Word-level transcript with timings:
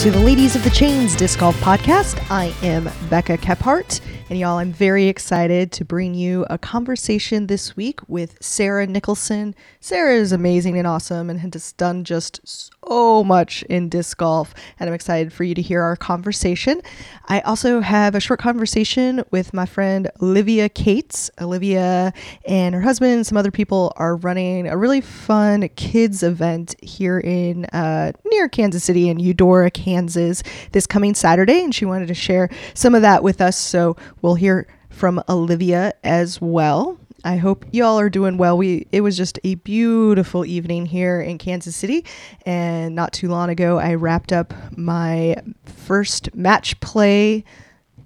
to 0.00 0.10
the 0.10 0.18
Ladies 0.18 0.56
of 0.56 0.64
the 0.64 0.70
Chains 0.70 1.14
Disc 1.14 1.40
Golf 1.40 1.54
Podcast. 1.60 2.26
I 2.30 2.54
am 2.66 2.88
Becca 3.10 3.36
Kephart, 3.36 4.00
and 4.30 4.38
y'all, 4.38 4.56
I'm 4.56 4.72
very 4.72 5.08
excited 5.08 5.72
to 5.72 5.84
bring 5.84 6.14
you 6.14 6.46
a 6.48 6.56
conversation 6.56 7.48
this 7.48 7.76
week 7.76 8.00
with 8.08 8.42
Sarah 8.42 8.86
Nicholson. 8.86 9.54
Sarah 9.80 10.14
is 10.14 10.32
amazing 10.32 10.78
and 10.78 10.86
awesome 10.86 11.28
and 11.28 11.40
has 11.40 11.72
done 11.72 12.04
just 12.04 12.40
so 12.46 13.22
much 13.22 13.62
in 13.64 13.90
disc 13.90 14.16
golf, 14.16 14.54
and 14.78 14.88
I'm 14.88 14.94
excited 14.94 15.34
for 15.34 15.44
you 15.44 15.54
to 15.54 15.60
hear 15.60 15.82
our 15.82 15.96
conversation. 15.96 16.80
I 17.26 17.40
also 17.40 17.80
have 17.80 18.14
a 18.14 18.20
short 18.20 18.40
conversation 18.40 19.22
with 19.30 19.52
my 19.52 19.66
friend 19.66 20.10
Olivia 20.22 20.70
Cates. 20.70 21.30
Olivia 21.40 22.14
and 22.46 22.74
her 22.74 22.80
husband 22.80 23.12
and 23.12 23.26
some 23.26 23.36
other 23.36 23.50
people 23.50 23.92
are 23.96 24.16
running 24.16 24.66
a 24.66 24.78
really 24.78 25.00
fun 25.02 25.68
kids 25.76 26.22
event 26.22 26.74
here 26.82 27.18
in 27.18 27.66
uh, 27.66 28.12
near 28.24 28.48
Kansas 28.48 28.82
City 28.82 29.08
in 29.08 29.20
Eudora, 29.20 29.70
Kansas, 29.70 29.89
this 29.96 30.86
coming 30.86 31.14
Saturday, 31.14 31.62
and 31.62 31.74
she 31.74 31.84
wanted 31.84 32.08
to 32.08 32.14
share 32.14 32.48
some 32.74 32.94
of 32.94 33.02
that 33.02 33.22
with 33.22 33.40
us. 33.40 33.56
So 33.56 33.96
we'll 34.22 34.34
hear 34.34 34.66
from 34.88 35.22
Olivia 35.28 35.94
as 36.04 36.40
well. 36.40 36.98
I 37.22 37.36
hope 37.36 37.66
y'all 37.70 38.00
are 38.00 38.08
doing 38.08 38.38
well. 38.38 38.56
We 38.56 38.86
it 38.92 39.02
was 39.02 39.16
just 39.16 39.38
a 39.44 39.56
beautiful 39.56 40.46
evening 40.46 40.86
here 40.86 41.20
in 41.20 41.36
Kansas 41.38 41.76
City, 41.76 42.04
and 42.46 42.94
not 42.94 43.12
too 43.12 43.28
long 43.28 43.50
ago 43.50 43.78
I 43.78 43.94
wrapped 43.94 44.32
up 44.32 44.54
my 44.76 45.36
first 45.64 46.34
match 46.34 46.80
play 46.80 47.44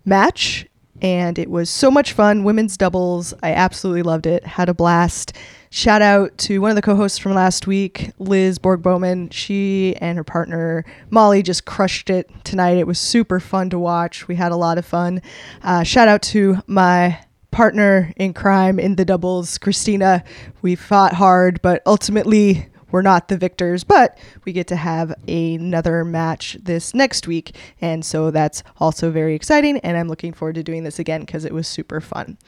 match, 0.05 0.67
and 1.01 1.39
it 1.39 1.49
was 1.49 1.71
so 1.71 1.91
much 1.91 2.13
fun. 2.13 2.45
Women's 2.45 2.77
doubles, 2.77 3.35
I 3.43 3.53
absolutely 3.53 4.03
loved 4.03 4.27
it. 4.27 4.45
Had 4.45 4.69
a 4.69 4.75
blast. 4.75 5.33
Shout 5.77 6.03
out 6.03 6.39
to 6.39 6.61
one 6.61 6.71
of 6.71 6.77
the 6.77 6.83
co-hosts 6.83 7.19
from 7.19 7.35
last 7.35 7.67
week, 7.67 8.13
Liz 8.21 8.61
Borg 8.61 8.81
Bowman. 8.81 9.31
She 9.31 9.97
and 9.97 10.17
her 10.17 10.23
partner 10.23 10.85
Molly 11.11 11.43
just 11.43 11.65
crushed 11.65 12.11
it 12.11 12.31
tonight. 12.45 12.77
It 12.77 12.87
was 12.87 13.01
super 13.01 13.41
fun 13.41 13.71
to 13.71 13.79
watch. 13.81 14.29
We 14.29 14.37
had 14.37 14.53
a 14.53 14.57
lot 14.57 14.79
of 14.79 14.87
fun. 14.87 15.21
Uh, 15.65 15.83
shout 15.83 16.07
out 16.07 16.23
to 16.23 16.59
my 16.69 17.19
partner 17.51 18.13
in 18.15 18.35
crime 18.35 18.79
in 18.79 18.95
the 18.95 19.05
doubles, 19.05 19.59
Christina. 19.59 20.23
We 20.63 20.77
fought 20.77 21.15
hard, 21.15 21.61
but 21.61 21.83
ultimately 21.87 22.69
we're 22.93 23.03
not 23.03 23.27
the 23.27 23.37
victors, 23.37 23.83
but 23.83 24.17
we 24.45 24.53
get 24.53 24.69
to 24.69 24.77
have 24.77 25.13
another 25.27 26.05
match 26.05 26.57
this 26.63 26.95
next 26.95 27.27
week. 27.27 27.57
And 27.81 28.05
so 28.05 28.31
that's 28.31 28.63
also 28.79 29.11
very 29.11 29.35
exciting. 29.35 29.79
And 29.79 29.97
I'm 29.97 30.07
looking 30.07 30.35
forward 30.35 30.55
to 30.55 30.63
doing 30.63 30.85
this 30.85 31.01
again 31.01 31.23
because 31.23 31.45
it 31.45 31.53
was 31.53 31.67
super 31.67 32.01
fun. 32.01 32.39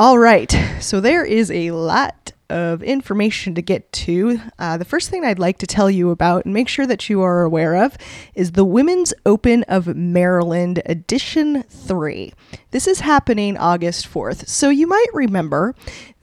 All 0.00 0.18
right, 0.18 0.50
so 0.80 0.98
there 0.98 1.26
is 1.26 1.50
a 1.50 1.72
lot 1.72 2.32
of 2.48 2.82
information 2.82 3.54
to 3.54 3.60
get 3.60 3.92
to. 3.92 4.40
Uh, 4.58 4.78
the 4.78 4.84
first 4.86 5.10
thing 5.10 5.26
I'd 5.26 5.38
like 5.38 5.58
to 5.58 5.66
tell 5.66 5.90
you 5.90 6.08
about 6.08 6.46
and 6.46 6.54
make 6.54 6.68
sure 6.68 6.86
that 6.86 7.10
you 7.10 7.20
are 7.20 7.42
aware 7.42 7.76
of 7.76 7.98
is 8.34 8.52
the 8.52 8.64
Women's 8.64 9.12
Open 9.26 9.62
of 9.64 9.94
Maryland 9.94 10.80
Edition 10.86 11.64
3. 11.64 12.32
This 12.70 12.86
is 12.86 13.00
happening 13.00 13.58
August 13.58 14.10
4th. 14.10 14.48
So 14.48 14.70
you 14.70 14.86
might 14.86 15.08
remember 15.12 15.74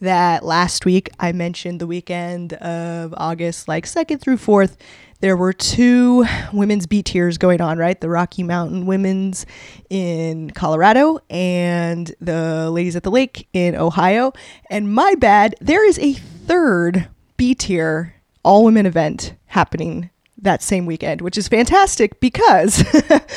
that 0.02 0.44
last 0.44 0.84
week 0.84 1.12
I 1.20 1.32
mentioned 1.32 1.80
the 1.80 1.86
weekend 1.86 2.54
of 2.54 3.14
August, 3.16 3.68
like 3.68 3.86
2nd 3.86 4.20
through 4.20 4.38
4th 4.38 4.76
there 5.20 5.36
were 5.38 5.54
two 5.54 6.26
women's 6.54 6.86
B 6.86 7.02
tiers 7.02 7.38
going 7.38 7.62
on, 7.62 7.78
right? 7.78 8.00
The 8.00 8.10
Rocky 8.10 8.44
Mountain 8.44 8.86
Women's 8.86 9.46
in 9.90 10.52
Colorado 10.52 11.20
and 11.30 12.14
the 12.22 12.70
Ladies 12.70 12.96
at 12.96 13.04
the 13.04 13.12
Lake 13.12 13.48
in 13.54 13.76
Ohio. 13.76 14.34
And 14.70 14.94
my 14.94 15.16
bad, 15.16 15.56
there 15.60 15.88
is 15.88 15.98
a 16.00 16.14
third 16.14 17.08
B 17.36 17.56
tier 17.56 18.14
all 18.44 18.66
women 18.66 18.86
event 18.86 19.34
happening 19.48 20.10
that 20.40 20.62
same 20.62 20.86
weekend, 20.86 21.22
which 21.22 21.38
is 21.38 21.48
fantastic 21.48 22.20
because 22.20 22.84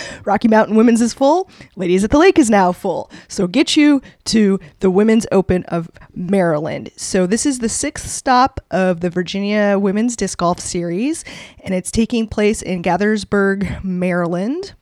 Rocky 0.24 0.48
Mountain 0.48 0.76
Women's 0.76 1.00
is 1.00 1.14
full, 1.14 1.48
Ladies 1.76 2.04
at 2.04 2.10
the 2.10 2.18
Lake 2.18 2.38
is 2.38 2.50
now 2.50 2.72
full. 2.72 3.10
So 3.28 3.46
get 3.46 3.76
you 3.76 4.02
to 4.26 4.60
the 4.80 4.90
Women's 4.90 5.26
Open 5.32 5.64
of 5.64 5.90
Maryland. 6.14 6.90
So 6.96 7.26
this 7.26 7.46
is 7.46 7.60
the 7.60 7.68
sixth 7.68 8.08
stop 8.08 8.60
of 8.70 9.00
the 9.00 9.10
Virginia 9.10 9.78
Women's 9.78 10.16
Disc 10.16 10.38
Golf 10.38 10.60
Series, 10.60 11.24
and 11.64 11.74
it's 11.74 11.90
taking 11.90 12.26
place 12.26 12.62
in 12.62 12.82
Gaithersburg, 12.82 13.82
Maryland. 13.82 14.74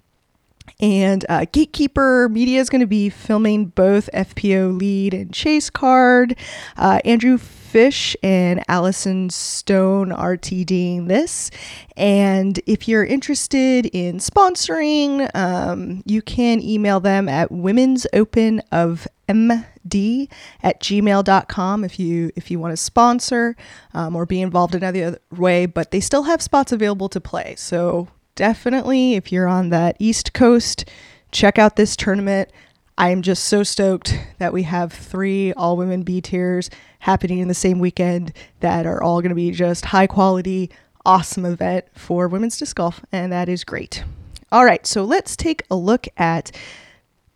And 0.80 1.26
uh, 1.28 1.46
Gatekeeper 1.50 2.28
Media 2.28 2.60
is 2.60 2.70
going 2.70 2.82
to 2.82 2.86
be 2.86 3.10
filming 3.10 3.66
both 3.66 4.08
FPO 4.14 4.78
lead 4.78 5.12
and 5.12 5.32
chase 5.32 5.70
card. 5.70 6.36
Uh, 6.76 7.00
Andrew 7.04 7.36
Fish 7.36 8.16
and 8.22 8.64
Allison 8.68 9.28
Stone 9.28 10.12
are 10.12 10.36
TDing 10.36 11.08
this. 11.08 11.50
And 11.96 12.60
if 12.66 12.86
you're 12.86 13.04
interested 13.04 13.86
in 13.86 14.18
sponsoring, 14.18 15.28
um, 15.34 16.02
you 16.06 16.22
can 16.22 16.62
email 16.62 17.00
them 17.00 17.28
at 17.28 17.50
women's 17.50 18.06
open 18.12 18.62
of 18.70 19.08
md 19.28 20.30
at 20.62 20.80
gmail.com 20.80 21.84
if 21.84 21.98
you 21.98 22.30
if 22.34 22.50
you 22.50 22.58
want 22.58 22.72
to 22.72 22.76
sponsor 22.78 23.54
um, 23.92 24.16
or 24.16 24.24
be 24.24 24.40
involved 24.40 24.74
in 24.74 24.82
any 24.82 25.02
other 25.02 25.18
way 25.30 25.66
but 25.66 25.90
they 25.90 26.00
still 26.00 26.22
have 26.22 26.40
spots 26.40 26.72
available 26.72 27.10
to 27.10 27.20
play 27.20 27.54
so 27.54 28.08
definitely, 28.38 29.14
if 29.14 29.32
you're 29.32 29.48
on 29.48 29.70
that 29.70 29.96
East 29.98 30.32
Coast, 30.32 30.84
check 31.32 31.58
out 31.58 31.74
this 31.74 31.96
tournament. 31.96 32.48
I 32.96 33.10
am 33.10 33.20
just 33.20 33.42
so 33.44 33.64
stoked 33.64 34.16
that 34.38 34.52
we 34.52 34.62
have 34.62 34.92
three 34.92 35.52
all 35.54 35.76
women 35.76 36.04
B 36.04 36.20
tiers 36.20 36.70
happening 37.00 37.40
in 37.40 37.48
the 37.48 37.54
same 37.54 37.80
weekend 37.80 38.32
that 38.60 38.86
are 38.86 39.02
all 39.02 39.20
going 39.20 39.30
to 39.30 39.34
be 39.34 39.50
just 39.50 39.86
high 39.86 40.06
quality, 40.06 40.70
awesome 41.04 41.44
event 41.44 41.86
for 41.94 42.28
women's 42.28 42.56
disc 42.56 42.76
golf, 42.76 43.04
and 43.10 43.32
that 43.32 43.48
is 43.48 43.64
great. 43.64 44.04
All 44.52 44.64
right, 44.64 44.86
so 44.86 45.02
let's 45.02 45.34
take 45.34 45.64
a 45.68 45.74
look 45.74 46.06
at 46.16 46.52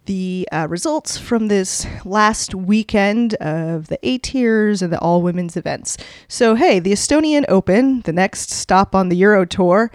the 0.04 0.48
uh, 0.52 0.68
results 0.70 1.18
from 1.18 1.48
this 1.48 1.84
last 2.04 2.54
weekend 2.54 3.34
of 3.34 3.88
the 3.88 3.98
A 4.06 4.18
tiers 4.18 4.82
and 4.82 4.92
the 4.92 5.00
all 5.00 5.20
women's 5.20 5.56
events. 5.56 5.96
So, 6.28 6.54
hey, 6.54 6.78
the 6.78 6.92
Estonian 6.92 7.44
Open, 7.48 8.02
the 8.02 8.12
next 8.12 8.50
stop 8.50 8.94
on 8.94 9.08
the 9.08 9.16
Euro 9.16 9.44
Tour, 9.44 9.90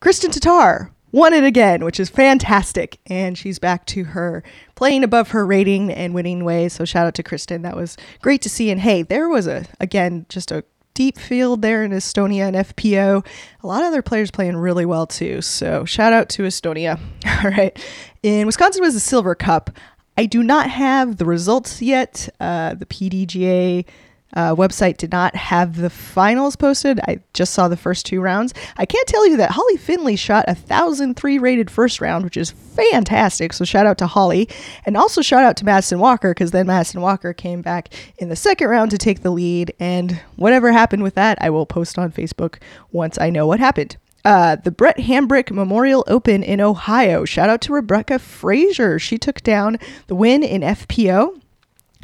Kristin 0.00 0.30
Tattar 0.30 0.90
won 1.12 1.32
it 1.34 1.44
again, 1.44 1.84
which 1.84 2.00
is 2.00 2.08
fantastic. 2.08 2.98
And 3.06 3.36
she's 3.36 3.58
back 3.58 3.84
to 3.86 4.04
her 4.04 4.42
playing 4.74 5.04
above 5.04 5.30
her 5.30 5.44
rating 5.44 5.92
and 5.92 6.14
winning 6.14 6.44
ways. 6.44 6.72
So 6.72 6.84
shout 6.84 7.06
out 7.06 7.14
to 7.14 7.22
Kristin. 7.22 7.62
That 7.62 7.76
was 7.76 7.96
great 8.22 8.42
to 8.42 8.48
see. 8.48 8.70
And 8.70 8.80
hey, 8.80 9.02
there 9.02 9.28
was 9.28 9.46
a, 9.46 9.66
again, 9.78 10.26
just 10.28 10.50
a 10.50 10.64
deep 10.94 11.18
field 11.18 11.62
there 11.62 11.82
in 11.82 11.92
Estonia 11.92 12.48
and 12.48 12.56
FPO. 12.56 13.26
A 13.62 13.66
lot 13.66 13.82
of 13.82 13.88
other 13.88 14.02
players 14.02 14.30
playing 14.30 14.56
really 14.56 14.86
well 14.86 15.06
too. 15.06 15.40
So 15.42 15.84
shout 15.84 16.12
out 16.12 16.28
to 16.30 16.42
Estonia. 16.44 16.98
All 17.44 17.50
right. 17.50 17.78
In 18.22 18.46
Wisconsin 18.46 18.82
was 18.82 18.94
the 18.94 19.00
Silver 19.00 19.34
Cup. 19.34 19.70
I 20.16 20.26
do 20.26 20.42
not 20.42 20.68
have 20.68 21.16
the 21.16 21.24
results 21.24 21.80
yet. 21.80 22.28
Uh, 22.38 22.74
the 22.74 22.86
PDGA 22.86 23.86
uh, 24.34 24.54
website 24.54 24.96
did 24.96 25.12
not 25.12 25.34
have 25.34 25.76
the 25.76 25.90
finals 25.90 26.56
posted. 26.56 27.00
I 27.00 27.20
just 27.34 27.52
saw 27.52 27.68
the 27.68 27.76
first 27.76 28.06
two 28.06 28.20
rounds. 28.20 28.54
I 28.76 28.86
can't 28.86 29.08
tell 29.08 29.26
you 29.26 29.36
that 29.38 29.52
Holly 29.52 29.76
Finley 29.76 30.16
shot 30.16 30.44
a 30.48 30.54
1003 30.54 31.38
rated 31.38 31.70
first 31.70 32.00
round, 32.00 32.24
which 32.24 32.36
is 32.36 32.50
fantastic. 32.50 33.52
So 33.52 33.64
shout 33.64 33.86
out 33.86 33.98
to 33.98 34.06
Holly. 34.06 34.48
And 34.86 34.96
also 34.96 35.22
shout 35.22 35.44
out 35.44 35.56
to 35.58 35.64
Madison 35.64 35.98
Walker 35.98 36.30
because 36.30 36.52
then 36.52 36.66
Madison 36.66 37.00
Walker 37.00 37.32
came 37.32 37.62
back 37.62 37.92
in 38.18 38.28
the 38.28 38.36
second 38.36 38.68
round 38.68 38.90
to 38.92 38.98
take 38.98 39.22
the 39.22 39.30
lead. 39.30 39.74
And 39.80 40.20
whatever 40.36 40.72
happened 40.72 41.02
with 41.02 41.14
that, 41.14 41.38
I 41.40 41.50
will 41.50 41.66
post 41.66 41.98
on 41.98 42.12
Facebook 42.12 42.58
once 42.92 43.18
I 43.18 43.30
know 43.30 43.46
what 43.46 43.60
happened. 43.60 43.96
Uh, 44.24 44.56
the 44.56 44.70
Brett 44.70 44.98
Hambrick 44.98 45.50
Memorial 45.50 46.04
Open 46.06 46.42
in 46.42 46.60
Ohio. 46.60 47.24
Shout 47.24 47.48
out 47.48 47.62
to 47.62 47.72
Rebecca 47.72 48.18
Frazier. 48.18 48.98
She 48.98 49.16
took 49.16 49.40
down 49.42 49.78
the 50.08 50.14
win 50.14 50.42
in 50.42 50.60
FPO. 50.60 51.40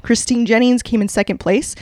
Christine 0.07 0.47
Jennings 0.47 0.85
came 0.85 1.03
in 1.03 1.09
second 1.09 1.39
place, 1.39 1.75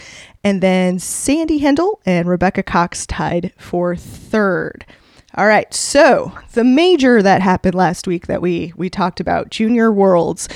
and 0.43 0.63
then 0.63 0.99
Sandy 0.99 1.61
Hendel 1.61 2.01
and 2.07 2.27
Rebecca 2.27 2.63
Cox 2.63 3.07
tied 3.07 3.53
for 3.59 3.95
third. 3.95 4.87
All 5.35 5.47
right, 5.47 5.73
so 5.75 6.33
the 6.55 6.65
major 6.65 7.21
that 7.21 7.43
happened 7.43 7.75
last 7.75 8.07
week 8.07 8.27
that 8.29 8.41
we 8.41 8.73
we 8.77 8.89
talked 8.89 9.21
about, 9.21 9.51
Junior 9.51 9.93
Worlds, 9.93 10.49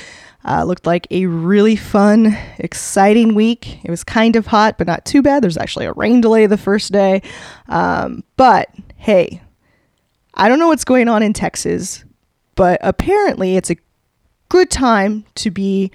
uh, 0.43 0.63
looked 0.63 0.87
like 0.87 1.05
a 1.11 1.27
really 1.27 1.75
fun, 1.75 2.35
exciting 2.57 3.35
week. 3.35 3.85
It 3.85 3.91
was 3.91 4.03
kind 4.03 4.35
of 4.35 4.47
hot, 4.47 4.79
but 4.79 4.87
not 4.87 5.05
too 5.05 5.21
bad. 5.21 5.43
There's 5.43 5.57
actually 5.57 5.85
a 5.85 5.93
rain 5.93 6.21
delay 6.21 6.47
the 6.47 6.57
first 6.57 6.91
day, 6.91 7.21
um, 7.67 8.23
but 8.35 8.69
hey, 8.95 9.43
I 10.33 10.49
don't 10.49 10.57
know 10.57 10.69
what's 10.69 10.85
going 10.85 11.07
on 11.07 11.21
in 11.21 11.33
Texas, 11.33 12.03
but 12.55 12.79
apparently 12.81 13.57
it's 13.57 13.69
a 13.69 13.77
good 14.47 14.71
time 14.71 15.23
to 15.35 15.51
be 15.51 15.91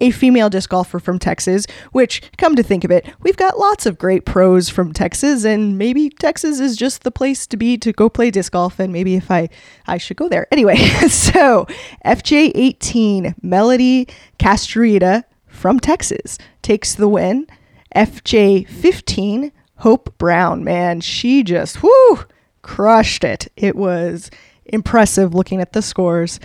a 0.00 0.10
female 0.10 0.50
disc 0.50 0.70
golfer 0.70 0.98
from 0.98 1.18
Texas, 1.18 1.66
which, 1.92 2.22
come 2.36 2.56
to 2.56 2.62
think 2.62 2.84
of 2.84 2.90
it, 2.90 3.06
we've 3.20 3.36
got 3.36 3.58
lots 3.58 3.86
of 3.86 3.98
great 3.98 4.24
pros 4.24 4.68
from 4.68 4.92
Texas, 4.92 5.44
and 5.44 5.78
maybe 5.78 6.10
Texas 6.10 6.60
is 6.60 6.76
just 6.76 7.02
the 7.02 7.10
place 7.10 7.46
to 7.46 7.56
be 7.56 7.78
to 7.78 7.92
go 7.92 8.08
play 8.08 8.30
disc 8.30 8.52
golf, 8.52 8.78
and 8.78 8.92
maybe 8.92 9.14
if 9.14 9.30
I, 9.30 9.48
I 9.86 9.98
should 9.98 10.16
go 10.16 10.28
there. 10.28 10.46
Anyway, 10.50 10.76
so 11.08 11.66
FJ18, 12.04 13.36
Melody 13.42 14.08
Castrita 14.38 15.24
from 15.46 15.78
Texas 15.78 16.38
takes 16.62 16.94
the 16.94 17.08
win. 17.08 17.46
FJ15, 17.94 19.52
Hope 19.78 20.16
Brown, 20.18 20.64
man, 20.64 21.00
she 21.00 21.42
just, 21.42 21.82
whoo, 21.82 22.24
crushed 22.62 23.22
it. 23.22 23.48
It 23.56 23.76
was 23.76 24.30
Impressive 24.66 25.34
looking 25.34 25.60
at 25.60 25.72
the 25.72 25.82
scores. 25.82 26.40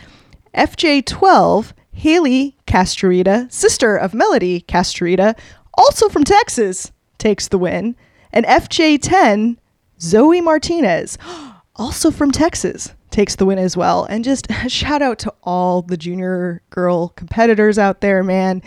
FJ12, 0.53 1.73
Haley 1.99 2.55
Castrita, 2.65 3.51
sister 3.51 3.97
of 3.97 4.13
Melody 4.13 4.61
Castrita, 4.61 5.37
also 5.73 6.07
from 6.07 6.23
Texas, 6.23 6.93
takes 7.17 7.49
the 7.49 7.57
win. 7.57 7.93
And 8.31 8.45
FJ10, 8.45 9.57
Zoe 9.99 10.39
Martinez, 10.39 11.17
also 11.75 12.09
from 12.09 12.31
Texas, 12.31 12.93
takes 13.11 13.35
the 13.35 13.45
win 13.45 13.59
as 13.59 13.75
well. 13.75 14.05
And 14.05 14.23
just 14.23 14.47
shout 14.69 15.01
out 15.01 15.19
to 15.19 15.33
all 15.43 15.81
the 15.81 15.97
junior 15.97 16.61
girl 16.69 17.09
competitors 17.09 17.77
out 17.77 17.99
there, 17.99 18.23
man. 18.23 18.61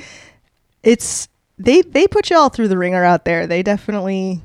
It's 0.83 1.27
they 1.59 1.81
they 1.81 2.07
put 2.07 2.29
you 2.29 2.37
all 2.37 2.51
through 2.51 2.69
the 2.69 2.79
ringer 2.79 3.03
out 3.03 3.25
there. 3.25 3.47
They 3.47 3.63
definitely 3.63 4.43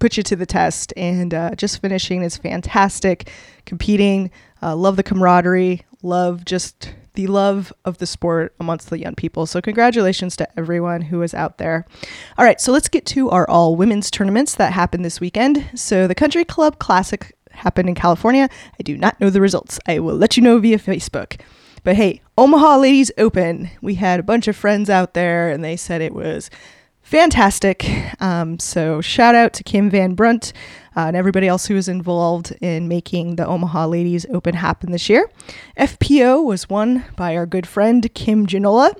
put 0.00 0.16
you 0.16 0.24
to 0.24 0.34
the 0.34 0.46
test, 0.46 0.92
and 0.96 1.32
uh, 1.32 1.54
just 1.54 1.80
finishing 1.80 2.22
is 2.22 2.36
fantastic. 2.36 3.30
Competing, 3.66 4.32
uh, 4.62 4.74
love 4.74 4.96
the 4.96 5.02
camaraderie, 5.04 5.82
love 6.02 6.44
just 6.44 6.92
the 7.16 7.26
love 7.26 7.72
of 7.84 7.98
the 7.98 8.06
sport 8.06 8.54
amongst 8.60 8.88
the 8.88 8.98
young 8.98 9.14
people. 9.14 9.46
So, 9.46 9.60
congratulations 9.60 10.36
to 10.36 10.58
everyone 10.58 11.02
who 11.02 11.22
is 11.22 11.34
out 11.34 11.58
there. 11.58 11.84
All 12.38 12.44
right, 12.44 12.60
so 12.60 12.72
let's 12.72 12.88
get 12.88 13.04
to 13.06 13.28
our 13.30 13.48
all 13.50 13.74
women's 13.74 14.10
tournaments 14.10 14.54
that 14.54 14.72
happened 14.72 15.04
this 15.04 15.20
weekend. 15.20 15.68
So, 15.74 16.06
the 16.06 16.14
Country 16.14 16.44
Club 16.44 16.78
Classic 16.78 17.36
happened 17.50 17.88
in 17.88 17.94
California. 17.94 18.48
I 18.78 18.82
do 18.82 18.96
not 18.96 19.20
know 19.20 19.30
the 19.30 19.40
results. 19.40 19.80
I 19.86 19.98
will 19.98 20.16
let 20.16 20.36
you 20.36 20.42
know 20.42 20.58
via 20.58 20.78
Facebook. 20.78 21.40
But 21.82 21.96
hey, 21.96 22.20
Omaha 22.36 22.78
Ladies 22.78 23.12
Open. 23.16 23.70
We 23.80 23.94
had 23.94 24.18
a 24.18 24.24
bunch 24.24 24.48
of 24.48 24.56
friends 24.56 24.90
out 24.90 25.14
there 25.14 25.48
and 25.48 25.64
they 25.64 25.76
said 25.76 26.02
it 26.02 26.14
was 26.14 26.50
fantastic. 27.06 27.86
Um, 28.20 28.58
so 28.58 29.00
shout 29.00 29.34
out 29.34 29.52
to 29.54 29.64
Kim 29.64 29.88
Van 29.90 30.14
Brunt 30.14 30.52
uh, 30.96 31.06
and 31.06 31.16
everybody 31.16 31.46
else 31.46 31.66
who 31.66 31.74
was 31.74 31.88
involved 31.88 32.54
in 32.60 32.88
making 32.88 33.36
the 33.36 33.46
Omaha 33.46 33.86
Ladies 33.86 34.26
Open 34.30 34.54
happen 34.54 34.92
this 34.92 35.08
year. 35.08 35.30
FPO 35.78 36.44
was 36.44 36.68
won 36.68 37.04
by 37.16 37.36
our 37.36 37.46
good 37.46 37.66
friend 37.66 38.12
Kim 38.14 38.46
Janola. 38.46 38.94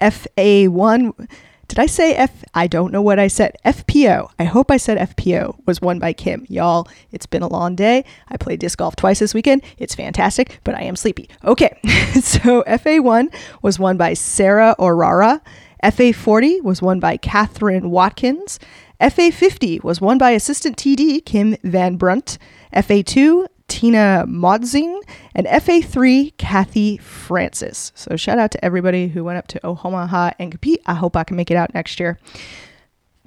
FA1 0.00 1.28
did 1.70 1.78
I 1.78 1.86
say 1.86 2.16
F? 2.16 2.44
I 2.52 2.66
don't 2.66 2.90
know 2.90 3.00
what 3.00 3.20
I 3.20 3.28
said. 3.28 3.56
FPO. 3.64 4.28
I 4.40 4.42
hope 4.42 4.72
I 4.72 4.76
said 4.76 4.98
FPO 4.98 5.56
was 5.66 5.80
won 5.80 6.00
by 6.00 6.12
Kim. 6.12 6.44
Y'all, 6.48 6.88
it's 7.12 7.26
been 7.26 7.42
a 7.42 7.46
long 7.46 7.76
day. 7.76 8.04
I 8.26 8.38
played 8.38 8.58
disc 8.58 8.76
golf 8.76 8.96
twice 8.96 9.20
this 9.20 9.34
weekend. 9.34 9.62
It's 9.78 9.94
fantastic, 9.94 10.58
but 10.64 10.74
I 10.74 10.82
am 10.82 10.96
sleepy. 10.96 11.30
Okay, 11.44 11.78
so 12.20 12.64
FA1 12.64 13.32
was 13.62 13.78
won 13.78 13.96
by 13.96 14.14
Sarah 14.14 14.74
Aurora. 14.80 15.40
FA40 15.82 16.62
was 16.62 16.82
won 16.82 17.00
by 17.00 17.16
Catherine 17.16 17.90
Watkins. 17.90 18.58
FA50 19.00 19.82
was 19.82 20.00
won 20.00 20.18
by 20.18 20.30
assistant 20.30 20.76
TD 20.76 21.24
Kim 21.24 21.56
Van 21.62 21.96
Brunt. 21.96 22.38
FA2, 22.74 23.46
Tina 23.68 24.24
Modzing, 24.28 25.00
and 25.34 25.46
FA3, 25.46 26.36
Kathy 26.36 26.96
Francis. 26.98 27.92
So 27.94 28.16
shout 28.16 28.38
out 28.38 28.50
to 28.50 28.64
everybody 28.64 29.08
who 29.08 29.24
went 29.24 29.38
up 29.38 29.46
to 29.48 29.66
Omaha 29.66 30.32
and 30.38 30.50
compete. 30.50 30.82
I 30.86 30.94
hope 30.94 31.16
I 31.16 31.24
can 31.24 31.36
make 31.36 31.50
it 31.50 31.56
out 31.56 31.72
next 31.72 32.00
year. 32.00 32.18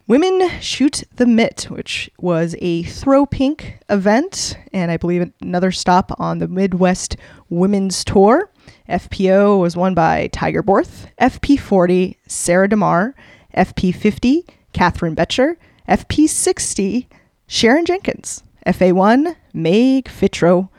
Women 0.05 0.49
Shoot 0.59 1.05
the 1.15 1.25
Mitt, 1.25 1.67
which 1.69 2.11
was 2.19 2.57
a 2.59 2.83
throw 2.83 3.25
pink 3.25 3.79
event, 3.89 4.57
and 4.73 4.91
I 4.91 4.97
believe 4.97 5.31
another 5.41 5.71
stop 5.71 6.11
on 6.19 6.39
the 6.39 6.49
Midwest 6.49 7.15
Women's 7.49 8.03
Tour. 8.03 8.49
FPO 8.89 9.59
was 9.59 9.77
won 9.77 9.93
by 9.93 10.27
Tiger 10.27 10.61
Borth, 10.61 11.07
FP40, 11.19 12.17
Sarah 12.27 12.67
DeMar, 12.67 13.15
FP50, 13.55 14.47
Catherine 14.73 15.15
Betcher, 15.15 15.57
FP60, 15.87 17.07
Sharon 17.47 17.85
Jenkins. 17.85 18.43
FA1, 18.65 19.35
Meg 19.53 20.05
Fitro. 20.05 20.69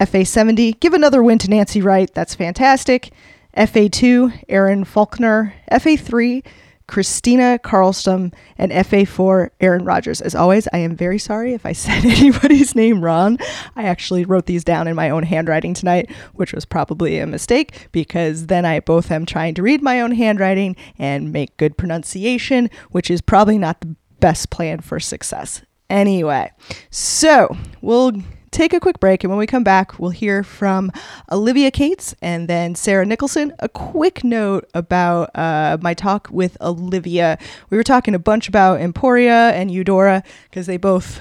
FA70, 0.00 0.78
give 0.78 0.94
another 0.94 1.22
win 1.22 1.38
to 1.38 1.50
Nancy 1.50 1.80
Wright. 1.80 2.12
That's 2.14 2.34
fantastic. 2.34 3.10
FA2, 3.56 4.44
Aaron 4.48 4.84
Faulkner. 4.84 5.54
FA3, 5.72 6.44
Christina 6.88 7.58
Carlston. 7.62 8.32
And 8.58 8.72
FA4, 8.72 9.50
Aaron 9.60 9.84
Rogers. 9.84 10.20
As 10.20 10.34
always, 10.34 10.66
I 10.72 10.78
am 10.78 10.96
very 10.96 11.18
sorry 11.18 11.52
if 11.52 11.66
I 11.66 11.72
said 11.72 12.04
anybody's 12.04 12.74
name 12.74 13.02
wrong. 13.02 13.38
I 13.74 13.84
actually 13.84 14.24
wrote 14.24 14.46
these 14.46 14.64
down 14.64 14.88
in 14.88 14.96
my 14.96 15.10
own 15.10 15.22
handwriting 15.24 15.74
tonight, 15.74 16.10
which 16.34 16.52
was 16.52 16.64
probably 16.64 17.18
a 17.18 17.26
mistake 17.26 17.88
because 17.92 18.46
then 18.46 18.64
I 18.64 18.80
both 18.80 19.10
am 19.10 19.26
trying 19.26 19.54
to 19.54 19.62
read 19.62 19.82
my 19.82 20.00
own 20.00 20.12
handwriting 20.12 20.76
and 20.98 21.32
make 21.32 21.56
good 21.56 21.76
pronunciation, 21.76 22.70
which 22.90 23.10
is 23.10 23.20
probably 23.20 23.58
not 23.58 23.80
the 23.80 23.94
best 24.20 24.50
plan 24.50 24.80
for 24.80 24.98
success. 24.98 25.62
Anyway, 25.88 26.50
so 26.90 27.56
we'll 27.80 28.12
take 28.56 28.72
a 28.72 28.80
quick 28.80 28.98
break, 29.00 29.22
and 29.22 29.30
when 29.30 29.38
we 29.38 29.46
come 29.46 29.64
back, 29.64 29.98
we'll 29.98 30.10
hear 30.10 30.42
from 30.42 30.90
Olivia 31.30 31.70
Cates 31.70 32.14
and 32.22 32.48
then 32.48 32.74
Sarah 32.74 33.04
Nicholson. 33.04 33.52
A 33.58 33.68
quick 33.68 34.24
note 34.24 34.66
about 34.72 35.30
uh, 35.34 35.76
my 35.82 35.92
talk 35.92 36.28
with 36.30 36.56
Olivia. 36.62 37.38
We 37.68 37.76
were 37.76 37.84
talking 37.84 38.14
a 38.14 38.18
bunch 38.18 38.48
about 38.48 38.80
Emporia 38.80 39.50
and 39.50 39.70
Eudora 39.70 40.22
because 40.44 40.66
they 40.66 40.78
both 40.78 41.20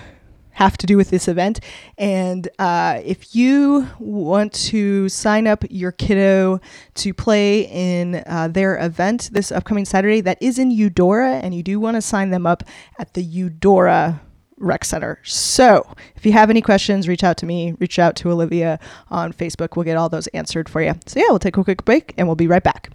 have 0.51 0.77
to 0.77 0.87
do 0.87 0.95
with 0.95 1.09
this 1.09 1.27
event. 1.27 1.59
And 1.97 2.47
uh, 2.57 3.01
if 3.03 3.35
you 3.35 3.89
want 3.99 4.53
to 4.53 5.09
sign 5.09 5.45
up 5.45 5.65
your 5.69 5.91
kiddo 5.91 6.61
to 6.93 7.13
play 7.13 7.67
in 7.67 8.23
uh, 8.25 8.47
their 8.47 8.81
event 8.81 9.31
this 9.33 9.51
upcoming 9.51 9.83
Saturday, 9.83 10.21
that 10.21 10.37
is 10.41 10.57
in 10.57 10.71
Eudora, 10.71 11.33
and 11.33 11.53
you 11.53 11.63
do 11.63 11.81
want 11.81 11.95
to 11.95 12.01
sign 12.01 12.29
them 12.29 12.47
up 12.47 12.63
at 12.97 13.13
the 13.13 13.21
Eudora 13.21 14.21
rec 14.57 14.86
center. 14.86 15.19
So 15.24 15.86
if 16.16 16.25
you 16.25 16.31
have 16.31 16.50
any 16.50 16.62
questions, 16.62 17.07
reach 17.07 17.24
out 17.24 17.38
to 17.38 17.46
me, 17.46 17.74
reach 17.80 18.00
out 18.00 18.16
to 18.18 18.31
Olivia 18.31 18.80
on 19.10 19.34
Facebook. 19.34 19.75
We'll 19.75 19.86
get 19.86 19.98
all 19.98 20.10
those 20.10 20.28
answered 20.28 20.69
for 20.69 20.81
you. 20.81 20.94
So 21.06 21.19
yeah, 21.19 21.28
we'll 21.30 21.40
take 21.40 21.57
a 21.57 21.63
quick 21.63 21.86
break 21.86 22.13
and 22.18 22.28
we'll 22.28 22.36
be 22.36 22.48
right 22.48 22.63
back. 22.63 22.92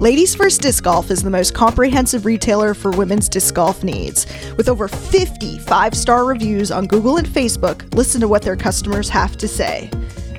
Ladies 0.00 0.34
First 0.34 0.60
Disc 0.60 0.82
Golf 0.82 1.10
is 1.10 1.22
the 1.22 1.30
most 1.30 1.54
comprehensive 1.54 2.26
retailer 2.26 2.74
for 2.74 2.90
women's 2.90 3.28
disc 3.28 3.54
golf 3.54 3.84
needs. 3.84 4.26
With 4.56 4.68
over 4.68 4.88
50 4.88 5.58
five 5.60 5.94
star 5.94 6.24
reviews 6.24 6.72
on 6.72 6.86
Google 6.86 7.16
and 7.16 7.26
Facebook, 7.26 7.94
listen 7.94 8.20
to 8.20 8.28
what 8.28 8.42
their 8.42 8.56
customers 8.56 9.08
have 9.08 9.36
to 9.36 9.46
say. 9.46 9.88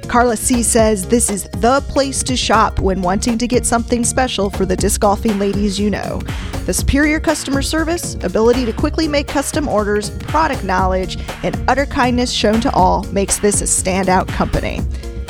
Carla 0.08 0.38
C 0.38 0.64
says 0.64 1.06
this 1.08 1.30
is 1.30 1.44
the 1.44 1.82
place 1.90 2.24
to 2.24 2.36
shop 2.36 2.80
when 2.80 3.02
wanting 3.02 3.38
to 3.38 3.48
get 3.48 3.66
something 3.66 4.04
special 4.04 4.50
for 4.50 4.66
the 4.66 4.76
disc 4.76 5.02
golfing 5.02 5.40
ladies 5.40 5.80
you 5.80 5.90
know. 5.90 6.22
The 6.66 6.74
superior 6.74 7.20
customer 7.20 7.62
service, 7.62 8.16
ability 8.24 8.66
to 8.66 8.74
quickly 8.74 9.08
make 9.08 9.28
custom 9.28 9.68
orders, 9.68 10.10
product 10.10 10.64
knowledge, 10.64 11.18
and 11.44 11.58
utter 11.68 11.86
kindness 11.86 12.32
shown 12.32 12.62
to 12.62 12.72
all 12.74 13.04
makes 13.12 13.40
this 13.40 13.62
a 13.62 13.66
standout 13.66 14.28
company. 14.28 14.82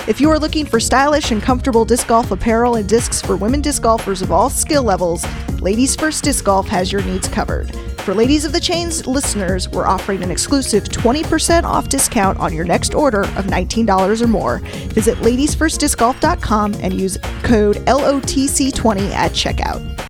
If 0.08 0.22
you 0.22 0.30
are 0.30 0.38
looking 0.38 0.66
for 0.66 0.80
stylish 0.80 1.32
and 1.32 1.42
comfortable 1.42 1.84
disc 1.84 2.08
golf 2.08 2.32
apparel 2.32 2.76
and 2.76 2.88
discs 2.88 3.22
for 3.22 3.36
women 3.36 3.62
disc 3.62 3.82
golfers 3.82 4.22
of 4.22 4.32
all 4.32 4.50
skill 4.50 4.84
levels, 4.84 5.26
Ladies 5.62 5.96
First 5.96 6.24
Disc 6.24 6.46
Golf 6.46 6.68
has 6.68 6.92
your 6.92 7.02
needs 7.04 7.28
covered. 7.28 7.76
For 8.06 8.14
Ladies 8.14 8.46
of 8.46 8.52
the 8.52 8.60
Chains 8.60 9.08
listeners, 9.08 9.68
we're 9.68 9.88
offering 9.88 10.22
an 10.22 10.30
exclusive 10.30 10.84
20% 10.84 11.64
off 11.64 11.90
discount 11.90 12.38
on 12.38 12.54
your 12.54 12.64
next 12.64 12.94
order 12.94 13.22
of 13.22 13.46
$19 13.46 14.22
or 14.22 14.28
more. 14.28 14.60
Visit 14.94 15.18
ladiesfirstdiscgolf.com 15.18 16.76
and 16.82 16.94
use 16.94 17.18
code 17.42 17.78
LOTC20 17.78 19.10
at 19.10 19.32
checkout. 19.32 20.05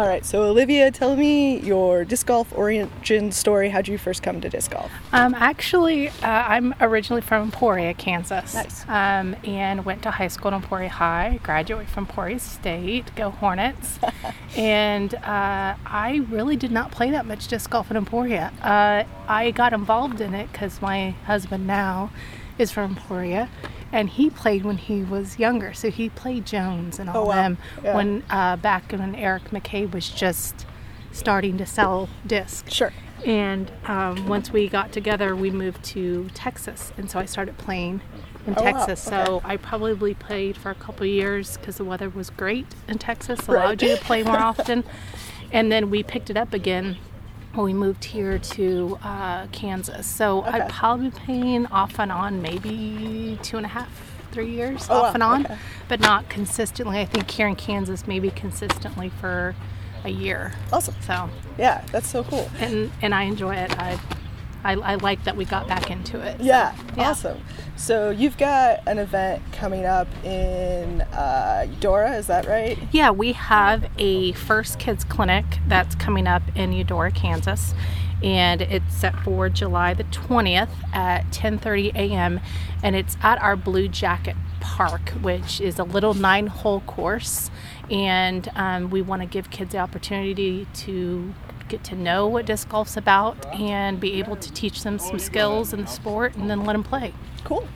All 0.00 0.08
right, 0.08 0.24
so 0.24 0.44
Olivia, 0.44 0.90
tell 0.90 1.14
me 1.14 1.58
your 1.58 2.06
disc 2.06 2.26
golf 2.26 2.50
origin 2.56 3.30
story. 3.32 3.68
How 3.68 3.82
did 3.82 3.88
you 3.88 3.98
first 3.98 4.22
come 4.22 4.40
to 4.40 4.48
disc 4.48 4.70
golf? 4.70 4.90
Um, 5.12 5.34
actually, 5.34 6.08
uh, 6.08 6.12
I'm 6.22 6.74
originally 6.80 7.20
from 7.20 7.42
Emporia, 7.42 7.92
Kansas. 7.92 8.54
Nice. 8.54 8.88
Um, 8.88 9.36
and 9.44 9.84
went 9.84 10.02
to 10.04 10.10
high 10.10 10.28
school 10.28 10.48
in 10.48 10.54
Emporia 10.54 10.88
High, 10.88 11.38
graduated 11.42 11.90
from 11.90 12.06
Emporia 12.06 12.38
State, 12.38 13.14
go 13.14 13.28
Hornets. 13.28 13.98
and 14.56 15.16
uh, 15.16 15.74
I 15.84 16.24
really 16.30 16.56
did 16.56 16.70
not 16.72 16.92
play 16.92 17.10
that 17.10 17.26
much 17.26 17.48
disc 17.48 17.68
golf 17.68 17.90
in 17.90 17.98
Emporia. 17.98 18.54
Uh, 18.62 19.04
I 19.28 19.50
got 19.50 19.74
involved 19.74 20.22
in 20.22 20.32
it 20.32 20.50
because 20.50 20.80
my 20.80 21.10
husband 21.26 21.66
now 21.66 22.10
is 22.56 22.70
from 22.70 22.92
Emporia 22.92 23.50
and 23.92 24.08
he 24.10 24.30
played 24.30 24.64
when 24.64 24.76
he 24.76 25.02
was 25.02 25.38
younger. 25.38 25.72
So 25.72 25.90
he 25.90 26.08
played 26.08 26.46
Jones 26.46 26.98
and 26.98 27.08
all 27.10 27.24
Oh, 27.24 27.26
wow. 27.26 27.34
them 27.34 27.58
Yeah. 27.82 27.94
when 27.96 28.22
uh, 28.30 28.56
back 28.56 28.92
when 28.92 29.14
Eric 29.14 29.50
McCabe 29.50 29.92
was 29.92 30.08
just 30.08 30.66
starting 31.12 31.58
to 31.58 31.66
sell 31.66 32.08
discs. 32.26 32.72
Sure. 32.72 32.92
And 33.26 33.70
um, 33.86 34.28
once 34.28 34.50
we 34.52 34.68
got 34.68 34.92
together, 34.92 35.36
we 35.36 35.50
moved 35.50 35.82
to 35.86 36.28
Texas, 36.32 36.92
and 36.96 37.10
so 37.10 37.18
I 37.18 37.26
started 37.26 37.58
playing 37.58 38.00
in 38.46 38.54
Oh, 38.56 38.62
wow. 38.62 38.72
Texas. 38.86 39.06
Okay. 39.06 39.24
So 39.26 39.42
I 39.44 39.58
probably 39.58 40.14
played 40.14 40.56
for 40.56 40.70
a 40.70 40.74
couple 40.74 41.02
of 41.04 41.10
years 41.12 41.58
because 41.58 41.76
the 41.76 41.84
weather 41.84 42.08
was 42.08 42.30
great 42.30 42.66
in 42.88 42.96
Texas, 42.98 43.40
Right. 43.46 43.56
allowed 43.62 43.82
you 43.82 43.94
to 43.96 44.02
play 44.02 44.22
more 44.22 44.38
often. 44.50 44.84
And 45.52 45.70
then 45.70 45.90
we 45.90 46.02
picked 46.02 46.30
it 46.30 46.36
up 46.38 46.54
again 46.54 46.96
when 47.54 47.64
we 47.66 47.72
moved 47.74 48.04
here 48.04 48.38
to 48.38 48.98
uh, 49.02 49.46
Kansas. 49.48 50.06
So 50.06 50.40
Okay. 50.40 50.50
I've 50.60 50.68
probably 50.70 51.10
been 51.26 51.66
off 51.66 51.98
and 51.98 52.12
on 52.12 52.40
maybe 52.42 53.38
two 53.42 53.56
and 53.56 53.66
a 53.66 53.68
half, 53.68 53.88
three 54.32 54.50
years 54.50 54.86
Oh, 54.88 55.02
off 55.02 55.14
and 55.14 55.22
on, 55.22 55.44
Okay. 55.46 55.58
but 55.88 56.00
not 56.00 56.28
consistently. 56.28 56.98
I 57.00 57.04
think 57.04 57.30
here 57.30 57.48
in 57.48 57.56
Kansas, 57.56 58.06
maybe 58.06 58.30
consistently 58.30 59.08
for 59.20 59.54
a 60.04 60.10
year. 60.10 60.52
Awesome. 60.72 60.94
So 61.02 61.28
Yeah, 61.58 61.84
that's 61.92 62.08
so 62.08 62.22
cool. 62.24 62.48
and 62.58 62.90
and 63.02 63.14
I 63.14 63.24
enjoy 63.24 63.54
it. 63.56 63.76
I 63.78 63.98
I, 64.64 64.72
I 64.74 64.94
like 64.96 65.24
that 65.24 65.36
we 65.36 65.44
got 65.44 65.66
back 65.68 65.90
into 65.90 66.20
it. 66.20 66.38
So, 66.38 66.44
Yeah, 66.44 66.76
awesome. 66.96 67.40
So 67.76 68.10
you've 68.10 68.36
got 68.36 68.86
an 68.86 68.98
event 68.98 69.42
coming 69.52 69.86
up 69.86 70.08
in 70.24 71.00
uh, 71.00 71.66
Eudora, 71.70 72.16
is 72.16 72.26
that 72.26 72.46
right? 72.46 72.78
Yeah, 72.92 73.10
we 73.10 73.32
have 73.32 73.90
a 73.98 74.32
First 74.32 74.78
Kids 74.78 75.02
Clinic 75.04 75.46
that's 75.66 75.94
coming 75.94 76.26
up 76.26 76.42
in 76.54 76.72
Eudora, 76.72 77.10
Kansas, 77.10 77.74
and 78.22 78.60
it's 78.60 78.94
set 78.94 79.18
for 79.20 79.48
July 79.48 79.94
the 79.94 80.04
20th 80.04 80.68
at 80.92 81.30
10:30 81.30 81.94
a.m. 81.94 82.40
and 82.82 82.94
it's 82.94 83.16
at 83.22 83.40
our 83.40 83.56
Blue 83.56 83.88
Jacket 83.88 84.36
Park, 84.60 85.10
which 85.22 85.60
is 85.60 85.78
a 85.78 85.84
little 85.84 86.12
nine-hole 86.12 86.80
course, 86.80 87.50
and 87.90 88.48
um, 88.54 88.90
we 88.90 89.00
want 89.00 89.22
to 89.22 89.26
give 89.26 89.50
kids 89.50 89.72
the 89.72 89.78
opportunity 89.78 90.66
to 90.74 91.32
get 91.70 91.82
to 91.84 91.94
know 91.94 92.26
what 92.26 92.44
disc 92.44 92.68
golf's 92.68 92.96
about 92.96 93.46
and 93.54 93.98
be 93.98 94.18
able 94.18 94.36
to 94.36 94.52
teach 94.52 94.82
them 94.82 94.98
some 94.98 95.18
skills 95.18 95.72
in 95.72 95.80
the 95.80 95.86
sport 95.86 96.34
and 96.34 96.50
then 96.50 96.64
let 96.64 96.74
them 96.74 96.82
play. 96.82 97.14
Cool. 97.44 97.66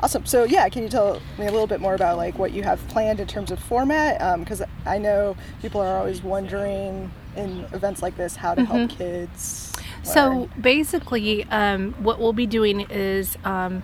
Awesome. 0.00 0.26
So 0.26 0.44
yeah, 0.44 0.68
can 0.68 0.82
you 0.82 0.88
tell 0.88 1.20
me 1.38 1.46
a 1.46 1.50
little 1.50 1.66
bit 1.66 1.80
more 1.80 1.94
about 1.94 2.16
like 2.16 2.38
what 2.38 2.52
you 2.52 2.62
have 2.62 2.86
planned 2.88 3.18
in 3.18 3.26
terms 3.26 3.50
of 3.50 3.58
format? 3.58 4.38
Because 4.38 4.62
I 4.84 4.98
know 4.98 5.36
people 5.60 5.80
are 5.80 5.98
always 5.98 6.22
wondering 6.22 7.10
in 7.34 7.66
events 7.72 8.02
like 8.02 8.16
this 8.16 8.36
how 8.36 8.54
to 8.54 8.64
help 8.64 8.90
kids. 8.90 9.72
So 10.02 10.48
basically, 10.60 11.44
um, 11.44 11.92
what 11.94 12.20
we'll 12.20 12.32
be 12.32 12.46
doing 12.46 12.80
is, 12.90 13.36
um, 13.44 13.82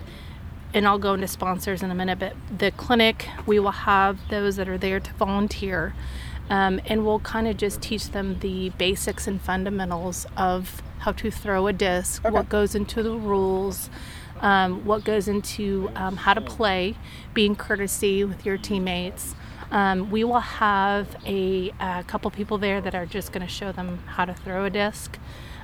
and 0.73 0.87
I'll 0.87 0.99
go 0.99 1.13
into 1.15 1.27
sponsors 1.27 1.83
in 1.83 1.91
a 1.91 1.95
minute, 1.95 2.17
but 2.17 2.33
the 2.57 2.71
clinic, 2.71 3.27
we 3.45 3.59
will 3.59 3.71
have 3.71 4.17
those 4.29 4.55
that 4.55 4.69
are 4.69 4.77
there 4.77 4.99
to 4.99 5.13
volunteer. 5.13 5.93
Um, 6.53 6.79
and 6.85 7.03
we'll 7.03 7.19
kind 7.35 7.47
of 7.47 7.57
just 7.57 7.81
teach 7.81 8.11
them 8.11 8.37
the 8.41 8.69
basics 8.77 9.25
and 9.25 9.41
fundamentals 9.41 10.27
of 10.37 10.83
how 10.99 11.11
to 11.13 11.31
throw 11.31 11.65
a 11.65 11.73
disc, 11.73 12.23
Okay. 12.23 12.31
what 12.33 12.47
goes 12.47 12.75
into 12.75 13.01
the 13.01 13.15
rules, 13.33 13.89
um, 14.39 14.85
what 14.85 15.03
goes 15.03 15.27
into 15.27 15.89
um, 15.95 16.15
how 16.15 16.33
to 16.35 16.41
play, 16.41 16.95
being 17.33 17.55
courtesy 17.55 18.23
with 18.23 18.45
your 18.45 18.57
teammates. 18.57 19.33
Um, 19.71 20.11
we 20.11 20.23
will 20.23 20.41
have 20.67 21.07
a, 21.25 21.71
a 21.79 22.03
couple 22.05 22.29
people 22.29 22.59
there 22.59 22.79
that 22.81 22.93
are 22.93 23.07
just 23.07 23.31
going 23.33 23.45
to 23.45 23.51
show 23.51 23.71
them 23.71 23.99
how 24.05 24.25
to 24.25 24.33
throw 24.35 24.65
a 24.65 24.69
disc 24.69 25.17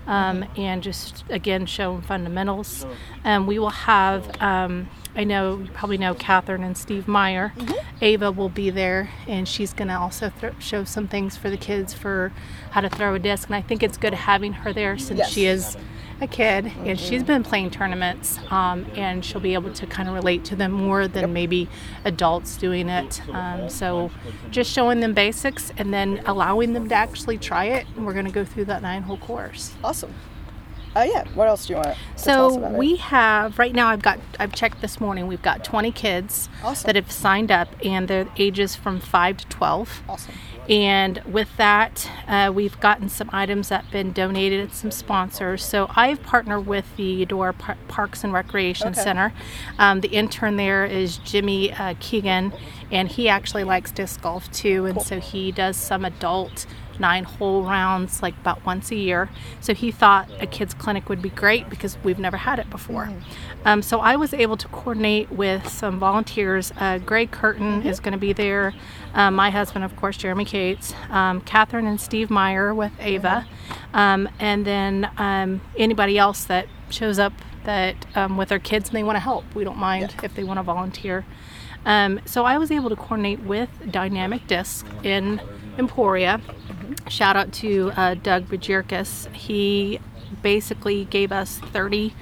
um, 0.08 0.46
and 0.58 0.82
just 0.84 1.24
again 1.30 1.66
show 1.66 1.94
them 1.94 2.02
fundamentals. 2.02 2.86
Um, 3.24 3.46
we 3.48 3.60
will 3.60 3.70
have, 3.70 4.30
um, 4.42 4.90
I 5.16 5.24
know 5.24 5.60
you 5.60 5.70
probably 5.74 5.98
know 5.98 6.14
Catherine 6.14 6.64
and 6.64 6.78
Steve 6.78 7.08
Meyer. 7.08 7.54
Ava 8.02 8.32
will 8.32 8.50
be 8.50 8.70
there 8.70 9.10
and 9.28 9.48
she's 9.48 9.74
going 9.74 9.88
to 9.90 9.98
also 9.98 10.30
thro- 10.30 10.56
show 10.60 10.84
some 10.84 11.08
things 11.08 11.36
for 11.36 11.50
the 11.50 11.58
kids 11.58 11.94
for 11.94 12.32
how 12.72 12.82
to 12.82 12.90
throw 12.90 13.14
a 13.16 13.20
disc. 13.20 13.48
And 13.50 13.56
I 13.56 13.62
think 13.62 13.84
it's 13.84 13.98
good 13.98 14.14
having 14.14 14.54
her 14.54 14.72
there 14.74 14.98
since 14.98 15.28
she 15.28 15.44
Yes. 15.44 15.76
is 15.76 15.78
a 16.22 16.28
kid 16.28 16.72
and 16.86 17.00
she's 17.00 17.24
been 17.24 17.44
playing 17.44 17.72
tournaments 17.72 18.40
um, 18.52 18.86
and 18.96 19.24
she'll 19.24 19.40
be 19.42 19.54
able 19.54 19.72
to 19.72 19.88
kind 19.88 20.10
of 20.10 20.16
relate 20.16 20.44
to 20.46 20.56
them 20.56 20.72
more 20.72 21.08
than 21.08 21.32
maybe 21.32 21.68
adults 22.06 22.58
doing 22.58 22.90
it 22.90 23.22
um, 23.30 23.70
so 23.70 24.12
just 24.52 24.72
showing 24.72 25.00
them 25.00 25.14
basics 25.14 25.72
and 25.78 25.94
then 25.94 26.22
allowing 26.26 26.74
them 26.74 26.90
to 26.90 26.96
actually 26.96 27.38
try 27.38 27.66
it 27.66 27.86
and 27.96 28.06
we're 28.06 28.14
going 28.14 28.26
to 28.26 28.32
go 28.32 28.44
through 28.44 28.66
that 28.66 28.82
nine 28.82 29.04
hole 29.04 29.18
course 29.18 29.74
awesome. 29.84 30.14
Uh, 30.96 31.04
yeah. 31.08 31.24
What 31.36 31.48
else 31.48 31.68
do 31.68 31.74
you 31.74 31.78
want 31.78 31.90
to 31.90 32.24
tell 32.24 32.48
us 32.48 32.54
so 32.56 32.70
we 32.72 32.96
have 32.96 33.60
right 33.60 33.74
now 33.74 33.90
i've 33.90 34.02
got 34.02 34.20
i've 34.40 34.52
checked 34.54 34.82
this 34.82 35.00
morning 35.00 35.28
we've 35.28 35.42
got 35.42 35.64
20 35.64 35.92
kids 35.92 36.50
Awesome. 36.64 36.88
that 36.88 36.96
have 36.96 37.12
signed 37.12 37.52
up 37.52 37.70
and 37.86 38.08
their 38.08 38.28
ages 38.38 38.76
from 38.76 39.00
5 39.00 39.38
to 39.38 39.46
12 39.48 40.02
Awesome. 40.10 40.34
And 40.70 41.18
with 41.26 41.56
that, 41.58 42.10
uh, 42.28 42.52
we've 42.54 42.80
gotten 42.80 43.10
some 43.10 43.30
items 43.34 43.70
that 43.70 43.86
have 43.86 43.92
been 43.92 44.12
donated 44.12 44.60
and 44.60 44.74
some 44.74 44.92
sponsors. 44.92 45.66
So 45.66 45.90
I've 45.96 46.22
partnered 46.22 46.68
with 46.68 46.96
the 46.96 47.26
Par- 47.26 47.78
Parks 47.88 48.24
and 48.24 48.32
Recreation 48.32 48.90
Okay. 48.90 49.02
Center. 49.02 49.34
Um, 49.80 50.02
the 50.02 50.10
intern 50.10 50.58
there 50.58 50.86
is 50.86 51.18
Jimmy 51.18 51.74
uh, 51.74 51.96
Keegan, 52.00 52.54
and 52.92 53.10
he 53.10 53.28
actually 53.28 53.64
likes 53.64 53.92
disc 53.92 54.22
golf 54.22 54.52
too. 54.52 54.86
And 54.86 55.02
so 55.02 55.20
he 55.20 55.52
does 55.52 55.76
some 55.76 56.06
adult 56.06 56.68
nine 57.00 57.24
whole 57.24 57.64
rounds 57.64 58.22
like 58.22 58.36
about 58.38 58.66
once 58.66 58.92
a 58.92 58.96
year. 58.96 59.30
So 59.60 59.74
he 59.74 59.92
thought 59.92 60.30
a 60.40 60.48
kids 60.48 60.74
clinic 60.74 61.10
would 61.10 61.22
be 61.22 61.30
great 61.30 61.70
because 61.70 61.98
we've 62.04 62.20
never 62.20 62.38
had 62.38 62.60
it 62.60 62.70
before. 62.70 63.10
Um, 63.66 63.82
so 63.82 64.00
I 64.00 64.16
was 64.16 64.34
able 64.34 64.58
to 64.58 64.68
coordinate 64.70 65.32
with 65.32 65.68
some 65.68 66.00
volunteers. 66.00 66.72
Uh, 66.78 66.98
Greg 67.00 67.32
Curtin 67.32 67.84
is 67.84 68.00
going 68.00 68.14
to 68.14 68.20
be 68.20 68.34
there. 68.34 68.74
Um, 69.14 69.36
my 69.36 69.50
husband, 69.50 69.84
of 69.84 69.96
course, 69.96 70.18
Jeremy 70.18 70.46
Cates, 70.46 70.94
um, 71.10 71.42
Catherine 71.42 71.88
and 71.88 72.00
Steve 72.00 72.30
Meyer 72.30 72.74
with 72.74 72.92
Ava, 73.00 73.48
um, 73.94 74.30
and 74.40 74.66
then 74.66 75.10
um, 75.18 75.62
anybody 75.78 76.18
else 76.18 76.44
that 76.46 76.68
shows 76.90 77.20
up 77.20 77.34
that 77.66 77.96
um, 78.16 78.38
with 78.38 78.50
their 78.50 78.60
kids 78.60 78.90
and 78.90 78.96
they 78.96 79.04
want 79.04 79.16
to 79.16 79.20
help. 79.20 79.44
We 79.54 79.64
don't 79.64 79.78
mind 79.78 80.16
if 80.24 80.34
they 80.36 80.44
want 80.44 80.58
to 80.60 80.64
volunteer. 80.64 81.26
Um, 81.86 82.20
so 82.26 82.46
I 82.46 82.58
was 82.58 82.72
able 82.72 82.90
to 82.90 82.96
coordinate 82.96 83.42
with 83.42 83.70
Dynamic 83.90 84.48
Disc 84.48 84.86
in 85.04 85.42
Emporia. 85.78 86.42
Shout 87.10 87.36
out 87.36 87.52
to 87.54 87.92
uh, 87.96 88.14
Doug 88.14 88.48
Bjerkaas. 88.48 89.34
He 89.34 90.00
basically 90.44 91.06
gave 91.06 91.32
us 91.32 91.58
30 91.58 92.14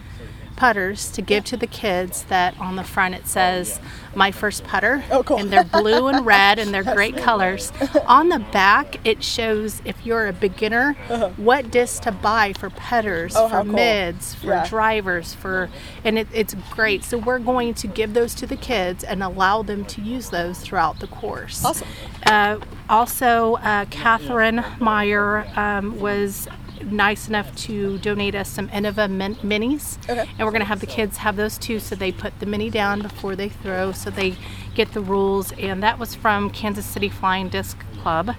putters 0.57 1.09
to 1.11 1.21
give 1.21 1.45
to 1.45 1.55
the 1.55 1.67
kids 1.67 2.23
that 2.25 2.59
on 2.59 2.75
the 2.75 2.83
front 2.83 3.15
it 3.15 3.25
says 3.27 3.79
my 4.15 4.31
first 4.31 4.63
putter 4.65 5.03
Oh, 5.11 5.23
cool. 5.23 5.37
and 5.37 5.49
they're 5.51 5.63
blue 5.63 6.07
and 6.07 6.25
red 6.35 6.59
and 6.59 6.73
they're 6.73 6.83
great 6.83 7.15
colors 7.15 7.71
on 8.07 8.29
the 8.29 8.39
back 8.39 8.99
it 9.07 9.23
shows 9.23 9.81
if 9.85 10.05
you're 10.05 10.27
a 10.27 10.33
beginner 10.33 10.93
what 11.37 11.69
disc 11.71 12.01
to 12.03 12.11
buy 12.11 12.53
for 12.53 12.69
putters 12.71 13.35
Uh-huh. 13.35 13.45
Oh, 13.45 13.49
for 13.49 13.63
cool. 13.63 13.73
mids 13.73 14.35
for 14.35 14.47
Yeah. 14.47 14.67
drivers 14.67 15.33
for 15.33 15.69
and 16.03 16.17
it, 16.19 16.27
it's 16.33 16.55
great 16.71 17.03
so 17.03 17.17
we're 17.17 17.39
going 17.39 17.73
to 17.75 17.87
give 17.87 18.13
those 18.13 18.33
to 18.35 18.47
the 18.47 18.57
kids 18.57 19.03
and 19.03 19.21
allow 19.23 19.61
them 19.61 19.85
to 19.85 20.01
use 20.01 20.31
those 20.31 20.59
throughout 20.59 20.99
the 20.99 21.07
course 21.07 21.63
Awesome. 21.63 21.87
uh, 22.25 22.57
also, 22.89 23.55
uh, 23.55 23.83
Catherine 23.89 24.63
Meyer 24.79 25.45
um, 25.57 25.99
was 25.99 26.47
nice 26.83 27.27
enough 27.27 27.55
to 27.55 27.97
donate 27.99 28.35
us 28.35 28.49
some 28.49 28.67
Innova 28.69 29.09
min- 29.09 29.35
minis. 29.35 29.97
Okay. 30.09 30.21
And 30.21 30.39
we're 30.39 30.51
going 30.51 30.59
to 30.59 30.65
have 30.65 30.79
the 30.79 30.85
kids 30.85 31.17
have 31.17 31.35
those 31.35 31.57
too. 31.57 31.79
So 31.79 31.95
they 31.95 32.11
put 32.11 32.39
the 32.39 32.45
mini 32.45 32.69
down 32.69 33.01
before 33.01 33.35
they 33.35 33.49
throw 33.49 33.91
so 33.91 34.09
they 34.09 34.35
get 34.75 34.93
the 34.93 35.01
rules. 35.01 35.51
And 35.53 35.81
that 35.83 35.99
was 35.99 36.15
from 36.15 36.49
Kansas 36.49 36.85
City 36.85 37.09
Flying 37.09 37.49
Disc 37.49 37.77
Club. 38.01 38.35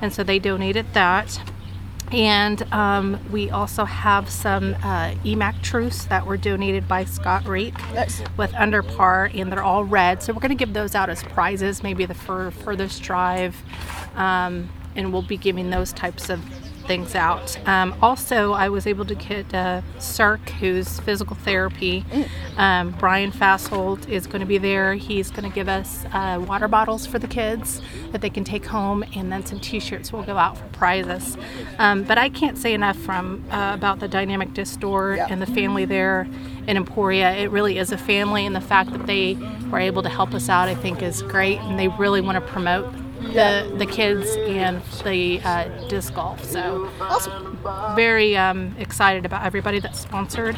And 0.00 0.12
so 0.12 0.22
they 0.22 0.38
donated 0.38 0.86
that. 0.94 1.40
And 2.10 2.62
um, 2.72 3.18
we 3.30 3.50
also 3.50 3.84
have 3.84 4.30
some 4.30 4.74
uh, 4.76 5.12
EMAC 5.24 5.62
Truth 5.62 6.08
that 6.08 6.24
were 6.24 6.38
donated 6.38 6.88
by 6.88 7.04
Scott 7.04 7.46
Reek 7.46 7.74
Nice. 7.92 8.22
with 8.36 8.54
under 8.54 8.82
par, 8.82 9.30
and 9.34 9.52
they're 9.52 9.62
all 9.62 9.84
red. 9.84 10.22
So 10.22 10.32
we're 10.32 10.40
going 10.40 10.48
to 10.48 10.54
give 10.54 10.72
those 10.72 10.94
out 10.94 11.10
as 11.10 11.22
prizes, 11.22 11.82
maybe 11.82 12.06
the 12.06 12.14
fur, 12.14 12.50
furthest 12.50 13.02
drive, 13.02 13.56
um, 14.14 14.70
and 14.96 15.12
we'll 15.12 15.20
be 15.20 15.36
giving 15.36 15.68
those 15.68 15.92
types 15.92 16.30
of 16.30 16.40
things 16.88 17.14
out. 17.14 17.56
Um, 17.68 17.94
also, 18.02 18.52
I 18.54 18.68
was 18.70 18.86
able 18.86 19.04
to 19.04 19.14
get 19.14 19.54
uh, 19.54 19.82
Cirque, 20.00 20.48
who's 20.58 20.98
physical 21.00 21.36
therapy. 21.36 22.04
Um, 22.56 22.90
Brian 22.98 23.30
Fasshold 23.30 24.08
is 24.08 24.26
going 24.26 24.40
to 24.40 24.46
be 24.46 24.58
there. 24.58 24.94
He's 24.94 25.30
going 25.30 25.48
to 25.48 25.54
give 25.54 25.68
us 25.68 26.04
uh, 26.12 26.42
water 26.48 26.66
bottles 26.66 27.06
for 27.06 27.18
the 27.20 27.28
kids 27.28 27.80
that 28.10 28.22
they 28.22 28.30
can 28.30 28.42
take 28.42 28.64
home, 28.66 29.04
and 29.14 29.30
then 29.30 29.44
some 29.46 29.60
T-shirts 29.60 30.12
will 30.12 30.22
go 30.24 30.36
out 30.38 30.56
for 30.58 30.64
prizes. 30.68 31.36
Um, 31.78 32.02
but 32.04 32.18
I 32.18 32.30
can't 32.30 32.58
say 32.58 32.72
enough 32.74 32.96
from 32.96 33.44
uh, 33.50 33.72
about 33.74 34.00
the 34.00 34.08
Dynamic 34.08 34.54
Disc 34.54 34.72
Store 34.74 35.14
Yeah. 35.14 35.26
and 35.30 35.40
the 35.42 35.46
family 35.46 35.84
there 35.84 36.26
in 36.66 36.76
Emporia. 36.76 37.36
It 37.36 37.50
really 37.50 37.78
is 37.78 37.92
a 37.92 37.98
family, 37.98 38.46
and 38.46 38.56
the 38.56 38.60
fact 38.62 38.90
that 38.92 39.06
they 39.06 39.36
were 39.70 39.78
able 39.78 40.02
to 40.02 40.08
help 40.08 40.32
us 40.34 40.48
out, 40.48 40.68
I 40.68 40.74
think, 40.74 41.02
is 41.02 41.22
great. 41.22 41.58
And 41.60 41.78
they 41.78 41.88
really 41.88 42.22
want 42.22 42.36
to 42.36 42.40
promote 42.40 42.86
the 43.20 43.72
the 43.76 43.86
kids 43.86 44.36
and 44.36 44.82
the 45.04 45.40
uh, 45.44 45.64
disc 45.88 46.14
golf. 46.14 46.44
So 46.44 46.90
Awesome. 47.00 47.58
very 47.96 48.36
um, 48.36 48.74
excited 48.78 49.24
about 49.26 49.44
everybody 49.44 49.80
that's 49.80 50.00
sponsored 50.00 50.56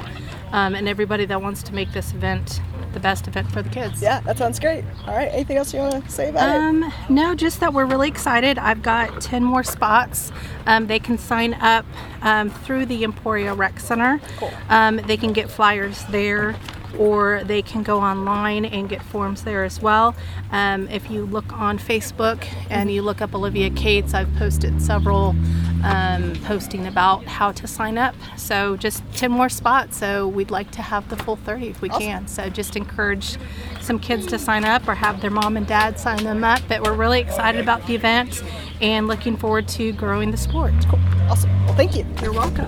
um, 0.52 0.75
and 0.75 0.88
everybody 0.88 1.25
that 1.26 1.40
wants 1.43 1.62
to 1.64 1.75
make 1.75 1.93
this 1.93 2.12
event 2.12 2.61
the 2.93 3.00
best 3.00 3.29
event 3.29 3.50
for 3.52 3.62
the 3.62 3.69
kids. 3.71 4.02
Yeah, 4.02 4.21
that 4.21 4.37
sounds 4.37 4.59
great. 4.59 4.85
All 5.07 5.14
right. 5.17 5.29
Anything 5.33 5.57
else 5.57 5.73
you 5.73 5.79
want 5.81 6.05
to 6.05 6.11
say 6.11 6.29
about 6.29 6.49
it? 6.49 6.57
Um, 6.57 6.93
no, 7.09 7.35
just 7.37 7.61
that 7.61 7.73
we're 7.73 7.87
really 7.87 8.09
excited. 8.09 8.59
I've 8.59 8.83
got 8.83 9.21
10 9.21 9.45
more 9.45 9.62
spots. 9.62 10.33
Um, 10.67 10.88
they 10.88 10.99
can 10.99 11.17
sign 11.17 11.55
up 11.55 11.87
um, 12.23 12.50
through 12.50 12.87
the 12.87 13.05
Emporia 13.05 13.55
Rec 13.55 13.79
Center. 13.79 14.21
Cool. 14.38 14.50
Um, 14.69 14.97
they 15.07 15.17
can 15.17 15.33
get 15.33 15.49
flyers 15.49 16.02
there 16.11 16.57
or 16.99 17.43
they 17.45 17.63
can 17.63 17.83
go 17.83 18.01
online 18.01 18.65
and 18.65 18.89
get 18.89 19.03
forms 19.03 19.43
there 19.43 19.65
as 19.65 19.81
well. 19.81 20.15
Um, 20.51 20.89
if 20.89 21.11
you 21.11 21.25
look 21.25 21.53
on 21.53 21.79
Facebook 21.79 22.47
and 22.69 22.91
you 22.91 23.03
look 23.03 23.21
up 23.21 23.35
Olivia 23.35 23.71
Cates, 23.71 24.15
I've 24.15 24.33
posted 24.37 24.81
several 24.83 25.35
um, 25.83 26.35
posting 26.45 26.87
about 26.87 27.25
how 27.25 27.53
to 27.53 27.67
sign 27.67 27.97
up. 27.99 28.15
So 28.37 28.77
just 28.77 29.03
10 29.15 29.31
more 29.31 29.49
spots. 29.49 29.97
So 29.97 30.29
we'd 30.29 30.51
like 30.51 30.71
to 30.73 30.83
have 30.83 31.09
the 31.09 31.17
full 31.17 31.37
30 31.37 31.69
if 31.69 31.81
we 31.81 31.89
Awesome. 31.91 32.03
can. 32.03 32.29
So 32.29 32.49
just 32.51 32.77
encourage 32.77 33.37
some 33.81 33.99
kids 33.99 34.27
to 34.27 34.39
sign 34.39 34.65
up 34.65 34.87
or 34.89 34.95
have 34.95 35.21
their 35.21 35.31
mom 35.31 35.57
and 35.57 35.67
dad 35.67 35.99
sign 35.99 36.23
them 36.25 36.45
up. 36.45 36.61
But 36.69 36.83
we're 36.83 36.95
really 36.95 37.21
excited 37.21 37.61
about 37.61 37.87
the 37.87 37.95
event 37.95 38.43
and 38.81 39.07
looking 39.09 39.37
forward 39.37 39.69
to 39.69 39.93
growing 39.93 40.31
the 40.31 40.37
sport. 40.37 40.73
Cool. 40.89 41.01
Awesome. 41.29 41.51
Well, 41.67 41.75
thank 41.77 41.97
you. 41.97 42.05
You're 42.23 42.33
welcome. 42.33 42.67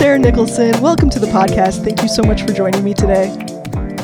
Sarah 0.00 0.18
Nicholson. 0.18 0.80
Welcome 0.80 1.10
to 1.10 1.18
the 1.18 1.26
podcast. 1.26 1.84
Thank 1.84 2.00
you 2.00 2.08
so 2.08 2.22
much 2.22 2.40
for 2.40 2.54
joining 2.54 2.82
me 2.82 2.94
today. 2.94 3.28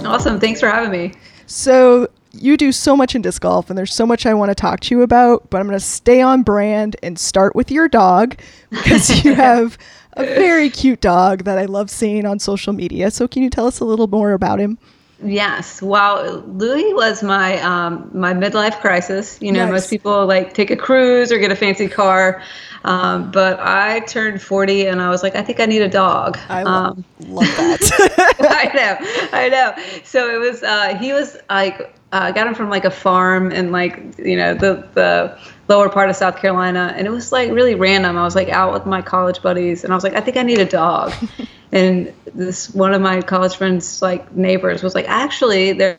Awesome. 0.05 0.39
Thanks 0.39 0.61
for 0.61 0.69
having 0.69 0.91
me. 0.91 1.15
So, 1.47 2.09
you 2.33 2.59
do 2.59 2.71
so 2.71 2.95
much 2.95 3.15
in 3.15 3.23
disc 3.23 3.41
golf, 3.41 3.71
and 3.71 3.79
there's 3.79 3.95
so 3.95 4.05
much 4.05 4.27
I 4.27 4.35
want 4.35 4.51
to 4.51 4.55
talk 4.55 4.81
to 4.81 4.95
you 4.95 5.01
about, 5.01 5.49
but 5.49 5.59
I'm 5.59 5.67
going 5.67 5.79
to 5.79 5.83
stay 5.83 6.21
on 6.21 6.43
brand 6.43 6.97
and 7.03 7.19
start 7.19 7.57
with 7.57 7.71
your 7.71 7.89
dog 7.89 8.39
because 8.69 9.25
you 9.25 9.35
have 9.37 9.79
a 10.13 10.27
very 10.27 10.69
cute 10.69 11.01
dog 11.01 11.45
that 11.45 11.57
I 11.57 11.65
love 11.65 11.89
seeing 11.89 12.27
on 12.27 12.41
social 12.41 12.75
media. 12.75 13.11
So, 13.11 13.27
can 13.27 13.43
you 13.43 13.49
tell 13.49 13.67
us 13.67 13.81
a 13.81 13.87
little 13.87 14.07
more 14.07 14.33
about 14.33 14.61
him? 14.61 14.77
Yes. 15.25 15.81
Well, 15.81 16.41
Louis 16.47 16.93
was 16.93 17.23
my 17.23 17.61
um, 17.63 18.11
my 18.13 18.35
midlife 18.35 18.81
crisis. 18.81 19.39
You 19.41 19.51
know, 19.51 19.65
nice. 19.65 19.73
most 19.73 19.91
people 19.91 20.27
like 20.27 20.53
take 20.53 20.71
a 20.71 20.77
cruise 20.77 21.33
or 21.33 21.39
get 21.39 21.51
a 21.51 21.57
fancy 21.57 21.89
car, 21.89 22.43
um, 22.85 23.31
but 23.31 23.59
I 23.61 24.01
turned 24.01 24.43
40 24.43 24.87
and 24.87 25.01
I 25.01 25.09
was 25.09 25.23
like, 25.23 25.35
I 25.35 25.43
think 25.43 25.59
I 25.59 25.67
need 25.67 25.83
a 25.83 25.89
dog. 25.89 26.39
I 26.49 26.63
um, 26.63 27.05
love 27.21 27.45
that. 27.45 28.37
I 28.41 28.77
know, 28.77 29.31
I 29.33 29.49
know. 29.49 30.01
So 30.05 30.35
it 30.35 30.39
was. 30.39 30.63
Uh, 30.63 30.97
he 30.99 31.13
was 31.13 31.37
like 31.49 31.95
uh, 32.13 32.31
got 32.33 32.47
him 32.47 32.55
from 32.55 32.71
like 32.71 32.85
a 32.85 32.91
farm 32.91 33.51
in 33.53 33.73
like 33.73 34.19
you 34.19 34.37
know 34.37 34.55
the 34.55 34.87
the 34.95 35.39
lower 35.69 35.89
part 35.89 36.11
of 36.11 36.17
South 36.17 36.37
Carolina, 36.37 36.95
and 36.97 37.07
it 37.07 37.11
was 37.11 37.33
like 37.33 37.51
really 37.51 37.75
random. 37.75 38.17
I 38.17 38.23
was 38.23 38.37
like 38.37 38.49
out 38.49 38.73
with 38.73 38.87
my 38.87 39.03
college 39.03 39.43
buddies, 39.43 39.83
and 39.83 39.93
I 39.93 39.97
was 39.97 40.05
like, 40.05 40.15
I 40.15 40.21
think 40.21 40.37
I 40.37 40.43
need 40.43 40.59
a 40.59 40.65
dog. 40.65 41.13
and 41.73 42.13
this 42.35 42.75
one 42.75 42.95
of 42.95 43.03
my 43.03 43.21
college 43.23 43.57
friends 43.57 44.03
like 44.03 44.35
neighbors 44.35 44.83
was 44.83 44.95
like, 44.95 45.09
actually, 45.09 45.73
there 45.73 45.99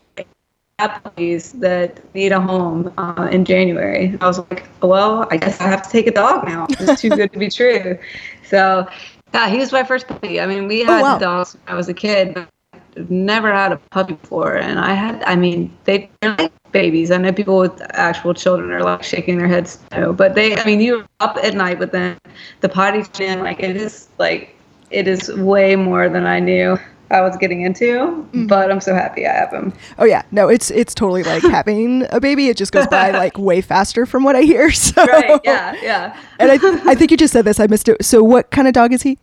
are 0.78 1.00
puppies 1.00 1.52
that 1.52 2.02
need 2.14 2.32
a 2.32 2.40
home 2.40 2.92
uh, 2.98 3.28
in 3.30 3.44
January. 3.44 4.16
I 4.20 4.26
was 4.26 4.38
like, 4.50 4.66
well, 4.82 5.26
I 5.30 5.36
guess 5.36 5.60
I 5.60 5.64
have 5.64 5.82
to 5.82 5.90
take 5.90 6.06
a 6.06 6.12
dog 6.12 6.46
now. 6.46 6.66
It's 6.70 7.00
too 7.00 7.10
good 7.10 7.32
to 7.32 7.38
be 7.38 7.50
true. 7.50 7.98
So. 8.48 8.88
Yeah, 9.34 9.50
he 9.50 9.58
was 9.58 9.72
my 9.72 9.84
first 9.84 10.08
puppy. 10.08 10.40
I 10.40 10.46
mean, 10.46 10.68
we 10.68 10.84
oh, 10.84 10.86
had 10.86 11.00
oh, 11.00 11.02
wow. 11.02 11.18
dogs 11.18 11.52
when 11.52 11.62
I 11.66 11.74
was 11.74 11.86
a 11.86 11.92
kid, 11.92 12.32
but 12.32 12.48
never 13.10 13.52
had 13.52 13.72
a 13.72 13.76
puppy 13.76 14.14
before, 14.14 14.56
and 14.56 14.78
I 14.78 14.94
had. 14.94 15.22
I 15.24 15.36
mean, 15.36 15.76
they, 15.84 16.10
are 16.22 16.34
like 16.36 16.52
babies. 16.72 17.10
I 17.10 17.18
know 17.18 17.32
people 17.32 17.58
with 17.58 17.80
actual 17.94 18.34
children 18.34 18.70
are 18.70 18.82
like 18.82 19.02
shaking 19.02 19.38
their 19.38 19.48
heads 19.48 19.78
no, 19.92 20.12
but 20.12 20.34
they. 20.34 20.56
I 20.56 20.64
mean, 20.64 20.80
you're 20.80 21.04
up 21.20 21.36
at 21.42 21.54
night 21.54 21.78
with 21.78 21.92
them. 21.92 22.16
The 22.60 22.68
potty 22.68 23.02
train, 23.02 23.40
like 23.40 23.60
it 23.60 23.76
is 23.76 24.08
like 24.18 24.57
it 24.90 25.08
is 25.08 25.28
way 25.34 25.76
more 25.76 26.08
than 26.08 26.26
I 26.26 26.40
knew 26.40 26.78
I 27.10 27.22
was 27.22 27.36
getting 27.36 27.62
into, 27.62 27.84
mm-hmm. 27.84 28.46
but 28.46 28.70
I'm 28.70 28.80
so 28.80 28.94
happy 28.94 29.26
I 29.26 29.32
have 29.32 29.50
him. 29.50 29.72
Oh 29.98 30.04
yeah, 30.04 30.22
no, 30.30 30.48
it's 30.48 30.70
it's 30.70 30.94
totally 30.94 31.22
like 31.22 31.42
having 31.50 32.06
a 32.10 32.20
baby. 32.20 32.48
It 32.48 32.56
just 32.56 32.72
goes 32.72 32.86
by 32.86 33.10
like 33.10 33.38
way 33.38 33.60
faster 33.60 34.06
from 34.06 34.24
what 34.24 34.36
I 34.36 34.42
hear. 34.42 34.70
So. 34.78 35.04
Right. 35.04 35.40
Yeah. 35.44 35.74
Yeah. 35.82 36.20
and 36.38 36.50
I 36.50 36.54
I 36.90 36.94
think 36.94 37.10
you 37.10 37.16
just 37.24 37.32
said 37.32 37.44
this. 37.44 37.58
I 37.60 37.66
missed 37.66 37.88
it. 37.88 38.04
So 38.04 38.22
what 38.22 38.50
kind 38.50 38.68
of 38.68 38.74
dog 38.74 38.92
is 38.92 39.02
he? 39.02 39.18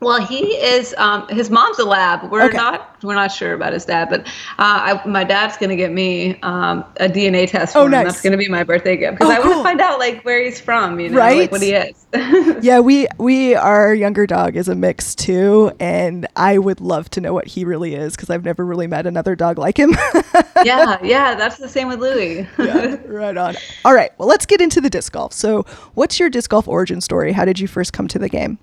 Well, 0.00 0.20
he 0.24 0.56
is. 0.56 0.94
Um, 0.98 1.26
his 1.28 1.50
mom's 1.50 1.78
a 1.78 1.84
lab. 1.84 2.30
We're 2.30 2.44
okay. 2.44 2.56
not. 2.56 3.02
We're 3.02 3.14
not 3.14 3.32
sure 3.32 3.54
about 3.54 3.72
his 3.72 3.86
dad, 3.86 4.10
but 4.10 4.26
uh, 4.26 4.28
I, 4.58 5.02
my 5.06 5.24
dad's 5.24 5.56
going 5.56 5.70
to 5.70 5.76
get 5.76 5.90
me 5.90 6.38
um, 6.42 6.84
a 6.98 7.08
DNA 7.08 7.48
test 7.48 7.72
for 7.72 7.80
oh, 7.80 7.84
him. 7.86 7.92
Nice. 7.92 8.04
That's 8.04 8.20
going 8.20 8.32
to 8.32 8.38
be 8.38 8.48
my 8.48 8.62
birthday 8.62 8.96
gift 8.96 9.18
because 9.18 9.30
oh, 9.30 9.32
I 9.32 9.40
cool. 9.40 9.50
want 9.50 9.60
to 9.60 9.64
find 9.64 9.80
out 9.80 9.98
like 9.98 10.22
where 10.22 10.42
he's 10.42 10.60
from. 10.60 11.00
You 11.00 11.10
know, 11.10 11.18
right? 11.18 11.38
Like 11.38 11.52
what 11.52 11.62
he 11.62 11.72
is. 11.72 12.06
yeah, 12.62 12.80
we 12.80 13.06
we 13.18 13.54
our 13.54 13.94
younger 13.94 14.26
dog 14.26 14.54
is 14.56 14.68
a 14.68 14.74
mix 14.74 15.14
too, 15.14 15.72
and 15.80 16.26
I 16.36 16.58
would 16.58 16.80
love 16.80 17.08
to 17.10 17.20
know 17.22 17.32
what 17.32 17.46
he 17.46 17.64
really 17.64 17.94
is 17.94 18.16
because 18.16 18.28
I've 18.28 18.44
never 18.44 18.66
really 18.66 18.86
met 18.86 19.06
another 19.06 19.34
dog 19.34 19.56
like 19.56 19.78
him. 19.78 19.90
yeah, 20.64 20.98
yeah, 21.02 21.34
that's 21.34 21.56
the 21.56 21.68
same 21.68 21.88
with 21.88 22.00
Louie. 22.00 22.46
yeah, 22.58 22.96
right 23.06 23.36
on. 23.36 23.56
All 23.84 23.94
right, 23.94 24.12
well, 24.18 24.28
let's 24.28 24.44
get 24.44 24.60
into 24.60 24.80
the 24.80 24.90
disc 24.90 25.12
golf. 25.12 25.32
So, 25.32 25.62
what's 25.94 26.20
your 26.20 26.28
disc 26.28 26.50
golf 26.50 26.68
origin 26.68 27.00
story? 27.00 27.32
How 27.32 27.46
did 27.46 27.58
you 27.58 27.66
first 27.66 27.94
come 27.94 28.08
to 28.08 28.18
the 28.18 28.28
game? 28.28 28.58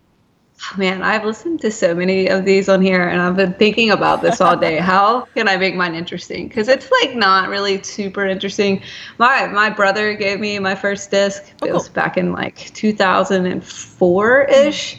Man, 0.78 1.02
I've 1.02 1.26
listened 1.26 1.62
to 1.62 1.72
so 1.72 1.94
many 1.94 2.28
of 2.28 2.46
these 2.46 2.70
on 2.70 2.82
here 2.82 3.08
and 3.08 3.22
I've 3.22 3.36
been 3.36 3.54
thinking 3.54 3.92
about 3.92 4.22
this 4.22 4.40
all 4.40 4.56
day. 4.56 4.78
How 4.80 5.22
can 5.36 5.48
I 5.48 5.58
make 5.58 5.76
mine 5.76 5.94
interesting? 5.94 6.48
Because 6.48 6.68
it's 6.68 6.90
like 7.02 7.16
not 7.16 7.50
really 7.50 7.82
super 7.84 8.26
interesting. 8.26 8.82
My 9.18 9.48
my 9.48 9.70
brother 9.70 10.14
gave 10.14 10.40
me 10.40 10.60
my 10.60 10.76
first 10.76 11.12
disc. 11.12 11.44
Oh, 11.62 11.68
it 11.68 11.74
was 11.74 11.90
back 11.90 12.18
in 12.18 12.32
like 12.32 12.74
2004 12.74 14.42
ish. 14.44 14.98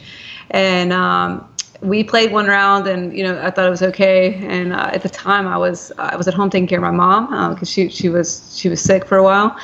And 0.51 0.93
um, 0.93 1.49
we 1.85 2.03
played 2.03 2.31
one 2.31 2.47
round 2.47 2.87
and 2.87 3.15
you 3.15 3.23
know 3.23 3.41
I 3.41 3.51
thought 3.51 3.65
it 3.65 3.69
was 3.69 3.83
okay. 3.83 4.35
And 4.35 4.73
uh, 4.73 4.89
at 4.93 5.03
the 5.03 5.09
time 5.09 5.47
I 5.47 5.57
was 5.57 5.91
I 5.97 6.15
was 6.15 6.27
at 6.27 6.33
home 6.33 6.49
taking 6.49 6.67
care 6.67 6.79
of 6.79 6.83
my 6.83 6.91
mom 6.91 7.53
because 7.53 7.69
uh, 7.69 7.71
she 7.71 7.89
she 7.89 8.09
was 8.09 8.57
she 8.57 8.69
was 8.69 8.81
sick 8.81 9.05
for 9.05 9.17
a 9.17 9.23
while 9.23 9.57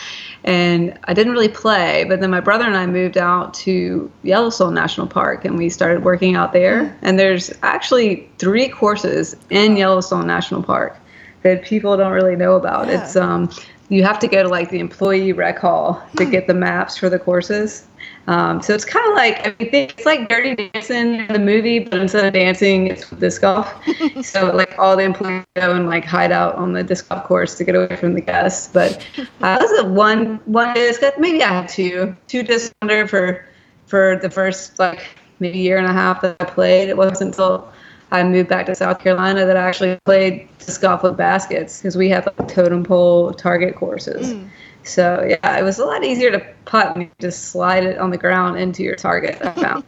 and 0.44 0.98
I 1.04 1.14
didn't 1.14 1.34
really 1.34 1.50
play. 1.50 2.04
But 2.06 2.20
then 2.20 2.32
my 2.32 2.40
brother 2.40 2.66
and 2.66 2.76
I 2.76 2.86
moved 2.86 3.18
out 3.18 3.54
to 3.56 4.12
Yellowstone 4.24 4.74
National 4.74 5.08
Park, 5.08 5.46
and 5.46 5.58
we 5.58 5.70
started 5.70 6.04
working 6.04 6.36
out 6.36 6.54
there. 6.54 6.84
Mm. 6.84 6.98
And 7.02 7.20
there's 7.20 7.54
actually 7.62 8.30
three 8.38 8.68
courses 8.68 9.36
in 9.50 9.78
Yellowstone 9.78 10.28
National 10.28 10.64
Park 10.64 10.98
that 11.44 11.64
people 11.64 11.98
don't 11.98 12.12
really 12.12 12.36
know 12.36 12.56
about. 12.56 12.88
Yeah. 12.88 13.04
It's 13.04 13.16
um, 13.16 13.50
you 13.92 14.06
have 14.06 14.20
to 14.20 14.28
go 14.28 14.42
to 14.42 14.48
like 14.48 14.70
the 14.70 14.80
employee 14.80 15.34
rec 15.34 15.60
hall 15.60 16.02
to 16.16 16.26
get 16.26 16.48
the 16.48 16.54
maps 16.54 16.96
for 16.98 17.10
the 17.10 17.20
courses. 17.20 17.86
Um, 18.28 18.62
so 18.62 18.74
it's 18.74 18.86
kind 18.86 19.06
of 19.10 19.16
like 19.16 19.46
I 19.46 19.56
mean, 19.60 19.70
it's 19.74 20.06
like 20.06 20.30
Dirty 20.30 20.56
Dancing 20.56 21.16
in 21.16 21.34
the 21.34 21.40
movie, 21.40 21.80
but 21.80 22.00
instead 22.00 22.24
of 22.24 22.34
dancing, 22.34 22.88
it's 22.88 23.10
disc 23.10 23.42
golf. 23.42 23.70
so 24.24 24.56
like 24.56 24.80
all 24.80 24.96
the 24.96 25.04
employees 25.04 25.44
go 25.58 25.76
and 25.76 25.88
like 25.88 26.06
hide 26.06 26.32
out 26.32 26.56
on 26.56 26.72
the 26.72 26.84
disc 26.84 27.10
golf 27.10 27.26
course 27.26 27.58
to 27.58 27.66
get 27.66 27.76
away 27.76 27.98
from 27.98 28.14
the 28.14 28.22
guests. 28.22 28.70
But 28.72 29.06
I 29.42 29.58
was 29.58 29.80
a 29.80 29.90
one 29.90 30.40
one 30.46 30.74
disc. 30.74 31.02
Maybe 31.18 31.44
I 31.44 31.50
had 31.50 31.68
two 31.68 32.16
two 32.28 32.44
disc 32.44 32.72
under 32.82 33.06
for 33.10 33.46
for 33.88 34.18
the 34.22 34.30
first 34.30 34.80
like 34.80 35.06
maybe 35.42 35.60
year 35.60 35.78
and 35.78 35.88
a 35.88 35.94
half 35.94 36.22
that 36.22 36.38
I 36.40 36.46
played. 36.46 36.88
It 36.88 36.96
wasn't 36.96 37.32
until 37.32 37.70
I 38.12 38.24
moved 38.24 38.50
back 38.50 38.66
to 38.66 38.76
South 38.76 39.00
Carolina 39.00 39.46
that 39.46 39.56
I 39.56 39.62
actually 39.62 39.98
played 40.06 40.50
disc 40.58 40.82
golf 40.82 41.04
with 41.04 41.16
baskets 41.16 41.80
because 41.80 41.96
we 41.96 42.10
have 42.10 42.28
like 42.28 42.48
totem 42.48 42.84
pole 42.84 43.34
target 43.34 43.76
courses. 43.76 44.34
Mm. 44.34 44.50
So 44.84 45.26
yeah, 45.28 45.58
it 45.58 45.64
was 45.64 45.80
a 45.80 45.86
lot 45.86 46.04
easier 46.04 46.32
to 46.32 46.46
putt 46.66 46.96
and 46.96 47.10
just 47.20 47.50
slide 47.50 47.84
it 47.84 47.98
on 47.98 48.10
the 48.10 48.18
ground 48.18 48.58
into 48.58 48.84
your 48.84 48.96
target. 48.96 49.38
I 49.42 49.52
found. 49.54 49.84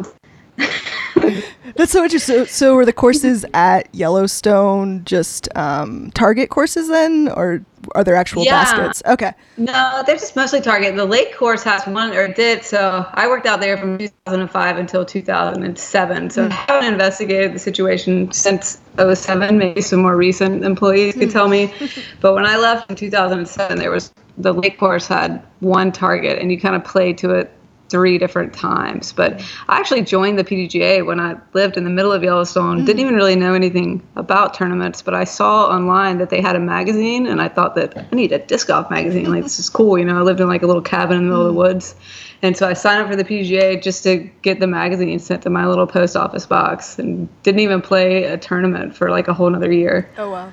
That's 1.75 1.91
so 1.91 2.03
interesting. 2.03 2.37
So, 2.39 2.45
so 2.45 2.75
were 2.75 2.85
the 2.85 2.93
courses 2.93 3.45
at 3.53 3.93
Yellowstone 3.93 5.03
just 5.05 5.49
um, 5.55 6.11
target 6.11 6.49
courses 6.49 6.87
then, 6.87 7.29
or 7.29 7.63
are 7.95 8.03
there 8.03 8.15
actual 8.15 8.43
yeah. 8.43 8.63
baskets? 8.63 9.03
Okay. 9.05 9.33
No, 9.57 10.03
they're 10.05 10.15
just 10.15 10.35
mostly 10.35 10.61
target. 10.61 10.95
The 10.95 11.05
lake 11.05 11.35
course 11.35 11.63
has 11.63 11.85
one, 11.85 12.13
or 12.13 12.27
did. 12.27 12.63
So 12.63 13.05
I 13.13 13.27
worked 13.27 13.45
out 13.45 13.59
there 13.59 13.77
from 13.77 13.97
2005 13.97 14.77
until 14.77 15.05
2007. 15.05 16.29
So 16.29 16.47
mm. 16.47 16.51
I 16.51 16.53
haven't 16.53 16.93
investigated 16.93 17.53
the 17.53 17.59
situation 17.59 18.31
since 18.31 18.79
07. 18.97 19.57
Maybe 19.57 19.81
some 19.81 20.01
more 20.01 20.15
recent 20.15 20.63
employees 20.63 21.15
could 21.15 21.31
tell 21.31 21.47
me. 21.47 21.73
but 22.21 22.33
when 22.33 22.45
I 22.45 22.57
left 22.57 22.89
in 22.89 22.95
2007, 22.95 23.77
there 23.77 23.91
was 23.91 24.13
the 24.37 24.53
lake 24.53 24.77
course 24.77 25.07
had 25.07 25.43
one 25.59 25.91
target, 25.91 26.39
and 26.39 26.51
you 26.51 26.59
kind 26.59 26.75
of 26.75 26.83
played 26.83 27.17
to 27.19 27.31
it 27.31 27.51
three 27.93 28.17
different 28.17 28.55
times. 28.55 29.13
But 29.13 29.39
I 29.69 29.77
actually 29.77 30.01
joined 30.01 30.39
the 30.39 30.43
PDGA 30.43 31.05
when 31.05 31.19
I 31.19 31.35
lived 31.53 31.77
in 31.77 31.83
the 31.83 31.91
middle 31.91 32.11
of 32.11 32.23
Yellowstone. 32.23 32.77
Mm-hmm. 32.77 32.85
Didn't 32.85 33.01
even 33.01 33.13
really 33.13 33.35
know 33.35 33.53
anything 33.53 34.01
about 34.15 34.55
tournaments, 34.55 35.03
but 35.03 35.13
I 35.13 35.25
saw 35.25 35.67
online 35.67 36.17
that 36.17 36.31
they 36.31 36.41
had 36.41 36.55
a 36.55 36.59
magazine, 36.59 37.27
and 37.27 37.39
I 37.39 37.49
thought 37.49 37.75
that 37.75 37.95
I 37.95 38.15
need 38.15 38.31
a 38.31 38.39
disc 38.39 38.65
golf 38.65 38.89
magazine. 38.89 39.29
Like 39.29 39.43
this 39.43 39.59
is 39.59 39.69
cool. 39.69 39.99
You 39.99 40.05
know, 40.05 40.17
I 40.17 40.21
lived 40.21 40.39
in 40.39 40.47
like 40.47 40.63
a 40.63 40.65
little 40.65 40.81
cabin 40.81 41.17
in 41.17 41.25
the 41.25 41.29
middle 41.29 41.45
mm-hmm. 41.45 41.49
of 41.49 41.55
the 41.55 41.61
mm. 41.61 41.73
woods, 41.73 41.95
and 42.41 42.57
so 42.57 42.67
I 42.67 42.73
signed 42.73 43.03
up 43.03 43.09
for 43.09 43.15
the 43.15 43.23
PDGA 43.23 43.79
just 43.79 44.01
to 44.05 44.27
get 44.41 44.59
the 44.59 44.65
magazine 44.65 45.19
sent 45.19 45.43
to 45.43 45.51
my 45.51 45.67
little 45.67 45.85
post 45.85 46.15
office 46.15 46.47
box, 46.47 46.97
and 46.97 47.29
didn't 47.43 47.59
even 47.59 47.79
play 47.79 48.23
a 48.23 48.39
tournament 48.39 48.95
for 48.95 49.11
like 49.11 49.27
a 49.27 49.35
whole 49.35 49.49
another 49.49 49.71
year. 49.71 50.09
Oh 50.17 50.31
wow. 50.31 50.51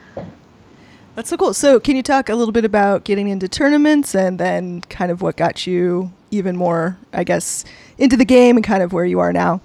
That's 1.14 1.28
so 1.28 1.36
cool. 1.36 1.54
So, 1.54 1.80
can 1.80 1.96
you 1.96 2.02
talk 2.02 2.28
a 2.28 2.34
little 2.34 2.52
bit 2.52 2.64
about 2.64 3.04
getting 3.04 3.28
into 3.28 3.48
tournaments 3.48 4.14
and 4.14 4.38
then 4.38 4.82
kind 4.82 5.10
of 5.10 5.22
what 5.22 5.36
got 5.36 5.66
you 5.66 6.12
even 6.30 6.56
more, 6.56 6.96
I 7.12 7.24
guess, 7.24 7.64
into 7.98 8.16
the 8.16 8.24
game 8.24 8.56
and 8.56 8.64
kind 8.64 8.82
of 8.82 8.92
where 8.92 9.04
you 9.04 9.18
are 9.18 9.32
now? 9.32 9.60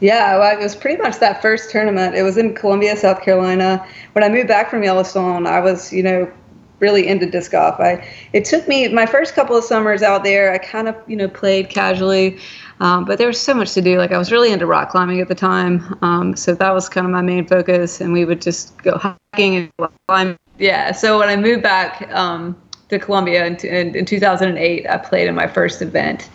Yeah, 0.00 0.38
well, 0.38 0.58
it 0.58 0.62
was 0.62 0.74
pretty 0.74 1.00
much 1.02 1.18
that 1.18 1.42
first 1.42 1.70
tournament. 1.70 2.14
It 2.14 2.22
was 2.22 2.38
in 2.38 2.54
Columbia, 2.54 2.96
South 2.96 3.20
Carolina. 3.20 3.84
When 4.12 4.24
I 4.24 4.30
moved 4.30 4.48
back 4.48 4.70
from 4.70 4.82
Yellowstone, 4.82 5.46
I 5.46 5.60
was, 5.60 5.92
you 5.92 6.02
know, 6.02 6.30
really 6.78 7.06
into 7.06 7.26
disc 7.26 7.52
golf. 7.52 7.78
I 7.78 8.08
it 8.32 8.46
took 8.46 8.66
me 8.66 8.88
my 8.88 9.04
first 9.04 9.34
couple 9.34 9.56
of 9.56 9.64
summers 9.64 10.02
out 10.02 10.24
there. 10.24 10.52
I 10.52 10.58
kind 10.58 10.88
of, 10.88 10.96
you 11.06 11.16
know, 11.16 11.28
played 11.28 11.68
casually, 11.68 12.38
um, 12.80 13.04
but 13.04 13.18
there 13.18 13.26
was 13.26 13.38
so 13.38 13.52
much 13.52 13.74
to 13.74 13.82
do. 13.82 13.98
Like 13.98 14.12
I 14.12 14.18
was 14.18 14.32
really 14.32 14.50
into 14.50 14.64
rock 14.66 14.90
climbing 14.90 15.20
at 15.20 15.28
the 15.28 15.34
time, 15.34 15.98
um, 16.00 16.34
so 16.34 16.54
that 16.54 16.70
was 16.70 16.88
kind 16.88 17.06
of 17.06 17.12
my 17.12 17.20
main 17.20 17.46
focus. 17.46 18.00
And 18.00 18.14
we 18.14 18.24
would 18.24 18.40
just 18.40 18.76
go 18.78 18.96
hiking 18.96 19.56
and 19.56 19.90
climb 20.08 20.38
yeah. 20.60 20.92
So 20.92 21.18
when 21.18 21.28
I 21.28 21.36
moved 21.36 21.62
back 21.62 22.08
um, 22.12 22.56
to 22.88 22.98
Columbia 22.98 23.46
in, 23.46 23.56
in, 23.56 23.96
in, 23.96 24.04
2008, 24.04 24.86
I 24.88 24.96
played 24.98 25.28
in 25.28 25.34
my 25.34 25.46
first 25.46 25.80
event. 25.80 26.28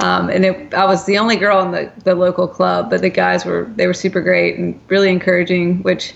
Um, 0.00 0.30
and 0.30 0.44
it, 0.44 0.74
I 0.74 0.84
was 0.84 1.04
the 1.04 1.18
only 1.18 1.36
girl 1.36 1.62
in 1.62 1.70
the, 1.72 1.92
the 2.04 2.14
local 2.14 2.48
club, 2.48 2.90
but 2.90 3.02
the 3.02 3.10
guys 3.10 3.44
were 3.44 3.70
they 3.76 3.86
were 3.86 3.94
super 3.94 4.20
great 4.20 4.58
and 4.58 4.80
really 4.88 5.10
encouraging, 5.10 5.82
which 5.82 6.14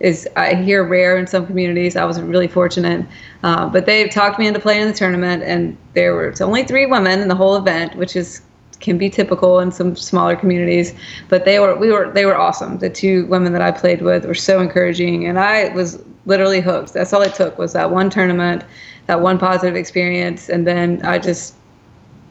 is 0.00 0.28
I 0.36 0.54
hear 0.54 0.82
rare 0.82 1.16
in 1.16 1.26
some 1.26 1.46
communities. 1.46 1.94
I 1.94 2.04
was 2.04 2.20
really 2.20 2.48
fortunate, 2.48 3.06
uh, 3.42 3.68
but 3.68 3.86
they 3.86 4.08
talked 4.08 4.38
me 4.38 4.46
into 4.46 4.58
playing 4.58 4.82
in 4.82 4.88
the 4.88 4.94
tournament, 4.94 5.42
and 5.42 5.76
there 5.94 6.14
were 6.14 6.34
only 6.40 6.64
three 6.64 6.86
women 6.86 7.20
in 7.20 7.28
the 7.28 7.34
whole 7.34 7.56
event, 7.56 7.96
which 7.96 8.16
is 8.16 8.42
can 8.80 8.96
be 8.96 9.10
typical 9.10 9.60
in 9.60 9.70
some 9.70 9.94
smaller 9.94 10.34
communities. 10.34 10.94
But 11.28 11.44
they 11.44 11.60
were 11.60 11.76
we 11.76 11.92
were 11.92 12.10
they 12.10 12.24
were 12.24 12.36
awesome. 12.36 12.78
The 12.78 12.90
two 12.90 13.26
women 13.26 13.52
that 13.52 13.62
I 13.62 13.70
played 13.70 14.02
with 14.02 14.24
were 14.24 14.34
so 14.34 14.60
encouraging, 14.60 15.26
and 15.26 15.38
I 15.38 15.68
was 15.74 16.02
literally 16.26 16.60
hooked. 16.60 16.92
That's 16.92 17.12
all 17.12 17.22
it 17.22 17.34
took 17.34 17.58
was 17.58 17.72
that 17.72 17.90
one 17.90 18.10
tournament, 18.10 18.64
that 19.06 19.20
one 19.20 19.38
positive 19.38 19.76
experience, 19.76 20.48
and 20.48 20.66
then 20.66 21.04
I 21.04 21.18
just 21.18 21.54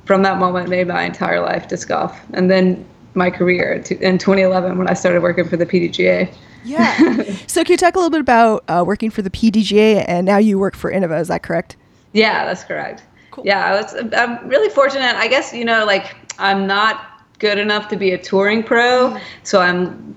from 0.05 0.23
that 0.23 0.37
moment 0.37 0.69
made 0.69 0.87
my 0.87 1.03
entire 1.03 1.41
life 1.41 1.67
disc 1.67 1.87
golf, 1.87 2.19
and 2.33 2.49
then 2.49 2.85
my 3.15 3.29
career 3.29 3.73
in 3.73 4.17
2011 4.17 4.77
when 4.77 4.87
I 4.87 4.93
started 4.93 5.21
working 5.21 5.47
for 5.47 5.57
the 5.57 5.65
PDGA. 5.65 6.33
Yeah. 6.63 7.23
so 7.47 7.63
can 7.63 7.73
you 7.73 7.77
talk 7.77 7.95
a 7.95 7.97
little 7.97 8.09
bit 8.09 8.21
about 8.21 8.63
uh, 8.67 8.83
working 8.85 9.09
for 9.09 9.21
the 9.21 9.29
PDGA 9.29 10.05
and 10.07 10.25
now 10.25 10.37
you 10.37 10.59
work 10.59 10.75
for 10.75 10.91
Innova? 10.91 11.19
Is 11.19 11.27
that 11.29 11.43
correct? 11.43 11.75
Yeah, 12.13 12.45
that's 12.45 12.63
correct. 12.63 13.03
Cool. 13.31 13.45
Yeah, 13.45 13.65
I 13.65 13.81
was. 13.81 13.95
I'm 14.13 14.47
really 14.47 14.69
fortunate. 14.69 15.15
I 15.15 15.27
guess 15.27 15.53
you 15.53 15.63
know, 15.63 15.85
like 15.85 16.15
I'm 16.39 16.65
not 16.65 17.23
good 17.37 17.57
enough 17.57 17.87
to 17.89 17.95
be 17.95 18.11
a 18.11 18.17
touring 18.17 18.63
pro, 18.63 19.11
mm. 19.11 19.21
so 19.43 19.61
I'm 19.61 20.15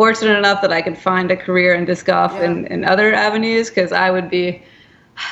fortunate 0.00 0.38
enough 0.38 0.62
that 0.62 0.72
I 0.72 0.80
could 0.80 0.96
find 0.96 1.30
a 1.30 1.36
career 1.36 1.74
in 1.74 1.84
disc 1.84 2.06
golf 2.06 2.32
yeah. 2.32 2.44
and, 2.44 2.72
and 2.72 2.86
other 2.86 3.12
avenues 3.12 3.68
because 3.68 3.92
I 3.92 4.10
would 4.10 4.30
be 4.30 4.62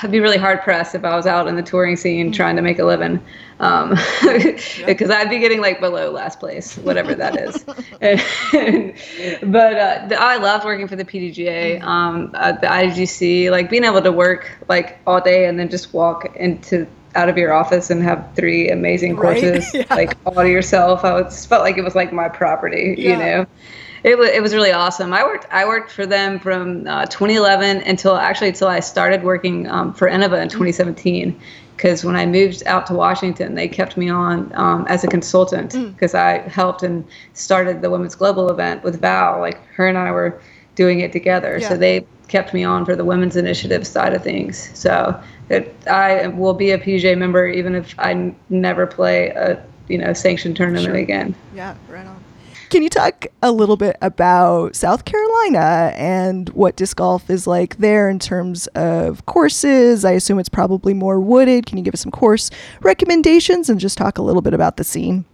I'd 0.03 0.11
be 0.11 0.21
really 0.21 0.37
hard 0.37 0.61
pressed 0.61 0.95
if 0.95 1.07
I 1.07 1.17
was 1.17 1.27
out 1.27 1.49
in 1.49 1.57
the 1.57 1.63
touring 1.63 1.97
scene 1.97 2.27
mm-hmm. 2.27 2.35
trying 2.35 2.57
to 2.57 2.61
make 2.61 2.79
a 2.79 2.85
living, 2.85 3.19
um, 3.61 3.97
because 4.85 5.09
I'd 5.09 5.31
be 5.31 5.39
getting 5.39 5.63
like 5.63 5.81
below 5.81 6.11
last 6.11 6.39
place, 6.39 6.77
whatever 6.77 7.15
that 7.15 7.41
is. 7.41 7.65
and, 8.03 8.93
but 9.51 10.13
uh, 10.13 10.17
I 10.21 10.37
loved 10.37 10.67
working 10.67 10.87
for 10.87 10.97
the 10.97 11.05
PDGA, 11.07 11.79
mm-hmm. 11.79 11.89
um, 11.89 12.31
the 12.33 12.67
IGC, 12.67 13.51
like 13.51 13.71
being 13.71 13.85
able 13.85 14.03
to 14.03 14.13
work 14.13 14.51
like 14.69 14.99
all 15.07 15.23
day 15.23 15.47
and 15.47 15.59
then 15.59 15.71
just 15.71 15.95
walk 15.95 16.37
into 16.37 16.87
out 17.15 17.31
of 17.31 17.39
your 17.39 17.55
office 17.55 17.89
and 17.89 18.03
have 18.03 18.31
three 18.37 18.69
amazing 18.69 19.17
courses 19.17 19.65
right? 19.73 19.87
yeah. 19.89 19.95
like 19.95 20.15
all 20.27 20.35
to 20.35 20.51
yourself. 20.51 21.07
I 21.07 21.23
just 21.23 21.49
felt 21.49 21.63
like 21.63 21.79
it 21.79 21.83
was 21.83 21.95
like 21.95 22.13
my 22.13 22.29
property, 22.29 22.97
yeah. 22.99 23.11
you 23.11 23.17
know 23.17 23.47
it 24.05 24.19
was 24.19 24.29
it 24.31 24.43
was 24.43 24.55
really 24.55 24.73
awesome. 24.73 25.13
I 25.13 25.23
worked 25.25 25.47
I 25.51 25.65
worked 25.67 25.91
for 25.91 26.07
them 26.07 26.39
from 26.39 26.87
uh, 26.87 27.07
2011 27.07 27.83
until 27.83 28.17
actually 28.17 28.49
until 28.49 28.69
I 28.69 28.81
started 28.81 29.23
working 29.23 29.69
um, 29.69 29.93
for 29.93 30.09
Innova 30.09 30.41
in 30.43 30.49
2017. 30.49 31.39
Because 31.77 32.05
when 32.05 32.17
I 32.17 32.27
moved 32.27 32.65
out 32.67 32.87
to 32.87 32.95
Washington, 32.95 33.55
they 33.55 33.69
kept 33.69 33.97
me 33.97 34.09
on 34.09 34.53
um, 34.57 34.85
as 34.89 35.05
a 35.05 35.07
consultant 35.07 35.73
because 35.95 36.13
mm. 36.13 36.19
I 36.19 36.39
helped 36.49 36.83
and 36.83 37.05
started 37.35 37.83
the 37.83 37.91
Women's 37.91 38.17
Global 38.17 38.51
event 38.51 38.83
with 38.83 39.01
Val. 39.01 39.39
Like 39.39 39.65
her 39.75 39.87
and 39.87 39.97
I 39.97 40.11
were 40.11 40.41
doing 40.75 41.01
it 41.01 41.13
together, 41.13 41.59
yeah. 41.59 41.69
so 41.69 41.77
they 41.77 42.05
kept 42.27 42.53
me 42.53 42.65
on 42.65 42.85
for 42.85 42.97
the 42.97 43.05
women's 43.05 43.37
initiative 43.37 43.87
side 43.87 44.13
of 44.13 44.25
things. 44.25 44.77
So 44.77 45.21
it, 45.51 45.75
I 45.89 46.27
will 46.29 46.53
be 46.53 46.73
a 46.73 46.79
PJ 46.79 47.17
member 47.17 47.47
even 47.47 47.75
if 47.77 47.95
I 47.99 48.35
never 48.49 48.87
play 48.87 49.29
a 49.29 49.65
you 49.89 49.99
know 49.99 50.13
sanctioned 50.13 50.57
tournament 50.57 50.85
sure. 50.85 50.95
again. 50.97 51.35
Yeah, 51.55 51.77
right 51.89 52.07
on. 52.07 52.23
Can 52.71 52.83
you 52.83 52.91
talk 52.91 53.27
a 53.43 53.51
little 53.51 53.79
bit 53.79 53.97
about 54.03 54.77
South 54.77 55.07
Carolina 55.07 55.95
and 55.97 56.51
what 56.51 56.77
disc 56.77 56.99
golf 56.99 57.31
is 57.31 57.47
like 57.47 57.79
there 57.79 58.11
in 58.11 58.19
terms 58.19 58.67
of 58.69 59.25
courses? 59.25 60.05
I 60.05 60.13
assume 60.13 60.39
it's 60.39 60.51
probably 60.51 60.93
more 60.93 61.19
wooded. 61.19 61.65
Can 61.65 61.79
you 61.79 61.85
give 61.85 61.95
us 61.95 62.03
some 62.03 62.13
course 62.13 62.51
recommendations 62.83 63.71
and 63.71 63.81
just 63.81 63.97
talk 63.97 64.19
a 64.19 64.23
little 64.23 64.43
bit 64.43 64.53
about 64.53 64.77
the 64.77 64.85
scene? 64.85 65.25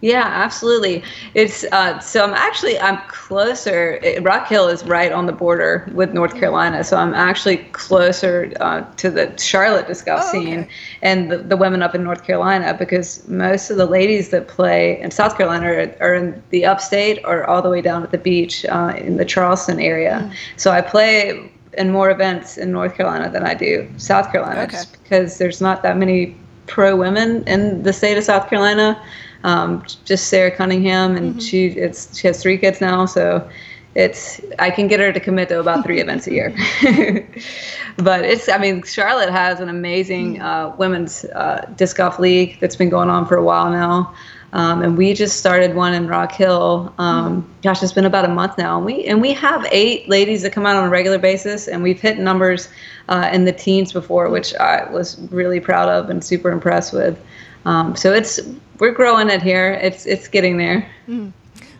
Yeah, 0.00 0.24
absolutely. 0.24 1.02
It's 1.34 1.64
uh, 1.72 1.98
so 1.98 2.24
I'm 2.24 2.32
actually 2.32 2.78
I'm 2.78 2.98
closer. 3.08 4.00
Rock 4.22 4.48
Hill 4.48 4.68
is 4.68 4.82
right 4.84 5.12
on 5.12 5.26
the 5.26 5.32
border 5.32 5.90
with 5.94 6.14
North 6.14 6.34
Carolina, 6.34 6.82
so 6.84 6.96
I'm 6.96 7.12
actually 7.12 7.58
closer 7.72 8.52
uh, 8.60 8.82
to 8.96 9.10
the 9.10 9.36
Charlotte 9.38 9.86
disc 9.86 10.06
golf 10.06 10.22
oh, 10.24 10.32
scene 10.32 10.60
okay. 10.60 10.70
and 11.02 11.30
the, 11.30 11.38
the 11.38 11.56
women 11.56 11.82
up 11.82 11.94
in 11.94 12.02
North 12.02 12.24
Carolina 12.24 12.74
because 12.78 13.26
most 13.28 13.70
of 13.70 13.76
the 13.76 13.86
ladies 13.86 14.30
that 14.30 14.48
play 14.48 14.98
in 15.00 15.10
South 15.10 15.36
Carolina 15.36 15.66
are, 15.66 15.94
are 16.00 16.14
in 16.14 16.42
the 16.48 16.64
upstate 16.64 17.20
or 17.24 17.44
all 17.44 17.60
the 17.60 17.70
way 17.70 17.82
down 17.82 18.02
at 18.02 18.10
the 18.10 18.18
beach 18.18 18.64
uh, 18.64 18.94
in 18.96 19.18
the 19.18 19.24
Charleston 19.24 19.78
area. 19.78 20.20
Mm. 20.22 20.36
So 20.56 20.70
I 20.70 20.80
play 20.80 21.52
in 21.76 21.92
more 21.92 22.10
events 22.10 22.56
in 22.56 22.72
North 22.72 22.96
Carolina 22.96 23.30
than 23.30 23.44
I 23.44 23.54
do 23.54 23.88
South 23.98 24.32
Carolina, 24.32 24.62
okay. 24.62 24.72
just 24.72 24.92
because 25.02 25.36
there's 25.36 25.60
not 25.60 25.82
that 25.82 25.98
many 25.98 26.36
pro 26.66 26.96
women 26.96 27.44
in 27.46 27.82
the 27.82 27.92
state 27.92 28.16
of 28.16 28.24
South 28.24 28.48
Carolina 28.48 29.00
um, 29.44 29.84
just 30.04 30.28
Sarah 30.28 30.50
Cunningham, 30.50 31.16
and 31.16 31.30
mm-hmm. 31.30 31.38
she 31.40 31.66
it's 31.68 32.16
she 32.16 32.26
has 32.26 32.42
three 32.42 32.58
kids 32.58 32.80
now, 32.80 33.06
so 33.06 33.48
it's 33.94 34.40
I 34.58 34.70
can 34.70 34.86
get 34.86 35.00
her 35.00 35.12
to 35.12 35.20
commit 35.20 35.48
to 35.48 35.60
about 35.60 35.84
three 35.84 36.00
events 36.00 36.26
a 36.26 36.32
year. 36.32 36.54
but 37.96 38.24
it's 38.24 38.48
I 38.48 38.58
mean 38.58 38.82
Charlotte 38.84 39.30
has 39.30 39.60
an 39.60 39.68
amazing 39.68 40.36
mm. 40.36 40.42
uh, 40.42 40.74
women's 40.76 41.24
uh, 41.24 41.68
disc 41.76 41.96
golf 41.96 42.18
league 42.18 42.58
that's 42.60 42.76
been 42.76 42.90
going 42.90 43.10
on 43.10 43.26
for 43.26 43.36
a 43.36 43.42
while 43.42 43.70
now. 43.70 44.14
Um, 44.52 44.82
and 44.82 44.98
we 44.98 45.14
just 45.14 45.38
started 45.38 45.76
one 45.76 45.94
in 45.94 46.08
Rock 46.08 46.32
Hill. 46.32 46.92
Um, 46.98 47.42
mm. 47.42 47.62
gosh, 47.62 47.82
it's 47.82 47.92
been 47.92 48.04
about 48.04 48.24
a 48.24 48.28
month 48.28 48.58
now, 48.58 48.76
and 48.76 48.84
we 48.84 49.04
and 49.04 49.20
we 49.20 49.32
have 49.32 49.66
eight 49.70 50.08
ladies 50.08 50.42
that 50.42 50.52
come 50.52 50.66
out 50.66 50.76
on 50.76 50.86
a 50.86 50.90
regular 50.90 51.18
basis, 51.18 51.68
and 51.68 51.82
we've 51.82 52.00
hit 52.00 52.18
numbers 52.18 52.68
uh, 53.08 53.30
in 53.32 53.44
the 53.44 53.52
teens 53.52 53.92
before, 53.92 54.28
which 54.28 54.54
I 54.56 54.90
was 54.90 55.20
really 55.30 55.60
proud 55.60 55.88
of 55.88 56.10
and 56.10 56.24
super 56.24 56.50
impressed 56.50 56.92
with. 56.92 57.20
Um, 57.64 57.96
so 57.96 58.12
it's 58.12 58.40
we're 58.78 58.92
growing 58.92 59.28
it 59.30 59.42
here. 59.42 59.72
It's 59.74 60.06
it's 60.06 60.28
getting 60.28 60.56
there. 60.56 60.90
Mm. 61.08 61.32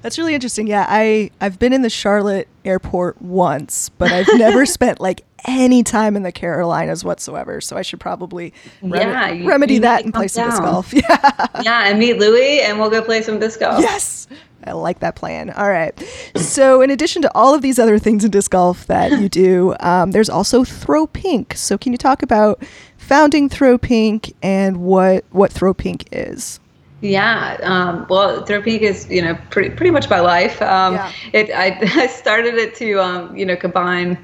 That's 0.03 0.16
really 0.19 0.35
interesting. 0.35 0.66
Yeah, 0.66 0.87
I 0.88 1.31
I've 1.40 1.59
been 1.59 1.73
in 1.73 1.83
the 1.83 1.90
Charlotte 1.90 2.49
airport 2.64 3.21
once, 3.21 3.88
but 3.90 4.12
I've 4.12 4.29
never 4.38 4.64
spent 4.66 5.01
like 5.01 5.25
any 5.47 5.83
time 5.83 6.16
in 6.16 6.23
the 6.23 6.33
Carolinas 6.33 7.05
whatsoever. 7.05 7.61
So 7.61 7.77
I 7.77 7.83
should 7.83 8.01
probably 8.01 8.53
rem- 8.83 9.09
yeah, 9.09 9.31
you, 9.31 9.49
remedy 9.49 9.75
you 9.75 9.81
that 9.81 10.05
and 10.05 10.12
play 10.12 10.29
some 10.29 10.49
disc 10.49 10.62
golf. 10.62 10.93
Yeah. 10.95 11.47
Yeah, 11.62 11.88
and 11.88 11.99
meet 11.99 12.19
Louie, 12.19 12.61
and 12.61 12.79
we'll 12.79 12.90
go 12.90 13.03
play 13.03 13.23
some 13.23 13.38
disc 13.38 13.61
golf. 13.61 13.81
Yes. 13.81 14.29
I 14.64 14.73
like 14.73 15.01
that 15.01 15.16
plan. 15.16 15.51
All 15.51 15.71
right. 15.71 15.99
So, 16.37 16.83
in 16.83 16.90
addition 16.90 17.23
to 17.23 17.35
all 17.35 17.55
of 17.55 17.62
these 17.62 17.79
other 17.79 17.99
things 17.99 18.25
in 18.25 18.31
disc 18.31 18.51
golf 18.51 18.87
that 18.88 19.11
you 19.12 19.29
do, 19.31 19.75
um, 19.81 20.11
there's 20.11 20.29
also 20.29 20.64
Throw 20.64 21.07
Pink. 21.07 21.55
So, 21.57 21.79
can 21.79 21.93
you 21.93 21.99
talk 21.99 22.23
about 22.23 22.62
founding 23.11 23.49
Throw 23.49 23.77
Pink 23.77 24.33
and 24.40 24.77
what 24.77 25.25
what 25.31 25.53
Throw 25.53 25.75
Pink 25.75 26.09
is? 26.12 26.61
Yeah, 27.01 27.59
um, 27.64 28.07
well, 28.09 28.44
Throw 28.44 28.62
Pink 28.62 28.83
is 28.83 29.11
you 29.11 29.20
know 29.20 29.37
pretty 29.51 29.70
pretty 29.70 29.90
much 29.90 30.09
my 30.09 30.20
life. 30.20 30.62
Um, 30.62 30.94
yeah. 30.94 31.12
It 31.33 31.51
I, 31.51 31.77
I 32.03 32.07
started 32.07 32.55
it 32.55 32.77
to 32.77 33.03
um, 33.03 33.37
you 33.37 33.44
know 33.44 33.57
combine 33.57 34.16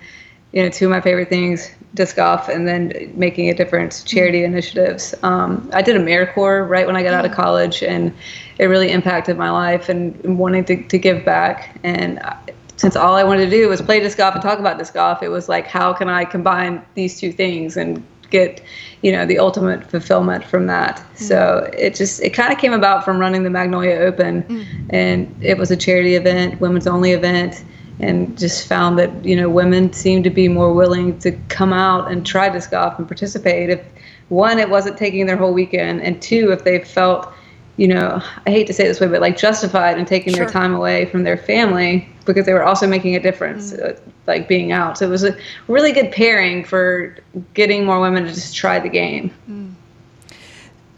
you 0.53 0.63
know 0.63 0.69
two 0.69 0.85
of 0.85 0.93
my 0.93 1.01
favorite 1.01 1.29
things, 1.29 1.69
disc 1.95 2.15
golf, 2.15 2.49
and 2.49 2.69
then 2.69 3.13
making 3.17 3.51
a 3.51 3.55
difference, 3.55 4.05
charity 4.05 4.43
mm-hmm. 4.43 4.53
initiatives. 4.53 5.17
Um, 5.25 5.69
I 5.73 5.83
did 5.83 5.97
AmeriCorps 5.97 6.69
right 6.69 6.87
when 6.87 6.95
I 6.95 7.03
got 7.03 7.13
out 7.13 7.25
of 7.25 7.33
mm-hmm. 7.33 7.43
college, 7.43 7.83
and 7.83 8.15
it 8.59 8.67
really 8.67 8.93
impacted 8.93 9.37
my 9.37 9.51
life 9.51 9.89
and 9.89 10.39
wanting 10.39 10.65
to, 10.67 10.81
to 10.85 10.97
give 10.97 11.25
back. 11.25 11.81
And 11.83 12.21
I, 12.21 12.39
since 12.77 12.95
all 12.95 13.15
I 13.15 13.25
wanted 13.25 13.47
to 13.47 13.51
do 13.51 13.69
was 13.69 13.81
play 13.81 14.01
disc 14.01 14.19
golf 14.19 14.35
and 14.35 14.43
talk 14.43 14.59
about 14.59 14.79
disc 14.79 14.95
golf, 14.95 15.23
it 15.23 15.29
was 15.29 15.49
like, 15.49 15.67
how 15.67 15.93
can 15.93 16.09
I 16.09 16.25
combine 16.25 16.85
these 16.95 17.19
two 17.19 17.33
things 17.33 17.77
and 17.77 18.05
get 18.31 18.63
you 19.03 19.13
know 19.13 19.27
the 19.27 19.39
ultimate 19.39 19.89
fulfillment 19.91 20.45
from 20.45 20.67
that 20.67 20.97
mm-hmm. 20.97 21.25
so 21.25 21.71
it 21.77 21.95
just 21.95 22.21
it 22.23 22.31
kind 22.31 22.53
of 22.53 22.59
came 22.59 22.73
about 22.73 23.05
from 23.05 23.19
running 23.19 23.43
the 23.43 23.51
magnolia 23.51 23.97
open 23.97 24.43
mm-hmm. 24.43 24.87
and 24.91 25.35
it 25.43 25.59
was 25.59 25.71
a 25.71 25.77
charity 25.77 26.15
event 26.15 26.61
women's 26.61 26.87
only 26.87 27.13
event 27.13 27.65
and 27.99 28.39
just 28.39 28.67
found 28.67 28.99
that 28.99 29.25
you 29.25 29.37
know 29.37 29.49
women 29.49 29.93
seemed 29.93 30.25
to 30.25 30.31
be 30.31 30.49
more 30.49 30.73
willing 30.73 31.19
to 31.19 31.33
come 31.49 31.73
out 31.73 32.11
and 32.11 32.27
try 32.27 32.49
disc 32.49 32.71
golf 32.71 32.99
and 32.99 33.07
participate 33.07 33.71
if 33.71 33.85
one 34.29 34.59
it 34.59 34.69
wasn't 34.69 34.97
taking 34.97 35.27
their 35.27 35.37
whole 35.37 35.53
weekend 35.53 36.03
and 36.03 36.21
two 36.21 36.51
if 36.51 36.65
they 36.65 36.83
felt 36.85 37.33
you 37.77 37.89
know, 37.89 38.23
I 38.47 38.51
hate 38.51 38.67
to 38.69 38.73
say 38.73 38.87
this 38.87 39.01
way, 39.01 39.07
but 39.07 39.21
like 39.21 39.37
justified 39.37 39.99
in 39.99 40.07
taking 40.07 40.33
sure. 40.33 40.45
their 40.45 40.53
time 40.53 40.75
away 40.75 41.07
from 41.07 41.25
their 41.25 41.37
family 41.37 42.09
because 42.25 42.47
they 42.47 42.55
were 42.55 42.65
also 42.65 42.87
making 42.87 43.15
a 43.15 43.21
difference, 43.21 43.73
mm. 43.73 43.97
uh, 43.97 44.01
like 44.27 44.49
being 44.49 44.73
out. 44.73 44.99
So 44.99 45.07
it 45.07 45.11
was 45.11 45.25
a 45.25 45.37
really 45.69 45.93
good 45.93 46.11
pairing 46.11 46.65
for 46.65 47.17
getting 47.55 47.85
more 47.85 48.01
women 48.01 48.25
to 48.25 48.33
just 48.33 48.57
try 48.57 48.79
the 48.79 48.89
game. 48.89 49.31
Mm. 49.49 49.75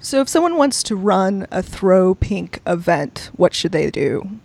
So 0.00 0.20
if 0.20 0.28
someone 0.28 0.56
wants 0.56 0.82
to 0.84 0.96
run 0.96 1.46
a 1.50 1.62
throw 1.62 2.14
pink 2.14 2.60
event, 2.66 3.30
what 3.34 3.52
should 3.52 3.72
they 3.72 3.90
do? 3.90 4.38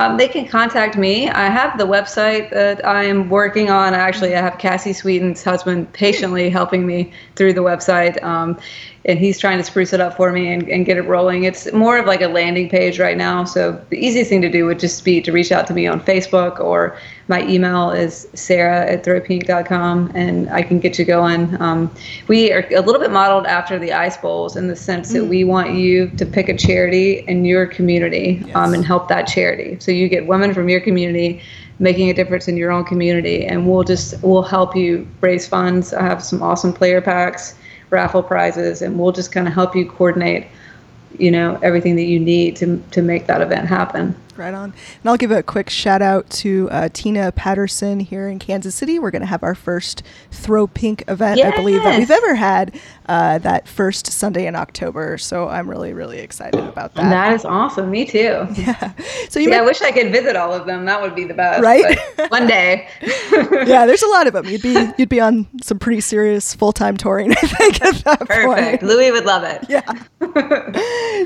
Um, 0.00 0.16
they 0.16 0.28
can 0.28 0.48
contact 0.48 0.96
me. 0.96 1.28
I 1.28 1.50
have 1.50 1.76
the 1.76 1.84
website 1.84 2.48
that 2.50 2.84
I 2.86 3.04
am 3.04 3.28
working 3.28 3.68
on. 3.68 3.92
Actually, 3.92 4.34
I 4.34 4.40
have 4.40 4.56
Cassie 4.58 4.94
Sweeten's 4.94 5.44
husband 5.44 5.92
patiently 5.92 6.48
helping 6.48 6.86
me 6.86 7.12
through 7.36 7.52
the 7.52 7.60
website. 7.60 8.22
Um, 8.22 8.58
and 9.06 9.18
he's 9.18 9.38
trying 9.38 9.56
to 9.56 9.64
spruce 9.64 9.92
it 9.94 10.00
up 10.00 10.16
for 10.16 10.30
me 10.30 10.52
and, 10.52 10.68
and 10.68 10.84
get 10.84 10.98
it 10.98 11.02
rolling. 11.02 11.44
It's 11.44 11.72
more 11.72 11.98
of 11.98 12.06
like 12.06 12.20
a 12.20 12.28
landing 12.28 12.68
page 12.68 12.98
right 13.00 13.16
now. 13.16 13.44
So 13.44 13.82
the 13.88 13.96
easiest 13.96 14.28
thing 14.28 14.42
to 14.42 14.50
do 14.50 14.66
would 14.66 14.78
just 14.78 15.04
be 15.04 15.22
to 15.22 15.32
reach 15.32 15.50
out 15.50 15.66
to 15.68 15.74
me 15.74 15.86
on 15.86 16.00
Facebook 16.00 16.60
or 16.60 16.98
my 17.28 17.46
email 17.46 17.90
is 17.90 18.28
sarah 18.34 18.90
at 18.90 19.02
throwpink.com 19.02 20.12
and 20.14 20.50
I 20.50 20.62
can 20.62 20.80
get 20.80 20.98
you 20.98 21.06
going. 21.06 21.60
Um, 21.62 21.90
we 22.28 22.52
are 22.52 22.66
a 22.74 22.80
little 22.80 23.00
bit 23.00 23.10
modeled 23.10 23.46
after 23.46 23.78
the 23.78 23.92
Ice 23.92 24.18
Bowls 24.18 24.54
in 24.54 24.66
the 24.68 24.76
sense 24.76 25.12
that 25.12 25.24
we 25.24 25.44
mm. 25.44 25.48
want 25.48 25.72
you 25.74 26.10
to 26.10 26.26
pick 26.26 26.50
a 26.50 26.56
charity 26.56 27.20
in 27.20 27.46
your 27.46 27.66
community 27.66 28.42
yes. 28.44 28.54
um, 28.54 28.74
and 28.74 28.84
help 28.84 29.08
that 29.08 29.26
charity. 29.26 29.78
So 29.80 29.92
you 29.92 30.08
get 30.08 30.26
women 30.26 30.52
from 30.52 30.68
your 30.68 30.80
community 30.80 31.40
making 31.78 32.10
a 32.10 32.12
difference 32.12 32.48
in 32.48 32.58
your 32.58 32.70
own 32.70 32.84
community 32.84 33.46
and 33.46 33.66
we'll 33.66 33.84
just 33.84 34.22
we'll 34.22 34.42
help 34.42 34.76
you 34.76 35.08
raise 35.22 35.48
funds. 35.48 35.94
I 35.94 36.02
have 36.02 36.22
some 36.22 36.42
awesome 36.42 36.74
player 36.74 37.00
packs 37.00 37.54
raffle 37.90 38.22
prizes, 38.22 38.82
and 38.82 38.98
we'll 38.98 39.12
just 39.12 39.32
kind 39.32 39.46
of 39.46 39.54
help 39.54 39.74
you 39.76 39.88
coordinate 39.88 40.46
you 41.18 41.30
know 41.30 41.58
everything 41.62 41.96
that 41.96 42.04
you 42.04 42.20
need 42.20 42.56
to 42.56 42.82
to 42.92 43.02
make 43.02 43.26
that 43.26 43.40
event 43.40 43.66
happen. 43.66 44.14
Right 44.36 44.54
on. 44.54 44.72
And 45.02 45.10
I'll 45.10 45.16
give 45.16 45.30
a 45.30 45.42
quick 45.42 45.70
shout 45.70 46.02
out 46.02 46.28
to 46.30 46.68
uh, 46.70 46.88
Tina 46.92 47.32
Patterson 47.32 48.00
here 48.00 48.28
in 48.28 48.38
Kansas 48.38 48.74
City. 48.74 48.98
We're 48.98 49.10
going 49.10 49.22
to 49.22 49.26
have 49.26 49.42
our 49.42 49.54
first 49.54 50.02
Throw 50.30 50.66
Pink 50.66 51.04
event, 51.08 51.38
yes. 51.38 51.52
I 51.52 51.56
believe, 51.56 51.82
that 51.82 51.98
we've 51.98 52.10
ever 52.10 52.34
had 52.34 52.78
uh, 53.06 53.38
that 53.38 53.66
first 53.68 54.06
Sunday 54.06 54.46
in 54.46 54.54
October. 54.54 55.18
So 55.18 55.48
I'm 55.48 55.68
really, 55.68 55.92
really 55.92 56.18
excited 56.18 56.60
about 56.60 56.94
that. 56.94 57.10
That 57.10 57.32
is 57.34 57.44
awesome. 57.44 57.90
Me 57.90 58.04
too. 58.04 58.46
Yeah. 58.60 58.92
So 59.30 59.40
you 59.40 59.50
yeah, 59.50 59.60
I 59.60 59.62
wish 59.62 59.80
I 59.80 59.90
could 59.90 60.12
visit 60.12 60.36
all 60.36 60.52
of 60.52 60.66
them. 60.66 60.84
That 60.84 61.00
would 61.00 61.14
be 61.14 61.24
the 61.24 61.32
best. 61.32 61.62
Right. 61.62 61.98
one 62.28 62.46
day. 62.46 62.86
yeah, 63.32 63.86
there's 63.86 64.02
a 64.02 64.08
lot 64.08 64.26
of 64.26 64.34
them. 64.34 64.44
You'd 64.44 64.60
be 64.60 64.90
you'd 64.98 65.08
be 65.08 65.20
on 65.20 65.46
some 65.62 65.78
pretty 65.78 66.02
serious 66.02 66.54
full 66.54 66.72
time 66.72 66.96
touring. 66.98 67.32
I 67.32 67.34
think 67.36 67.82
at 67.82 67.94
that 68.04 68.20
Perfect. 68.20 68.80
Point. 68.80 68.82
Louis 68.82 69.10
would 69.12 69.24
love 69.24 69.44
it. 69.44 69.64
Yeah. 69.68 69.80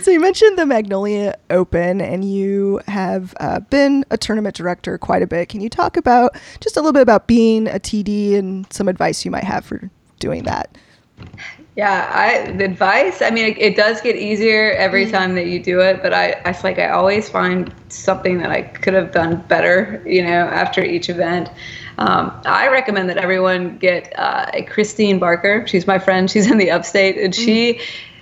so 0.00 0.10
you 0.12 0.20
mentioned 0.20 0.58
the 0.58 0.66
Magnolia 0.66 1.36
Open, 1.50 2.00
and 2.00 2.24
you 2.24 2.80
have 2.94 3.35
uh, 3.40 3.61
been 3.61 4.04
a 4.11 4.16
tournament 4.16 4.54
director 4.54 4.96
quite 4.96 5.22
a 5.22 5.26
bit. 5.26 5.48
Can 5.48 5.61
you 5.61 5.68
talk 5.68 5.96
about 5.96 6.37
just 6.61 6.76
a 6.76 6.80
little 6.80 6.92
bit 6.92 7.02
about 7.02 7.26
being 7.26 7.66
a 7.66 7.80
TD 7.80 8.37
and 8.37 8.72
some 8.72 8.88
advice 8.88 9.24
you 9.24 9.30
might 9.30 9.44
have 9.44 9.64
for 9.64 9.90
doing 10.20 10.44
that? 10.44 10.78
Yeah, 11.76 12.09
I 12.14 12.52
the 12.52 12.64
advice. 12.64 13.20
I 13.20 13.30
mean, 13.30 13.46
it, 13.46 13.59
it 13.59 13.76
does 13.76 14.00
get 14.00 14.14
easier 14.14 14.72
every 14.72 15.04
mm-hmm. 15.04 15.14
time 15.14 15.35
that 15.35 15.46
you 15.46 15.61
do 15.61 15.80
it, 15.80 16.02
but 16.02 16.14
I, 16.14 16.40
I 16.44 16.59
like 16.62 16.78
I 16.78 16.90
always 16.90 17.28
find 17.28 17.74
something 17.88 18.38
that 18.38 18.50
I 18.50 18.62
could 18.62 18.94
have 18.94 19.11
done 19.11 19.42
better. 19.48 20.02
You 20.07 20.22
know, 20.22 20.48
after 20.62 20.83
each 20.83 21.09
event. 21.09 21.50
Um, 21.96 22.33
I 22.44 22.68
recommend 22.68 23.09
that 23.11 23.18
everyone 23.18 23.78
get 23.78 24.12
uh, 24.18 24.50
Christine 24.66 25.20
Barker. 25.20 25.64
She's 25.66 25.87
my 25.87 26.00
friend. 26.00 26.28
She's 26.28 26.50
in 26.50 26.59
the 26.59 26.70
upstate, 26.70 27.16
and 27.16 27.33
mm-hmm. 27.33 27.44
she 27.44 27.80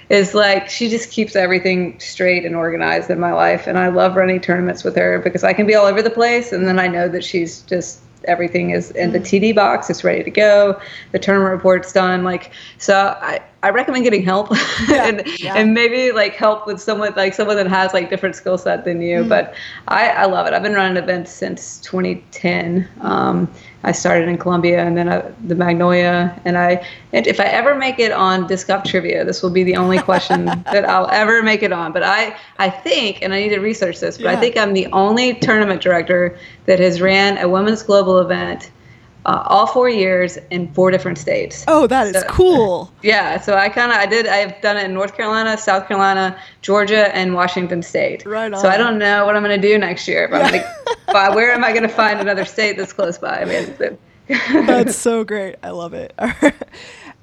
is 0.09 0.35
like 0.35 0.69
she 0.69 0.89
just 0.89 1.11
keeps 1.11 1.37
everything 1.37 1.99
straight 1.99 2.45
and 2.45 2.55
organized 2.55 3.11
in 3.11 3.19
my 3.19 3.33
life 3.33 3.67
and 3.67 3.79
i 3.79 3.89
love 3.89 4.17
running 4.17 4.41
tournaments 4.41 4.85
with 4.85 4.97
her 4.97 5.19
because 5.19 5.45
i 5.45 5.53
can 5.53 5.67
be 5.67 5.75
all 5.75 5.87
over 5.87 6.03
the 6.03 6.11
place 6.11 6.53
and 6.53 6.67
then 6.67 6.79
i 6.79 6.87
know 6.87 7.09
that 7.09 7.25
she's 7.25 7.63
just 7.63 8.01
everything 8.25 8.71
is 8.71 8.91
in 8.93 9.13
the 9.13 9.19
mm. 9.19 9.53
td 9.53 9.55
box 9.55 9.91
it's 9.91 10.05
ready 10.05 10.23
to 10.23 10.31
go 10.31 10.81
the 11.11 11.19
tournament 11.19 11.53
report's 11.53 11.93
done 11.93 12.23
like 12.23 12.53
so 12.79 13.17
i 13.21 13.41
I 13.65 13.71
recommend 13.71 14.03
getting 14.03 14.25
help 14.25 14.51
yeah, 14.89 15.07
and 15.07 15.23
yeah. 15.39 15.55
and 15.55 15.73
maybe 15.73 16.11
like 16.11 16.35
help 16.35 16.67
with 16.67 16.81
someone 16.81 17.13
like 17.15 17.33
someone 17.33 17.57
that 17.57 17.69
has 17.69 17.95
like 17.95 18.11
different 18.11 18.35
skill 18.35 18.59
set 18.59 18.85
than 18.85 19.01
you. 19.01 19.23
Mm. 19.23 19.29
But 19.29 19.55
I, 19.87 20.09
I 20.09 20.25
love 20.25 20.47
it. 20.47 20.53
I've 20.53 20.63
been 20.63 20.75
running 20.75 21.01
events 21.01 21.31
since 21.31 21.79
2010. 21.81 22.89
Um, 23.03 23.49
I 23.85 23.93
started 23.93 24.29
in 24.29 24.39
Columbia 24.39 24.85
and 24.85 24.97
then 24.97 25.09
uh, 25.09 25.33
the 25.45 25.55
Magnolia. 25.55 26.41
And 26.45 26.57
I, 26.57 26.87
and 27.13 27.27
if 27.27 27.41
I 27.41 27.45
ever 27.45 27.75
make 27.75 27.99
it 27.99 28.13
on 28.13 28.47
Disc 28.47 28.69
Golf 28.69 28.85
Trivia, 28.85 29.25
this 29.25 29.43
will 29.43 29.51
be 29.51 29.65
the 29.65 29.77
only 29.77 29.99
question 29.99 30.45
that 30.73 30.85
I'll 30.85 31.11
ever 31.11 31.43
make 31.43 31.63
it 31.63 31.73
on. 31.73 31.93
But 31.93 32.03
I, 32.05 32.37
I 32.59 32.71
think, 32.71 33.23
and 33.23 33.35
I 33.35 33.41
need 33.41 33.51
to 33.51 33.61
research 33.61 34.01
this, 34.01 34.17
but 34.17 34.25
yeah. 34.25 34.33
I 34.33 34.37
think 34.37 34.57
I'm 34.57 34.73
the 34.73 34.87
only 34.93 35.35
tournament 35.35 35.83
director 35.83 36.39
that 36.67 36.79
has 36.79 37.01
ran 37.01 37.39
a 37.39 37.49
women's 37.49 37.83
global 37.83 38.19
event 38.19 38.71
uh, 39.25 39.43
all 39.47 39.67
four 39.67 39.89
years 39.89 40.39
in 40.51 40.73
four 40.73 40.91
different 40.91 41.19
states. 41.19 41.65
Oh, 41.69 41.87
that 41.87 42.09
is 42.09 42.21
so, 42.21 42.29
cool. 42.29 42.93
Yeah, 43.03 43.41
so 43.41 43.57
I 43.57 43.69
kind 43.69 43.91
of 43.91 43.99
I 43.99 44.07
did 44.07 44.27
I've 44.27 44.61
done 44.61 44.77
it 44.77 44.85
in 44.85 44.95
North 44.95 45.17
Carolina, 45.17 45.59
South 45.59 45.89
Carolina, 45.89 46.39
Georgia, 46.61 47.15
and 47.15 47.35
Washington 47.35 47.83
State. 47.83 48.25
Right 48.25 48.53
on. 48.53 48.61
So 48.61 48.69
I 48.69 48.77
don't 48.77 48.99
know 48.99 49.27
what 49.27 49.37
I'm 49.37 49.43
going 49.43 49.61
to 49.61 49.69
do 49.69 49.77
next 49.77 50.07
year. 50.07 50.29
But 50.29 50.53
yeah. 50.53 50.75
gonna, 51.09 51.35
where 51.35 51.53
am 51.53 51.65
I 51.65 51.71
going 51.71 51.83
to 51.83 51.89
find 51.89 52.21
another 52.21 52.45
state 52.45 52.77
that's 52.77 52.93
close 52.93 53.19
by? 53.19 53.41
I 53.41 53.45
mean, 53.45 53.99
that's 54.67 54.97
so 54.97 55.25
great. 55.25 55.57
I 55.63 55.71
love 55.71 55.95
it. 55.95 56.15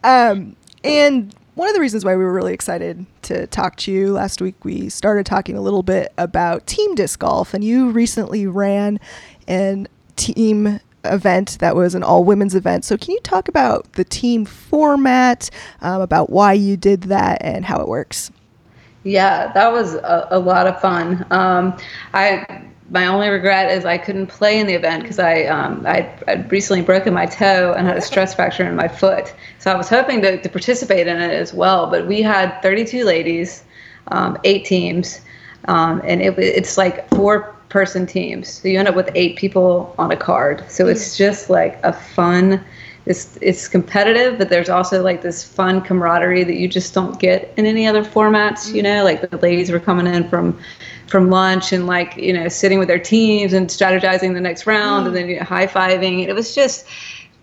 um, 0.04 0.56
and 0.84 1.34
one 1.56 1.68
of 1.68 1.76
the 1.76 1.82
reasons 1.82 2.06
why 2.06 2.16
we 2.16 2.24
were 2.24 2.34
really 2.34 2.54
excited 2.54 3.06
to 3.24 3.48
talk 3.48 3.76
to 3.78 3.92
you 3.92 4.14
last 4.14 4.42
week, 4.42 4.64
we 4.64 4.90
started 4.90 5.26
talking 5.26 5.58
a 5.58 5.62
little 5.62 5.84
bit 5.84 6.14
about 6.18 6.68
team 6.68 6.96
disc 6.96 7.20
golf, 7.20 7.54
and 7.54 7.64
you 7.64 7.90
recently 7.90 8.48
ran 8.48 9.00
an 9.48 9.88
team 10.16 10.80
event 11.06 11.58
that 11.60 11.76
was 11.76 11.96
an 11.96 12.04
all 12.04 12.24
women's 12.24 12.56
event. 12.56 12.86
So, 12.86 12.98
can 12.98 13.14
you 13.14 13.20
talk 13.22 13.48
about 13.48 13.92
the 13.94 14.04
team 14.04 14.46
format, 14.46 15.50
um, 15.82 16.02
about 16.02 16.30
why 16.30 16.54
you 16.54 16.78
did 16.78 17.04
that, 17.04 17.42
and 17.42 17.66
how 17.66 17.80
it 17.80 17.88
works? 17.88 18.32
Yeah, 19.04 19.52
that 19.54 19.72
was 19.72 19.96
a, 19.96 20.28
a 20.32 20.40
lot 20.40 20.68
of 20.68 20.80
fun. 20.82 21.26
Um, 21.32 21.78
I 22.14 22.66
my 22.92 23.06
only 23.06 23.30
regret 23.30 23.72
is 23.72 23.86
I 23.86 23.98
couldn't 23.98 24.28
play 24.28 24.60
in 24.60 24.68
the 24.68 24.74
event 24.74 25.04
because 25.04 25.20
I 25.20 25.44
um, 25.44 25.86
I 25.86 26.12
I'd 26.28 26.52
recently 26.52 26.82
broken 26.82 27.14
my 27.14 27.26
toe 27.26 27.74
and 27.78 27.88
had 27.88 27.98
a 27.98 28.02
stress 28.02 28.34
fracture 28.36 28.66
in 28.68 28.76
my 28.76 28.88
foot. 28.88 29.34
So 29.60 29.72
I 29.72 29.76
was 29.76 29.90
hoping 29.90 30.22
to, 30.22 30.42
to 30.42 30.50
participate 30.50 31.08
in 31.08 31.22
it 31.22 31.32
as 31.32 31.54
well. 31.54 31.90
But 31.90 32.08
we 32.08 32.22
had 32.22 32.60
32 32.62 33.06
ladies, 33.06 33.64
um, 34.08 34.38
eight 34.44 34.66
teams, 34.66 35.22
um, 35.68 36.02
and 36.04 36.22
it, 36.22 36.38
it's 36.40 36.78
like 36.78 37.08
four 37.10 37.56
person 37.70 38.06
teams. 38.06 38.50
So 38.50 38.68
you 38.68 38.80
end 38.80 38.88
up 38.88 38.96
with 38.96 39.10
eight 39.16 39.38
people 39.38 39.94
on 39.98 40.12
a 40.12 40.18
card. 40.18 40.70
So 40.70 40.88
it's 40.88 41.16
mm. 41.16 41.18
just 41.18 41.50
like 41.50 41.80
a 41.84 41.94
fun. 41.94 42.64
It's 43.06 43.38
it's 43.42 43.68
competitive, 43.68 44.38
but 44.38 44.50
there's 44.50 44.70
also 44.70 45.02
like 45.02 45.22
this 45.22 45.44
fun 45.44 45.82
camaraderie 45.82 46.44
that 46.44 46.58
you 46.58 46.68
just 46.68 46.94
don't 46.94 47.20
get 47.20 47.54
in 47.58 47.66
any 47.66 47.88
other 47.88 48.04
formats. 48.04 48.74
You 48.74 48.84
know, 48.84 49.04
like 49.04 49.28
the 49.28 49.38
ladies 49.38 49.72
were 49.72 49.80
coming 49.80 50.08
in 50.08 50.28
from 50.30 50.60
from 51.08 51.30
lunch 51.30 51.74
and 51.74 51.88
like 51.88 52.18
you 52.18 52.34
know 52.34 52.48
sitting 52.50 52.78
with 52.78 52.88
their 52.88 53.00
teams 53.00 53.54
and 53.54 53.70
strategizing 53.70 54.34
the 54.34 54.42
next 54.42 54.68
round, 54.68 55.08
and 55.08 55.16
mm. 55.16 55.20
then 55.20 55.30
you 55.30 55.40
know, 55.40 55.46
high 55.46 55.68
fiving. 55.68 56.28
It 56.28 56.34
was 56.34 56.54
just 56.54 56.86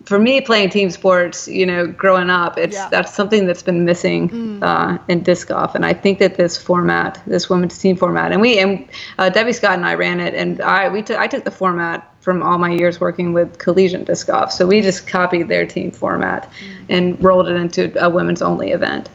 for 0.07 0.21
me 0.21 0.41
playing 0.41 0.71
team 0.71 0.89
sports 0.89 1.47
you 1.49 1.67
know 1.67 1.87
growing 1.87 2.31
up 2.31 2.57
it's 2.57 2.77
yeah. 2.77 2.89
that's 2.89 3.13
something 3.13 3.45
that's 3.45 3.63
been 3.63 3.85
missing 3.85 4.29
mm. 4.31 4.63
uh, 4.63 4.99
in 5.09 5.23
disc 5.23 5.49
golf 5.49 5.75
and 5.75 5.85
i 5.85 5.93
think 5.93 6.19
that 6.19 6.37
this 6.37 6.57
format 6.57 7.21
this 7.27 7.51
women's 7.51 7.77
team 7.79 7.97
format 7.97 8.33
and 8.33 8.41
we 8.41 8.59
and 8.59 8.89
uh, 9.19 9.29
debbie 9.29 9.53
scott 9.53 9.75
and 9.75 9.85
i 9.85 9.95
ran 9.95 10.21
it 10.21 10.33
and 10.35 10.61
i 10.63 10.89
we 10.89 11.03
t- 11.03 11.17
I 11.17 11.27
took 11.27 11.45
the 11.45 11.51
format 11.51 12.13
from 12.21 12.43
all 12.43 12.59
my 12.59 12.71
years 12.71 13.01
working 13.01 13.33
with 13.33 13.59
collegiate 13.59 14.07
disc 14.07 14.29
golf 14.29 14.53
so 14.53 14.67
we 14.67 14.81
just 14.81 15.07
copied 15.07 15.49
their 15.49 15.67
team 15.67 15.91
format 15.91 16.51
mm. 16.51 16.87
and 16.89 17.23
rolled 17.23 17.49
it 17.49 17.57
into 17.57 17.93
a 18.03 18.09
women's 18.09 18.43
only 18.43 18.71
event 18.71 19.09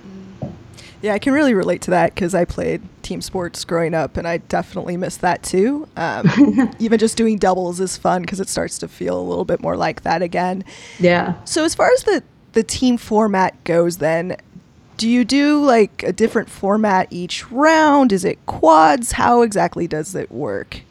yeah, 1.02 1.14
I 1.14 1.20
can 1.20 1.34
really 1.34 1.54
relate 1.54 1.82
to 1.84 1.92
that 1.92 2.14
because 2.14 2.36
I 2.36 2.46
played 2.46 2.82
team 3.02 3.22
sports 3.22 3.66
growing 3.66 3.94
up, 3.94 4.18
and 4.18 4.28
I 4.28 4.38
definitely 4.38 4.98
miss 4.98 5.18
that 5.18 5.42
too. 5.42 5.88
Um, 5.98 6.74
even 6.80 7.00
just 7.00 7.18
doing 7.18 7.38
doubles 7.38 7.80
is 7.80 7.98
fun 7.98 8.22
because 8.22 8.40
it 8.40 8.50
starts 8.50 8.78
to 8.80 8.88
feel 8.88 9.20
a 9.20 9.22
little 9.22 9.46
bit 9.46 9.62
more 9.62 9.76
like 9.76 10.04
that 10.04 10.22
again. 10.22 10.64
Yeah. 11.00 11.36
So 11.46 11.66
as 11.66 11.74
far 11.74 11.92
as 11.92 12.04
the 12.04 12.24
the 12.54 12.64
team 12.64 12.98
format 12.98 13.64
goes, 13.64 13.98
then 13.98 14.38
do 14.98 15.10
you 15.10 15.26
do 15.26 15.64
like 15.64 16.04
a 16.04 16.14
different 16.14 16.50
format 16.50 17.08
each 17.10 17.50
round? 17.52 18.12
Is 18.12 18.24
it 18.24 18.46
quads? 18.46 19.14
How 19.14 19.42
exactly 19.42 19.88
does 19.88 20.14
it 20.14 20.32
work? 20.32 20.82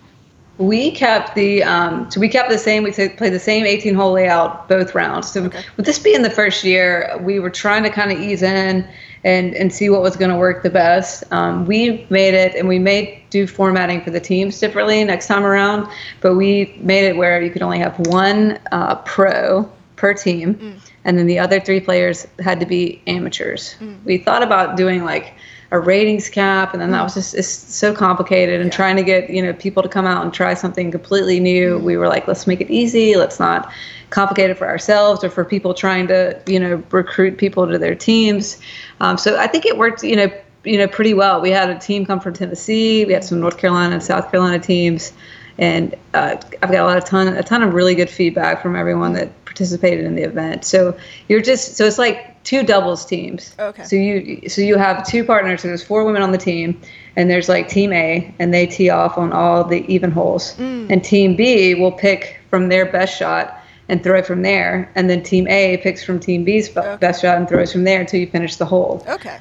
We 0.58 0.90
kept 0.90 1.36
the 1.36 1.62
um, 1.62 2.10
so 2.10 2.20
we 2.20 2.28
kept 2.28 2.50
the 2.50 2.58
same. 2.58 2.82
We 2.82 2.90
played 2.90 3.32
the 3.32 3.38
same 3.38 3.64
18 3.64 3.94
hole 3.94 4.12
layout 4.12 4.68
both 4.68 4.94
rounds. 4.94 5.30
So 5.30 5.44
okay. 5.44 5.62
with 5.76 5.86
this 5.86 5.98
being 5.98 6.22
the 6.22 6.30
first 6.30 6.64
year, 6.64 7.16
we 7.20 7.38
were 7.38 7.50
trying 7.50 7.84
to 7.84 7.90
kind 7.90 8.10
of 8.10 8.20
ease 8.20 8.42
in 8.42 8.86
and 9.24 9.54
and 9.54 9.72
see 9.72 9.90
what 9.90 10.02
was 10.02 10.16
going 10.16 10.30
to 10.30 10.36
work 10.36 10.62
the 10.62 10.70
best. 10.70 11.24
Um, 11.32 11.66
we 11.66 12.06
made 12.10 12.34
it, 12.34 12.54
and 12.54 12.68
we 12.68 12.78
may 12.78 13.22
do 13.30 13.46
formatting 13.46 14.02
for 14.02 14.10
the 14.10 14.20
teams 14.20 14.58
differently 14.58 15.04
next 15.04 15.26
time 15.26 15.44
around. 15.44 15.88
But 16.20 16.34
we 16.36 16.76
made 16.80 17.04
it 17.04 17.16
where 17.16 17.40
you 17.40 17.50
could 17.50 17.62
only 17.62 17.78
have 17.78 17.98
one 18.06 18.58
uh, 18.72 18.96
pro 18.96 19.70
per 19.96 20.14
team, 20.14 20.54
mm. 20.54 20.90
and 21.04 21.18
then 21.18 21.26
the 21.26 21.38
other 21.38 21.60
three 21.60 21.80
players 21.80 22.26
had 22.38 22.60
to 22.60 22.66
be 22.66 23.02
amateurs. 23.06 23.74
Mm. 23.80 24.02
We 24.04 24.18
thought 24.18 24.42
about 24.42 24.76
doing 24.76 25.04
like 25.04 25.34
a 25.72 25.78
ratings 25.78 26.28
cap 26.28 26.72
and 26.72 26.82
then 26.82 26.90
that 26.90 27.00
mm. 27.00 27.04
was 27.04 27.14
just 27.14 27.34
it's 27.34 27.48
so 27.48 27.94
complicated 27.94 28.60
and 28.60 28.70
yeah. 28.70 28.76
trying 28.76 28.96
to 28.96 29.02
get 29.02 29.30
you 29.30 29.42
know 29.42 29.52
people 29.52 29.82
to 29.82 29.88
come 29.88 30.06
out 30.06 30.24
and 30.24 30.34
try 30.34 30.52
something 30.52 30.90
completely 30.90 31.38
new 31.38 31.78
mm. 31.78 31.82
we 31.82 31.96
were 31.96 32.08
like 32.08 32.26
let's 32.26 32.46
make 32.46 32.60
it 32.60 32.70
easy 32.70 33.16
let's 33.16 33.38
not 33.38 33.70
complicate 34.10 34.50
it 34.50 34.58
for 34.58 34.66
ourselves 34.66 35.22
or 35.22 35.30
for 35.30 35.44
people 35.44 35.72
trying 35.72 36.08
to 36.08 36.40
you 36.46 36.58
know 36.58 36.82
recruit 36.90 37.38
people 37.38 37.68
to 37.68 37.78
their 37.78 37.94
teams 37.94 38.58
um, 39.00 39.16
so 39.16 39.38
i 39.38 39.46
think 39.46 39.64
it 39.64 39.78
worked 39.78 40.02
you 40.02 40.16
know 40.16 40.28
you 40.64 40.76
know 40.76 40.88
pretty 40.88 41.14
well 41.14 41.40
we 41.40 41.50
had 41.50 41.70
a 41.70 41.78
team 41.78 42.04
come 42.04 42.18
from 42.18 42.34
tennessee 42.34 43.04
we 43.04 43.12
had 43.12 43.22
some 43.22 43.40
north 43.40 43.56
carolina 43.56 43.94
and 43.94 44.02
south 44.02 44.30
carolina 44.30 44.58
teams 44.58 45.12
and 45.58 45.94
uh, 46.14 46.36
I've 46.62 46.70
got 46.70 46.80
a 46.80 46.84
lot 46.84 46.96
of 46.96 47.04
ton 47.04 47.28
a 47.28 47.42
ton 47.42 47.62
of 47.62 47.74
really 47.74 47.94
good 47.94 48.10
feedback 48.10 48.62
from 48.62 48.74
everyone 48.74 49.12
that 49.12 49.30
participated 49.50 50.04
in 50.04 50.14
the 50.14 50.22
event. 50.22 50.64
So 50.64 50.96
you're 51.28 51.42
just 51.42 51.76
so 51.76 51.84
it's 51.84 51.98
like 51.98 52.40
two 52.44 52.62
doubles 52.62 53.04
teams. 53.04 53.54
Okay. 53.58 53.84
So 53.84 53.96
you 53.96 54.48
so 54.48 54.62
you 54.62 54.78
have 54.78 55.04
two 55.04 55.24
partners. 55.24 55.62
So 55.62 55.68
there's 55.68 55.82
four 55.82 56.04
women 56.04 56.22
on 56.22 56.30
the 56.30 56.38
team, 56.38 56.80
and 57.16 57.28
there's 57.28 57.48
like 57.48 57.68
team 57.68 57.92
A, 57.92 58.32
and 58.38 58.54
they 58.54 58.66
tee 58.66 58.90
off 58.90 59.18
on 59.18 59.32
all 59.32 59.64
the 59.64 59.84
even 59.92 60.12
holes, 60.12 60.54
mm. 60.54 60.88
and 60.88 61.02
team 61.02 61.34
B 61.34 61.74
will 61.74 61.90
pick 61.90 62.38
from 62.48 62.68
their 62.68 62.86
best 62.90 63.18
shot 63.18 63.60
and 63.88 64.04
throw 64.04 64.18
it 64.18 64.26
from 64.26 64.42
there, 64.42 64.88
and 64.94 65.10
then 65.10 65.20
team 65.20 65.48
A 65.48 65.78
picks 65.78 66.04
from 66.04 66.20
team 66.20 66.44
B's 66.44 66.74
okay. 66.76 66.96
best 67.00 67.22
shot 67.22 67.36
and 67.36 67.48
throws 67.48 67.72
from 67.72 67.82
there 67.82 68.00
until 68.00 68.20
you 68.20 68.28
finish 68.28 68.54
the 68.54 68.66
hole. 68.66 69.04
Okay. 69.08 69.38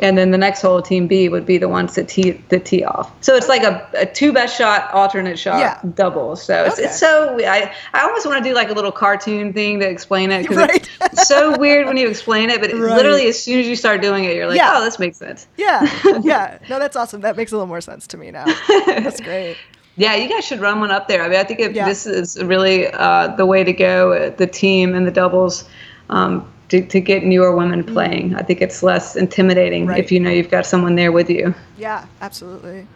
And 0.00 0.16
then 0.18 0.30
the 0.30 0.38
next 0.38 0.62
hole, 0.62 0.80
Team 0.82 1.06
B, 1.06 1.28
would 1.28 1.46
be 1.46 1.58
the 1.58 1.68
ones 1.68 1.94
that 1.94 2.08
tee 2.08 2.32
the 2.48 2.58
tee 2.58 2.82
off. 2.84 3.12
So 3.22 3.36
it's 3.36 3.48
like 3.48 3.62
a, 3.62 3.88
a 3.94 4.06
two 4.06 4.32
best 4.32 4.56
shot, 4.58 4.92
alternate 4.92 5.38
shot, 5.38 5.58
Yeah. 5.60 5.78
double. 5.94 6.36
So 6.36 6.64
it's, 6.64 6.74
Okay. 6.78 6.84
it's 6.88 6.98
so 6.98 7.38
I 7.44 7.72
I 7.92 8.02
almost 8.02 8.26
want 8.26 8.42
to 8.42 8.48
do 8.50 8.54
like 8.54 8.70
a 8.70 8.72
little 8.72 8.92
cartoon 8.92 9.52
thing 9.52 9.78
to 9.80 9.88
explain 9.88 10.30
it 10.32 10.42
because 10.42 10.56
Right. 10.68 10.88
it's 11.02 11.28
so 11.28 11.56
weird 11.58 11.86
when 11.86 11.96
you 11.96 12.08
explain 12.08 12.50
it, 12.50 12.60
but 12.60 12.72
Right. 12.72 12.96
literally 12.96 13.26
as 13.28 13.42
soon 13.42 13.60
as 13.60 13.66
you 13.66 13.76
start 13.76 14.02
doing 14.02 14.24
it, 14.24 14.34
you're 14.36 14.46
like, 14.48 14.56
Yeah. 14.56 14.72
oh, 14.76 14.84
this 14.84 14.98
makes 14.98 15.16
sense. 15.18 15.46
Yeah, 15.56 15.80
yeah. 16.22 16.58
No, 16.68 16.78
that's 16.78 16.96
awesome. 16.96 17.20
That 17.20 17.36
makes 17.36 17.52
a 17.52 17.54
little 17.56 17.66
more 17.68 17.80
sense 17.80 18.06
to 18.08 18.16
me 18.16 18.30
now. 18.30 18.46
That's 18.86 19.20
great. 19.30 19.56
Yeah, 19.96 20.14
you 20.14 20.28
guys 20.30 20.44
should 20.46 20.60
run 20.60 20.80
one 20.80 20.90
up 20.90 21.08
there. 21.08 21.22
I 21.22 21.28
mean, 21.28 21.38
I 21.38 21.44
think 21.44 21.60
if 21.60 21.72
Yeah. 21.74 21.86
this 21.86 22.06
is 22.06 22.42
really 22.42 22.86
uh, 22.86 23.28
the 23.36 23.44
way 23.44 23.64
to 23.64 23.72
go, 23.72 24.12
uh, 24.12 24.30
the 24.30 24.46
team 24.46 24.94
and 24.94 25.06
the 25.06 25.10
doubles, 25.10 25.68
um, 26.08 26.50
to, 26.70 26.80
to 26.86 27.00
get 27.00 27.24
newer 27.24 27.54
women 27.54 27.84
playing. 27.84 28.34
I 28.34 28.42
think 28.42 28.60
it's 28.62 28.82
less 28.82 29.16
intimidating 29.16 29.84
Mm. 29.86 29.88
Right. 29.90 29.98
if 30.04 30.10
you 30.10 30.18
know 30.20 30.30
you've 30.30 30.50
got 30.50 30.66
someone 30.66 30.94
there 30.96 31.12
with 31.12 31.28
you. 31.30 31.54
Yeah, 31.78 32.06
absolutely. 32.20 32.86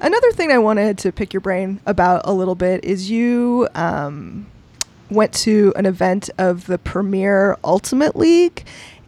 Another 0.00 0.32
thing 0.32 0.50
I 0.50 0.58
wanted 0.58 0.98
to 0.98 1.12
pick 1.12 1.32
your 1.32 1.40
brain 1.40 1.80
about 1.86 2.22
a 2.24 2.32
little 2.32 2.54
bit 2.56 2.84
is 2.84 3.08
you 3.10 3.68
um, 3.74 4.46
went 5.10 5.32
to 5.34 5.72
an 5.76 5.86
event 5.86 6.28
of 6.38 6.66
the 6.66 6.76
Premier 6.78 7.56
Ultimate 7.62 8.16
League. 8.16 8.64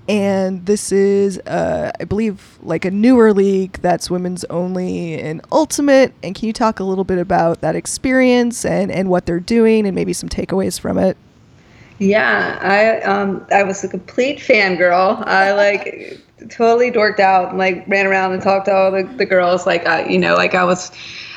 And 0.06 0.66
this 0.66 0.92
is, 0.92 1.38
uh, 1.40 1.90
I 1.98 2.04
believe, 2.04 2.58
like 2.62 2.84
a 2.84 2.90
newer 2.90 3.32
league 3.32 3.72
that's 3.80 4.10
women's 4.10 4.44
only 4.44 5.14
in 5.14 5.40
Ultimate. 5.50 6.12
And 6.22 6.34
can 6.34 6.46
you 6.46 6.52
talk 6.52 6.78
a 6.78 6.84
little 6.84 7.04
bit 7.04 7.18
about 7.18 7.62
that 7.62 7.74
experience 7.74 8.64
and, 8.66 8.92
and 8.92 9.08
what 9.08 9.24
they're 9.26 9.40
doing 9.40 9.86
and 9.86 9.94
maybe 9.94 10.12
some 10.12 10.28
takeaways 10.28 10.78
from 10.78 10.98
it? 10.98 11.16
Yeah, 11.98 12.58
I 12.60 13.00
um 13.02 13.46
I 13.52 13.62
was 13.62 13.84
a 13.84 13.88
complete 13.88 14.38
fangirl. 14.38 15.26
I 15.26 15.52
like 15.52 16.20
totally 16.50 16.90
dorked 16.90 17.20
out 17.20 17.50
and 17.50 17.58
like 17.58 17.84
ran 17.88 18.06
around 18.06 18.32
and 18.32 18.42
talked 18.42 18.66
to 18.66 18.74
all 18.74 18.90
the, 18.90 19.04
the 19.16 19.24
girls 19.24 19.66
like 19.66 19.86
I, 19.86 20.06
you 20.06 20.18
know 20.18 20.34
like 20.34 20.54
I 20.54 20.64
was 20.64 20.90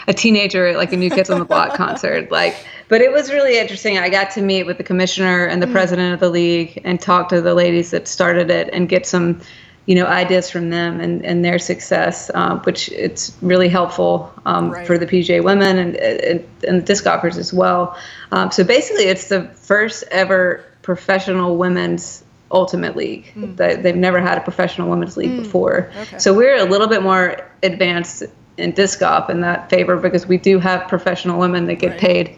a 0.07 0.13
teenager 0.13 0.67
at 0.67 0.77
like 0.77 0.93
a 0.93 0.97
New 0.97 1.09
Kids 1.09 1.29
on 1.29 1.39
the 1.39 1.45
Block 1.45 1.73
concert. 1.75 2.31
Like, 2.31 2.55
but 2.87 3.01
it 3.01 3.11
was 3.11 3.29
really 3.29 3.59
interesting. 3.59 3.97
I 3.97 4.09
got 4.09 4.31
to 4.31 4.41
meet 4.41 4.63
with 4.63 4.77
the 4.77 4.83
commissioner 4.83 5.45
and 5.45 5.61
the 5.61 5.67
president 5.67 6.13
of 6.13 6.19
the 6.19 6.29
league 6.29 6.81
and 6.85 6.99
talk 6.99 7.29
to 7.29 7.41
the 7.41 7.53
ladies 7.53 7.91
that 7.91 8.07
started 8.07 8.49
it 8.49 8.69
and 8.71 8.87
get 8.87 9.05
some 9.05 9.41
you 9.87 9.95
know 9.95 10.05
ideas 10.05 10.49
from 10.51 10.69
them 10.69 10.99
and, 10.99 11.25
and 11.25 11.43
their 11.43 11.57
success, 11.57 12.29
um, 12.35 12.59
which 12.61 12.89
it's 12.89 13.35
really 13.41 13.69
helpful 13.69 14.31
um, 14.45 14.69
Right. 14.71 14.85
for 14.85 14.97
the 14.97 15.07
PDGA 15.07 15.43
women 15.43 15.77
and, 15.77 15.95
and, 15.95 16.45
and 16.67 16.81
the 16.81 16.85
disc 16.85 17.03
golfers 17.05 17.37
as 17.37 17.51
well. 17.53 17.97
Um, 18.31 18.51
so 18.51 18.63
basically, 18.63 19.05
it's 19.05 19.29
the 19.29 19.45
first 19.55 20.03
ever 20.11 20.63
professional 20.81 21.57
women's 21.57 22.23
ultimate 22.51 22.95
league. 22.95 23.31
They- 23.57 23.75
They've 23.77 23.95
never 23.95 24.19
had 24.21 24.37
a 24.37 24.41
professional 24.41 24.89
women's 24.89 25.17
league 25.17 25.35
before. 25.37 25.89
Okay. 25.97 26.17
So 26.19 26.33
we're 26.33 26.55
a 26.57 26.63
little 26.65 26.87
bit 26.87 27.01
more 27.03 27.37
advanced 27.63 28.23
in 28.57 28.71
disc 28.71 28.99
golf 28.99 29.29
in 29.29 29.41
that 29.41 29.69
favor 29.69 29.97
because 29.97 30.25
we 30.27 30.37
do 30.37 30.57
have 30.59 30.87
professional 30.87 31.39
women 31.39 31.65
that 31.65 31.75
get 31.75 31.91
Right. 31.91 31.99
paid 31.99 32.35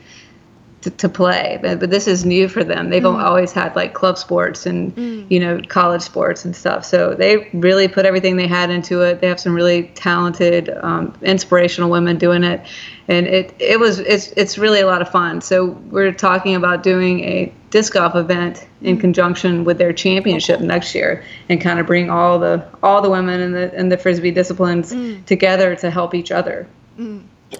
to, 0.81 0.89
to 0.91 1.09
play. 1.09 1.59
But, 1.61 1.89
this 1.89 2.07
is 2.07 2.23
new 2.25 2.47
for 2.47 2.63
them. 2.63 2.89
They've 2.89 3.03
Mm. 3.03 3.21
always 3.23 3.51
had 3.51 3.75
like 3.75 3.93
club 3.93 4.17
sports 4.17 4.65
and 4.65 4.93
you 5.31 5.39
know 5.39 5.59
college 5.67 6.01
sports 6.01 6.45
and 6.45 6.55
stuff. 6.55 6.85
So 6.85 7.13
they 7.13 7.49
really 7.53 7.87
put 7.87 8.05
everything 8.05 8.37
they 8.37 8.47
had 8.47 8.69
into 8.69 9.01
it. 9.01 9.19
They 9.21 9.27
have 9.27 9.39
some 9.39 9.53
really 9.53 9.91
talented 9.95 10.69
um, 10.81 11.13
inspirational 11.21 11.89
women 11.89 12.17
doing 12.17 12.43
it. 12.43 12.61
And 13.07 13.27
it 13.27 13.53
it 13.59 13.79
was 13.79 13.99
it's 13.99 14.31
it's 14.37 14.57
really 14.57 14.79
a 14.81 14.85
lot 14.85 15.01
of 15.01 15.09
fun. 15.09 15.41
So 15.41 15.65
we're 15.91 16.13
talking 16.13 16.55
about 16.55 16.83
doing 16.83 17.21
a 17.21 17.51
disc 17.71 17.93
golf 17.93 18.15
event 18.15 18.65
in 18.81 18.97
Mm. 18.97 19.01
conjunction 19.01 19.63
with 19.65 19.77
their 19.77 19.91
championship 19.93 20.59
next 20.61 20.95
year 20.95 21.23
and 21.49 21.59
kind 21.59 21.79
of 21.79 21.87
bring 21.87 22.09
all 22.09 22.39
the 22.39 22.63
all 22.81 23.01
the 23.01 23.09
women 23.09 23.39
in 23.41 23.51
the 23.51 23.73
in 23.77 23.89
the 23.89 23.97
frisbee 23.97 24.31
disciplines 24.31 24.93
Mm. 24.93 25.25
together 25.25 25.75
to 25.75 25.89
help 25.89 26.13
each 26.15 26.31
other. 26.31 26.67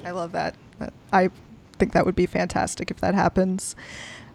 I 0.06 0.12
love 0.12 0.32
that. 0.34 0.56
That- 0.80 0.94
I 1.12 1.30
think 1.80 1.94
that 1.94 2.06
would 2.06 2.16
be 2.16 2.26
fantastic 2.26 2.92
if 2.92 3.00
that 3.00 3.16
happens. 3.16 3.76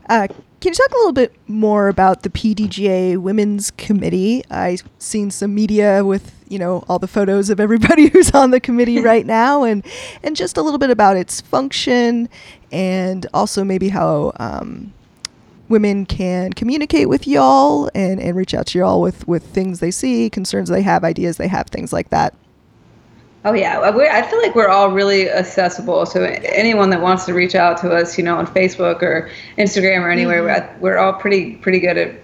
Uh, 0.08 0.26
can 0.60 0.72
you 0.72 0.74
talk 0.74 0.90
a 0.90 0.96
little 0.96 1.12
bit 1.12 1.34
more 1.48 1.88
about 1.88 2.22
the 2.22 2.30
PDGA 2.30 3.16
Women's 3.16 3.70
Committee? 3.70 4.44
I've 4.50 4.82
seen 4.98 5.30
some 5.30 5.54
media 5.54 6.04
with 6.04 6.34
you 6.48 6.58
know 6.58 6.84
all 6.88 6.98
the 6.98 7.08
photos 7.08 7.50
of 7.50 7.58
everybody 7.58 8.08
who's 8.12 8.30
on 8.32 8.50
the 8.50 8.60
committee 8.60 9.00
right 9.02 9.24
now, 9.24 9.62
and 9.64 9.84
and 10.22 10.36
just 10.36 10.56
a 10.56 10.62
little 10.62 10.78
bit 10.78 10.90
about 10.90 11.16
its 11.16 11.40
function, 11.40 12.28
and 12.70 13.26
also 13.32 13.64
maybe 13.64 13.88
how 13.88 14.32
um, 14.36 14.92
women 15.68 16.04
can 16.04 16.52
communicate 16.52 17.08
with 17.08 17.26
y'all 17.26 17.90
and, 17.94 18.20
and 18.20 18.36
reach 18.36 18.54
out 18.54 18.66
to 18.66 18.78
y'all 18.78 19.00
with 19.00 19.26
with 19.26 19.44
things 19.44 19.80
they 19.80 19.90
see, 19.90 20.28
concerns 20.28 20.68
they 20.68 20.82
have, 20.82 21.04
ideas 21.04 21.38
they 21.38 21.48
have, 21.48 21.66
things 21.68 21.92
like 21.92 22.10
that. 22.10 22.34
Oh 23.46 23.52
yeah, 23.52 23.90
we're, 23.94 24.10
I 24.10 24.22
feel 24.22 24.40
like 24.40 24.54
we're 24.54 24.68
all 24.68 24.90
really 24.90 25.28
accessible. 25.30 26.06
So 26.06 26.22
anyone 26.22 26.88
that 26.90 27.02
wants 27.02 27.26
to 27.26 27.34
reach 27.34 27.54
out 27.54 27.76
to 27.78 27.90
us, 27.92 28.16
you 28.16 28.24
know, 28.24 28.36
on 28.36 28.46
Facebook 28.46 29.02
or 29.02 29.30
Instagram 29.58 30.00
or 30.00 30.10
anywhere, 30.10 30.42
we're, 30.42 30.76
we're 30.80 30.98
all 30.98 31.12
pretty 31.12 31.56
pretty 31.56 31.78
good 31.78 31.98
at 31.98 32.14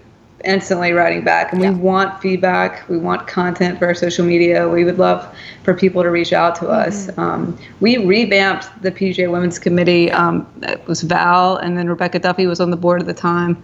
instantly 0.46 0.92
writing 0.92 1.22
back. 1.22 1.52
And 1.52 1.60
Yeah. 1.60 1.72
we 1.72 1.76
want 1.76 2.22
feedback. 2.22 2.88
We 2.88 2.96
want 2.96 3.26
content 3.26 3.78
for 3.78 3.86
our 3.86 3.94
social 3.94 4.24
media. 4.24 4.66
We 4.66 4.84
would 4.84 4.98
love 4.98 5.28
for 5.62 5.74
people 5.74 6.02
to 6.02 6.10
reach 6.10 6.32
out 6.32 6.54
to 6.56 6.68
us. 6.68 7.10
Um, 7.18 7.58
we 7.80 7.98
revamped 7.98 8.82
the 8.82 8.90
PDGA 8.90 9.30
Women's 9.30 9.58
Committee. 9.58 10.10
Um, 10.10 10.46
it 10.62 10.86
was 10.86 11.02
Val, 11.02 11.56
and 11.56 11.76
then 11.76 11.88
Rebecca 11.90 12.18
Duffy 12.18 12.46
was 12.46 12.60
on 12.60 12.70
the 12.70 12.78
board 12.78 13.02
at 13.02 13.06
the 13.06 13.12
time 13.12 13.62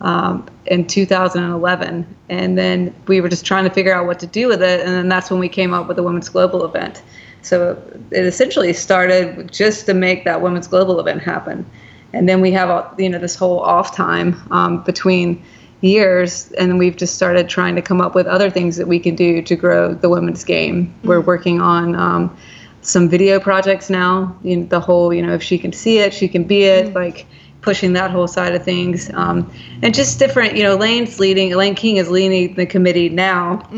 um, 0.00 0.46
in 0.66 0.86
2011. 0.86 2.16
And 2.28 2.56
then 2.58 2.94
we 3.06 3.20
were 3.20 3.28
just 3.28 3.44
trying 3.44 3.64
to 3.64 3.70
figure 3.70 3.92
out 3.94 4.06
what 4.06 4.18
to 4.20 4.26
do 4.26 4.48
with 4.48 4.62
it. 4.62 4.80
And 4.80 4.88
then 4.90 5.08
that's 5.08 5.30
when 5.30 5.40
we 5.40 5.48
came 5.48 5.74
up 5.74 5.88
with 5.88 5.96
the 5.96 6.02
Women's 6.02 6.28
Global 6.28 6.64
event. 6.64 7.02
So 7.42 7.80
it 8.10 8.24
essentially 8.24 8.72
started 8.72 9.50
just 9.52 9.86
to 9.86 9.94
make 9.94 10.24
that 10.24 10.42
Women's 10.42 10.66
Global 10.66 11.00
event 11.00 11.22
happen. 11.22 11.64
And 12.12 12.28
then 12.28 12.40
we 12.40 12.50
have, 12.52 12.70
all- 12.70 12.94
you 12.98 13.08
know, 13.08 13.18
this 13.18 13.34
whole 13.36 13.60
off 13.60 13.94
time 13.94 14.40
um, 14.50 14.82
between 14.82 15.42
years, 15.80 16.52
and 16.52 16.70
then 16.70 16.76
we've 16.76 16.96
just 16.96 17.14
started 17.14 17.48
trying 17.48 17.74
to 17.76 17.82
come 17.82 18.00
up 18.00 18.14
with 18.14 18.26
other 18.26 18.50
things 18.50 18.76
that 18.76 18.86
we 18.86 18.98
can 18.98 19.14
do 19.14 19.40
to 19.42 19.56
grow 19.56 19.94
the 19.94 20.08
women's 20.10 20.44
game. 20.44 20.92
We're 21.04 21.20
working 21.22 21.60
on 21.62 21.94
um, 21.94 22.36
some 22.82 23.08
video 23.08 23.40
projects 23.40 23.88
now. 23.88 24.36
You 24.42 24.58
know, 24.58 24.66
the 24.66 24.80
whole, 24.80 25.14
you 25.14 25.22
know, 25.24 25.32
if 25.32 25.42
she 25.42 25.56
can 25.56 25.72
see 25.72 25.98
it, 25.98 26.12
she 26.12 26.28
can 26.28 26.44
be 26.44 26.64
it. 26.64 26.92
Like 26.94 27.26
pushing 27.62 27.92
that 27.94 28.10
whole 28.10 28.26
side 28.26 28.54
of 28.54 28.64
things, 28.64 29.10
um, 29.14 29.50
and 29.82 29.94
just 29.94 30.18
different. 30.18 30.56
You 30.56 30.62
know, 30.62 30.76
Lane's 30.76 31.20
leading. 31.20 31.54
Lane 31.54 31.74
King 31.74 31.96
is 31.98 32.08
leading 32.10 32.54
the 32.54 32.66
committee 32.66 33.08
now, 33.08 33.68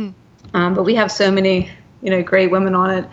um, 0.54 0.74
but 0.74 0.84
we 0.84 0.94
have 0.94 1.10
so 1.10 1.30
many, 1.30 1.70
you 2.02 2.10
know, 2.10 2.22
great 2.22 2.50
women 2.50 2.74
on 2.74 2.90
it. 2.90 3.04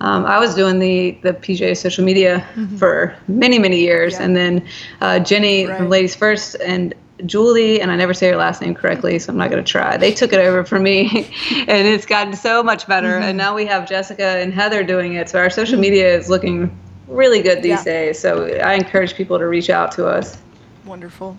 Um, 0.00 0.26
I 0.26 0.38
was 0.38 0.54
doing 0.54 0.78
the 0.78 1.18
the 1.22 1.32
PDGA 1.32 1.76
social 1.76 2.04
media 2.04 2.44
for 2.78 3.14
many 3.28 3.58
many 3.58 3.80
years, 3.80 4.14
Yeah. 4.14 4.22
and 4.24 4.36
then 4.36 4.66
uh, 5.00 5.18
Jenny 5.20 5.66
Right. 5.66 5.78
from 5.78 5.88
Ladies 5.88 6.14
First 6.14 6.56
and 6.56 6.92
Julie, 7.24 7.80
and 7.80 7.90
I 7.90 7.96
never 7.96 8.12
say 8.12 8.28
her 8.28 8.36
last 8.36 8.60
name 8.60 8.74
correctly, 8.74 9.18
so 9.18 9.32
I'm 9.32 9.38
not 9.38 9.50
going 9.50 9.64
to 9.64 9.70
try. 9.70 9.96
They 9.96 10.12
took 10.12 10.34
it 10.34 10.38
over 10.38 10.64
for 10.64 10.78
me, 10.78 11.08
and 11.66 11.88
it's 11.88 12.04
gotten 12.04 12.34
so 12.36 12.62
much 12.62 12.86
better. 12.86 13.08
Mm-hmm. 13.08 13.22
And 13.22 13.38
now 13.38 13.54
we 13.54 13.64
have 13.64 13.88
Jessica 13.88 14.22
and 14.22 14.52
Heather 14.52 14.84
doing 14.84 15.14
it, 15.14 15.30
so 15.30 15.38
our 15.38 15.48
social 15.48 15.78
media 15.78 16.14
is 16.14 16.28
looking 16.28 16.76
really 17.06 17.42
good 17.42 17.58
these 17.62 17.78
Yeah. 17.78 17.84
days. 17.84 18.18
So 18.18 18.46
I 18.46 18.74
encourage 18.74 19.14
people 19.14 19.38
to 19.38 19.46
reach 19.46 19.70
out 19.70 19.92
to 19.92 20.06
us. 20.06 20.38
Wonderful. 20.84 21.36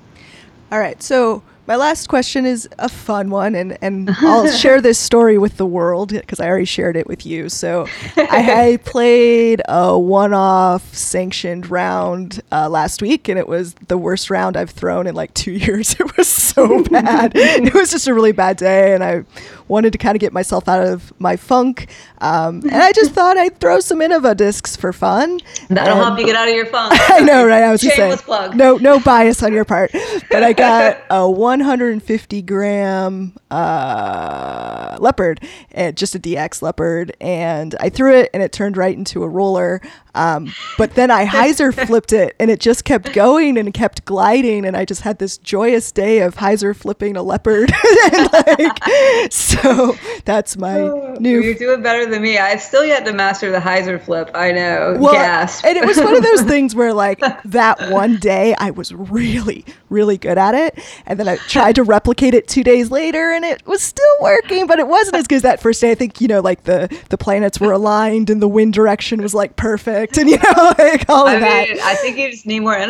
All 0.72 0.80
right. 0.80 1.02
So 1.02 1.44
my 1.68 1.76
last 1.76 2.08
question 2.08 2.46
is 2.46 2.68
a 2.80 2.88
fun 2.90 3.30
one, 3.30 3.54
and, 3.56 3.78
and 3.82 4.10
I'll 4.22 4.50
share 4.50 4.80
this 4.82 4.98
story 4.98 5.38
with 5.38 5.58
the 5.58 5.66
world 5.66 6.10
because 6.10 6.40
I 6.40 6.48
already 6.48 6.66
shared 6.66 6.96
it 6.96 7.08
with 7.08 7.26
you. 7.26 7.50
So 7.50 7.88
I, 8.16 8.72
I 8.74 8.78
played 8.78 9.62
a 9.68 9.98
one 10.00 10.34
off 10.34 10.94
sanctioned 10.96 11.70
round 11.70 12.42
uh, 12.52 12.70
last 12.70 13.02
week, 13.02 13.28
and 13.28 13.38
it 13.38 13.48
was 13.48 13.74
the 13.90 13.98
worst 13.98 14.30
round 14.30 14.56
I've 14.56 14.70
thrown 14.70 15.08
in 15.08 15.16
like 15.16 15.34
two 15.34 15.52
years. 15.66 15.96
It 16.00 16.16
was 16.18 16.28
so 16.28 16.84
bad. 16.84 17.34
it 17.36 17.74
was 17.74 17.92
just 17.92 18.08
a 18.08 18.14
really 18.14 18.32
bad 18.32 18.58
day, 18.58 18.94
and 18.94 19.04
I 19.04 19.24
wanted 19.68 19.92
to 19.92 19.98
kind 19.98 20.16
of 20.16 20.22
get 20.22 20.32
myself 20.32 20.70
out 20.70 20.88
of 20.88 21.12
my 21.20 21.36
funk. 21.36 21.88
Um, 22.20 22.62
and 22.64 22.76
I 22.76 22.94
just 22.94 23.12
thought 23.12 23.38
I'd 23.38 23.60
throw 23.60 23.82
some 23.82 24.00
Innova 24.00 24.36
discs 24.38 24.78
for 24.78 24.94
fun. 24.94 25.42
That'll 25.70 25.96
And- 25.96 26.04
help 26.06 26.20
you 26.20 26.26
get 26.26 26.36
out 26.38 26.48
of 26.48 26.56
your 26.56 26.66
funk. 26.68 26.94
I 27.12 27.20
know, 27.20 27.46
right? 27.46 27.64
I 27.64 27.72
was 27.72 27.82
just 27.82 27.96
saying. 27.98 28.12
Shameless 28.12 28.22
plug. 28.26 28.56
no, 28.56 28.78
no 28.78 29.00
bias 29.00 29.44
on 29.44 29.52
your 29.52 29.66
part, 29.66 29.92
but 30.32 30.42
I 30.44 30.54
got 30.54 31.00
a 31.10 31.30
150 31.60 32.42
gram 32.44 33.34
uh, 33.52 34.98
leopard, 35.00 35.44
and 35.72 35.96
just 35.96 36.16
a 36.16 36.20
DX 36.20 36.62
leopard, 36.62 37.16
and 37.20 37.76
I 37.80 37.90
threw 37.90 38.16
it, 38.16 38.30
and 38.34 38.42
it 38.44 38.52
turned 38.52 38.78
right 38.78 38.96
into 38.96 39.24
a 39.24 39.28
roller. 39.28 39.82
Um, 40.18 40.54
but 40.78 40.96
then 40.96 41.12
I 41.12 41.26
hyzer 41.38 41.74
flipped 41.74 42.12
it 42.14 42.36
and 42.40 42.50
it 42.52 42.60
just 42.60 42.84
kept 42.86 43.14
going 43.14 43.58
and 43.58 43.74
kept 43.74 44.04
gliding. 44.06 44.66
And 44.66 44.76
I 44.76 44.84
just 44.86 45.02
had 45.02 45.20
this 45.20 45.38
joyous 45.38 45.92
day 45.92 46.20
of 46.22 46.36
hyzer 46.36 46.76
flipping 46.76 47.16
a 47.16 47.22
leopard. 47.24 47.72
like, 48.34 49.32
so 49.32 49.96
that's 50.26 50.58
my 50.58 50.80
Oh, 50.80 51.16
new. 51.20 51.42
You're 51.42 51.54
doing 51.54 51.82
better 51.82 52.06
than 52.06 52.22
me. 52.22 52.38
I've 52.38 52.62
still 52.62 52.86
yet 52.86 53.06
to 53.06 53.14
master 53.14 53.52
the 53.52 53.60
hyzer 53.60 54.02
flip. 54.02 54.32
I 54.34 54.52
know. 54.52 54.98
Well, 55.00 55.14
Gasp. 55.14 55.66
and 55.66 55.78
it 55.78 55.86
was 55.86 55.98
one 55.98 56.16
of 56.16 56.24
those 56.24 56.42
things 56.44 56.76
where, 56.76 56.94
like, 56.94 57.20
that 57.46 57.92
one 57.92 58.18
day 58.18 58.56
I 58.58 58.72
was 58.72 58.94
really, 58.94 59.66
really 59.90 60.18
good 60.18 60.38
at 60.38 60.56
it. 60.56 60.80
And 61.06 61.20
then 61.20 61.28
I 61.28 61.38
tried 61.38 61.76
to 61.76 61.84
replicate 61.84 62.34
it 62.34 62.48
two 62.48 62.64
days 62.64 62.92
later 62.92 63.32
and 63.32 63.44
it 63.46 63.66
was 63.68 63.82
still 63.82 64.06
working, 64.22 64.68
but 64.68 64.80
it 64.80 64.88
wasn't 64.88 65.16
as 65.18 65.28
good 65.28 65.36
as 65.38 65.42
that 65.44 65.62
first 65.62 65.82
day. 65.82 65.92
I 65.92 65.96
think, 65.96 66.22
you 66.22 66.28
know, 66.28 66.40
like 66.42 66.64
the, 66.64 66.96
the 67.10 67.18
planets 67.18 67.60
were 67.60 67.72
aligned 67.72 68.30
and 68.30 68.42
the 68.42 68.48
wind 68.48 68.74
direction 68.74 69.22
was 69.22 69.34
like 69.34 69.56
perfect 69.56 70.07
and, 70.18 70.30
you 70.30 70.38
know, 70.38 70.74
like 70.78 71.10
all 71.10 71.28
of 71.28 71.36
I 71.36 71.40
that. 71.40 71.70
mean, 71.70 71.80
I 71.84 71.96
think 71.96 72.18
you 72.18 72.32
just 72.32 72.46
need 72.46 72.62
more 72.62 72.76
a 72.76 72.88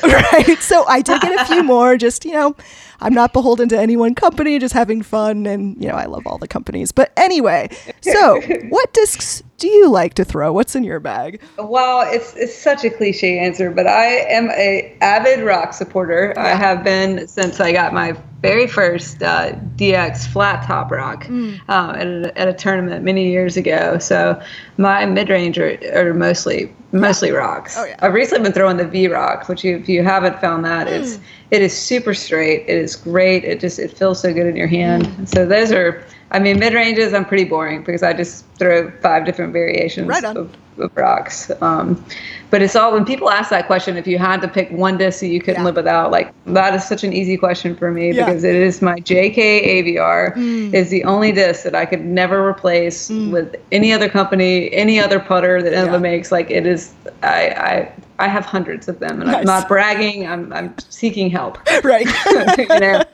right? 0.02 0.58
So 0.60 0.84
I 0.86 1.00
did 1.02 1.20
get 1.20 1.40
a 1.40 1.44
few 1.44 1.62
more. 1.74 1.96
Just 1.96 2.24
you 2.24 2.32
know, 2.32 2.56
I'm 3.00 3.14
not 3.14 3.32
beholden 3.32 3.68
to 3.70 3.78
any 3.78 3.96
one 3.96 4.14
company. 4.14 4.58
Just 4.58 4.74
having 4.74 5.02
fun, 5.02 5.46
and 5.46 5.80
you 5.82 5.88
know, 5.88 5.94
I 5.94 6.06
love 6.06 6.26
all 6.26 6.38
the 6.38 6.48
companies. 6.48 6.92
But 6.92 7.12
anyway, 7.16 7.68
so 8.02 8.40
what 8.68 8.92
discs 8.92 9.42
do 9.58 9.68
you 9.68 9.90
like 9.90 10.14
to 10.14 10.24
throw? 10.24 10.52
What's 10.52 10.74
in 10.76 10.84
your 10.84 11.00
bag? 11.00 11.40
Well, 11.58 12.06
it's 12.10 12.34
it's 12.36 12.56
such 12.56 12.84
a 12.84 12.90
cliche 12.90 13.38
answer, 13.38 13.70
but 13.70 13.86
I 13.86 14.06
am 14.06 14.50
a 14.50 14.96
avid 15.00 15.44
Roc 15.44 15.72
supporter. 15.72 16.32
I 16.38 16.48
have 16.54 16.84
been 16.84 17.26
since 17.28 17.60
I 17.60 17.72
got 17.72 17.92
my 17.92 18.16
very 18.40 18.68
first 18.68 19.20
uh, 19.20 19.52
DX 19.76 20.28
flat 20.28 20.64
top 20.64 20.92
rock 20.92 21.24
Mm. 21.24 21.58
um, 21.68 21.90
at, 21.96 22.06
a, 22.06 22.38
at 22.38 22.46
a 22.48 22.52
tournament 22.52 23.04
many 23.04 23.30
years 23.30 23.56
ago. 23.56 23.98
So 23.98 24.40
my 24.76 25.04
mid 25.06 25.28
range 25.28 25.58
are, 25.58 25.76
are 25.92 26.14
mostly 26.14 26.72
mostly 26.92 27.32
Rocs. 27.32 27.76
Oh, 27.76 27.84
yeah. 27.84 27.96
I've 27.98 28.14
recently 28.14 28.44
been 28.44 28.52
throwing 28.52 28.76
the 28.78 28.84
VRoc, 28.84 29.48
which 29.48 29.62
you, 29.64 29.76
if 29.76 29.88
you 29.88 30.02
haven't 30.04 30.40
found 30.40 30.64
that, 30.64 30.86
Mm. 30.86 30.92
it's 31.00 31.18
it 31.50 31.62
is 31.62 31.76
super 31.76 32.14
straight. 32.14 32.60
It 32.68 32.76
is 32.78 32.94
great. 32.94 33.42
It 33.44 33.58
just 33.58 33.78
it 33.80 33.96
feels 33.98 34.20
so 34.20 34.32
good 34.32 34.46
in 34.46 34.54
your 34.54 34.68
hand. 34.68 35.06
Mm. 35.06 35.28
So 35.28 35.44
those 35.44 35.72
are. 35.72 36.04
I 36.30 36.38
mean, 36.38 36.58
mid 36.58 36.74
ranges. 36.74 37.14
I'm 37.14 37.24
pretty 37.24 37.44
boring 37.44 37.82
because 37.82 38.02
I 38.02 38.12
just 38.12 38.44
throw 38.58 38.90
five 39.00 39.24
different 39.24 39.52
variations 39.52 40.08
Right 40.08 40.24
of 40.24 40.54
of 40.78 40.96
Rocs. 40.96 41.50
Um, 41.60 42.04
but 42.50 42.62
it's 42.62 42.76
all 42.76 42.92
when 42.92 43.04
people 43.04 43.30
ask 43.30 43.50
that 43.50 43.66
question, 43.66 43.96
if 43.96 44.06
you 44.06 44.16
had 44.16 44.40
to 44.42 44.46
pick 44.48 44.70
one 44.70 44.96
disc 44.96 45.18
that 45.20 45.26
you 45.26 45.40
couldn't 45.40 45.62
Yeah. 45.62 45.64
live 45.64 45.74
without, 45.76 46.12
like 46.12 46.32
that 46.46 46.72
is 46.74 46.86
such 46.86 47.02
an 47.02 47.12
easy 47.12 47.36
question 47.36 47.74
for 47.74 47.90
me 47.90 48.12
Yeah. 48.12 48.26
because 48.26 48.44
it 48.44 48.54
is 48.54 48.80
my 48.80 48.94
JK 49.00 49.60
Aviar 49.66 50.34
Mm. 50.36 50.72
is 50.72 50.88
the 50.90 51.02
only 51.02 51.32
disc 51.32 51.64
that 51.64 51.74
I 51.74 51.84
could 51.84 52.04
never 52.04 52.46
replace 52.48 53.10
with 53.10 53.56
any 53.72 53.92
other 53.92 54.08
company, 54.08 54.72
any 54.72 55.00
other 55.00 55.18
putter 55.18 55.60
that 55.62 55.72
Yeah. 55.72 55.98
makes. 55.98 56.30
Like 56.30 56.48
it 56.50 56.64
is, 56.64 56.92
I, 57.24 57.48
I, 57.56 57.88
I 58.20 58.26
have 58.28 58.44
hundreds 58.44 58.88
of 58.88 58.98
them, 58.98 59.20
and 59.22 59.30
Nice. 59.30 59.36
I'm 59.40 59.44
not 59.44 59.68
bragging. 59.68 60.26
I'm, 60.26 60.52
I'm 60.52 60.74
seeking 60.90 61.30
help. 61.30 61.58
right. 61.84 62.06
you 62.58 62.66
know. 62.66 63.04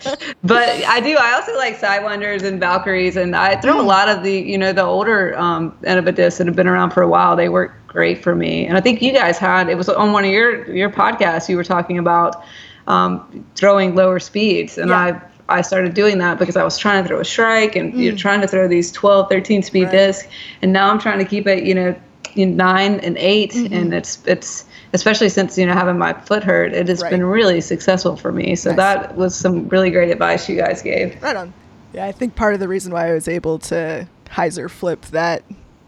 But 0.42 0.68
I 0.86 1.00
do. 1.00 1.16
I 1.18 1.32
also 1.34 1.55
like 1.57 1.78
Sidewinders 1.78 2.42
and 2.42 2.59
Valkyries, 2.59 3.16
and 3.16 3.36
I 3.36 3.61
throw 3.61 3.80
a 3.80 3.82
lot 3.84 4.09
of 4.09 4.22
the, 4.22 4.32
you 4.32 4.57
know, 4.57 4.72
the 4.72 4.82
older 4.82 5.36
um, 5.38 5.76
discs 5.82 6.38
that 6.38 6.46
have 6.46 6.57
been 6.57 6.66
around 6.68 6.90
for 6.92 7.02
a 7.02 7.09
while. 7.09 7.36
They 7.36 7.48
work 7.50 7.74
great 7.86 8.22
for 8.22 8.34
me, 8.34 8.66
and 8.66 8.76
I 8.78 8.80
think 8.80 9.02
you 9.02 9.12
guys 9.12 9.36
had. 9.38 9.68
It 9.68 9.76
was 9.76 9.88
on 9.90 10.12
one 10.12 10.24
of 10.24 10.30
your 10.30 10.70
your 10.74 10.90
podcasts. 10.90 11.48
You 11.50 11.57
were 11.57 11.64
talking 11.64 11.98
about 11.98 12.42
um, 12.86 13.44
throwing 13.57 13.94
lower 13.94 14.18
speeds, 14.18 14.78
and 14.78 14.88
Yeah. 14.90 15.20
I 15.48 15.59
I 15.59 15.61
started 15.61 15.92
doing 15.92 16.16
that 16.18 16.38
because 16.38 16.57
I 16.57 16.64
was 16.64 16.78
trying 16.78 17.02
to 17.02 17.09
throw 17.09 17.20
a 17.20 17.24
strike, 17.24 17.76
and 17.76 17.92
you're 17.94 18.16
trying 18.16 18.40
to 18.40 18.48
throw 18.48 18.66
these 18.66 18.90
12, 18.92 19.28
13 19.28 19.62
speed 19.62 19.82
Mm. 19.82 19.84
Right. 19.86 19.92
discs, 19.92 20.28
and 20.62 20.72
now 20.72 20.90
I'm 20.90 20.98
trying 20.98 21.18
to 21.18 21.26
keep 21.26 21.46
it, 21.46 21.64
you 21.64 21.74
know. 21.74 21.94
in 22.36 22.57
Nine 22.57 22.98
and 23.00 23.16
8 23.18 23.52
Mm-hmm. 23.52 23.74
and 23.74 23.94
it's 23.94 24.18
it's 24.26 24.64
especially 24.95 25.28
since 25.28 25.59
you 25.59 25.66
know 25.66 25.74
having 25.74 25.99
my 25.99 26.12
foot 26.14 26.42
hurt, 26.42 26.72
it 26.72 26.88
has 26.88 27.03
Right. 27.03 27.11
been 27.11 27.24
really 27.26 27.61
successful 27.61 28.16
for 28.16 28.32
me. 28.32 28.57
So 28.57 28.70
Nice. 28.70 28.76
that 28.78 29.16
was 29.16 29.34
some 29.34 29.68
really 29.68 29.90
great 29.90 30.11
advice 30.11 30.49
you 30.49 30.57
guys 30.57 30.80
gave. 30.80 31.22
Right 31.22 31.36
on. 31.36 31.53
Yeah, 31.92 32.07
I 32.07 32.12
think 32.12 32.34
part 32.34 32.55
of 32.55 32.61
the 32.61 32.68
reason 32.68 32.92
why 32.92 33.11
I 33.11 33.12
was 33.12 33.28
able 33.28 33.59
to 33.61 34.07
hyzer 34.30 34.70
flip 34.70 35.03
that 35.07 35.42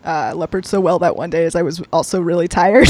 uh, 0.06 0.32
leopard 0.34 0.64
so 0.64 0.80
well 0.80 0.98
that 1.00 1.16
one 1.16 1.30
day 1.30 1.44
is 1.44 1.54
I 1.54 1.62
was 1.62 1.82
also 1.92 2.20
really 2.20 2.48
tired 2.48 2.88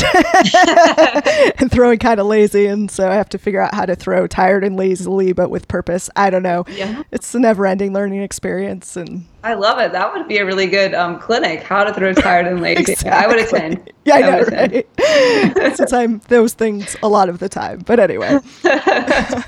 and 1.58 1.70
throwing 1.72 1.98
kind 1.98 2.20
of 2.20 2.26
lazy, 2.26 2.66
and 2.66 2.90
so 2.90 3.10
I 3.10 3.14
have 3.14 3.28
to 3.30 3.38
figure 3.38 3.60
out 3.60 3.74
how 3.74 3.86
to 3.86 3.96
throw 3.96 4.26
tired 4.26 4.62
and 4.62 4.76
lazily, 4.76 5.32
but 5.32 5.50
with 5.50 5.66
purpose. 5.68 6.10
I 6.16 6.30
don't 6.30 6.42
know. 6.42 6.64
Yeah. 6.68 7.02
It's 7.10 7.34
a 7.34 7.40
never-ending 7.40 7.92
learning 7.92 8.22
experience, 8.22 8.96
and 8.96 9.24
I 9.42 9.54
love 9.54 9.78
it. 9.80 9.92
That 9.92 10.12
would 10.12 10.28
be 10.28 10.38
a 10.38 10.44
really 10.46 10.66
good 10.66 10.92
um, 10.94 11.18
clinic. 11.18 11.62
How 11.62 11.84
to 11.84 11.94
throw 11.94 12.12
tired 12.12 12.46
and 12.46 12.60
lazy. 12.60 12.94
I 13.08 13.26
would 13.26 13.38
attend. 13.38 13.92
Yeah, 14.04 14.14
I 14.16 14.20
know, 14.20 14.42
right? 14.44 15.76
Since 15.76 15.92
I'm 15.92 16.20
those 16.28 16.52
things 16.54 16.96
a 17.02 17.08
lot 17.08 17.28
of 17.28 17.38
the 17.38 17.48
time. 17.48 17.80
But 17.86 17.98
anyway. 17.98 18.38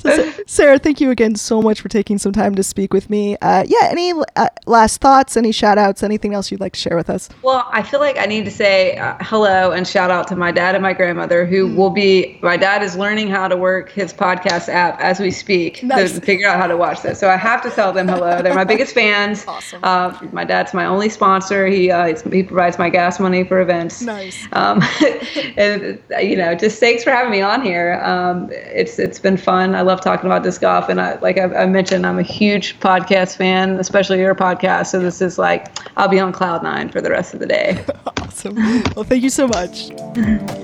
So, 0.00 0.30
Sa- 0.30 0.39
Sarah, 0.50 0.80
thank 0.80 1.00
you 1.00 1.12
again 1.12 1.36
so 1.36 1.62
much 1.62 1.80
for 1.80 1.88
taking 1.88 2.18
some 2.18 2.32
time 2.32 2.56
to 2.56 2.64
speak 2.64 2.92
with 2.92 3.08
me. 3.08 3.36
Uh, 3.40 3.62
yeah, 3.68 3.86
any 3.88 4.12
uh, 4.34 4.48
last 4.66 5.00
thoughts, 5.00 5.36
any 5.36 5.52
shout 5.52 5.78
outs, 5.78 6.02
anything 6.02 6.34
else 6.34 6.50
you'd 6.50 6.58
like 6.60 6.72
to 6.72 6.78
share 6.80 6.96
with 6.96 7.08
us? 7.08 7.28
Well, 7.42 7.68
I 7.70 7.84
feel 7.84 8.00
like 8.00 8.18
I 8.18 8.26
need 8.26 8.46
to 8.46 8.50
say 8.50 8.96
uh, 8.96 9.14
hello 9.20 9.70
and 9.70 9.86
shout 9.86 10.10
out 10.10 10.26
to 10.26 10.34
my 10.34 10.50
dad 10.50 10.74
and 10.74 10.82
my 10.82 10.92
grandmother, 10.92 11.46
who 11.46 11.68
Mm. 11.68 11.76
will 11.76 11.90
be. 11.90 12.36
My 12.42 12.56
dad 12.56 12.82
is 12.82 12.96
learning 12.96 13.28
how 13.28 13.46
to 13.46 13.56
work 13.56 13.92
his 13.92 14.12
podcast 14.12 14.68
app 14.68 14.98
as 15.00 15.20
we 15.20 15.30
speak 15.30 15.84
Nice. 15.84 16.14
to 16.16 16.20
figure 16.20 16.48
out 16.48 16.58
how 16.58 16.66
to 16.66 16.76
watch 16.76 17.02
this. 17.02 17.20
So 17.20 17.30
I 17.30 17.36
have 17.36 17.62
to 17.62 17.70
tell 17.70 17.92
them 17.92 18.08
hello. 18.08 18.42
They're 18.42 18.52
my 18.52 18.64
biggest 18.64 18.92
fans. 19.02 19.44
Awesome. 19.46 19.78
Uh, 19.84 20.18
my 20.32 20.42
dad's 20.42 20.74
my 20.74 20.84
only 20.84 21.10
sponsor. 21.10 21.68
He 21.68 21.92
uh, 21.92 22.18
he 22.32 22.42
provides 22.42 22.76
my 22.76 22.90
gas 22.90 23.20
money 23.20 23.44
for 23.44 23.60
events. 23.60 24.02
Nice. 24.02 24.48
Um, 24.50 24.82
and 25.56 26.02
uh, 26.12 26.18
you 26.18 26.34
know, 26.36 26.56
just 26.56 26.80
thanks 26.80 27.04
for 27.04 27.10
having 27.10 27.30
me 27.30 27.40
on 27.40 27.62
here. 27.62 28.00
Um, 28.02 28.48
it's 28.50 28.98
it's 28.98 29.20
been 29.20 29.36
fun. 29.36 29.76
I 29.76 29.82
love 29.82 30.00
talking 30.00 30.26
about 30.40 30.48
disc 30.48 30.60
golf, 30.60 30.88
and 30.88 31.00
I, 31.00 31.18
like 31.20 31.38
I, 31.38 31.44
I 31.44 31.66
mentioned, 31.66 32.06
I'm 32.06 32.18
a 32.18 32.22
huge 32.22 32.78
podcast 32.80 33.36
fan, 33.36 33.78
especially 33.78 34.20
your 34.20 34.34
podcast. 34.34 34.86
So 34.86 35.00
this 35.00 35.20
is 35.20 35.38
like 35.38 35.68
I'll 35.96 36.08
be 36.08 36.20
on 36.20 36.32
cloud 36.32 36.62
nine 36.62 36.88
for 36.88 37.00
the 37.00 37.10
rest 37.10 37.34
of 37.34 37.40
the 37.40 37.46
day. 37.46 37.84
Awesome. 38.30 38.54
Well, 38.94 39.04
thank 39.04 39.24
you 39.24 39.28
so 39.28 39.48
much. 39.48 39.88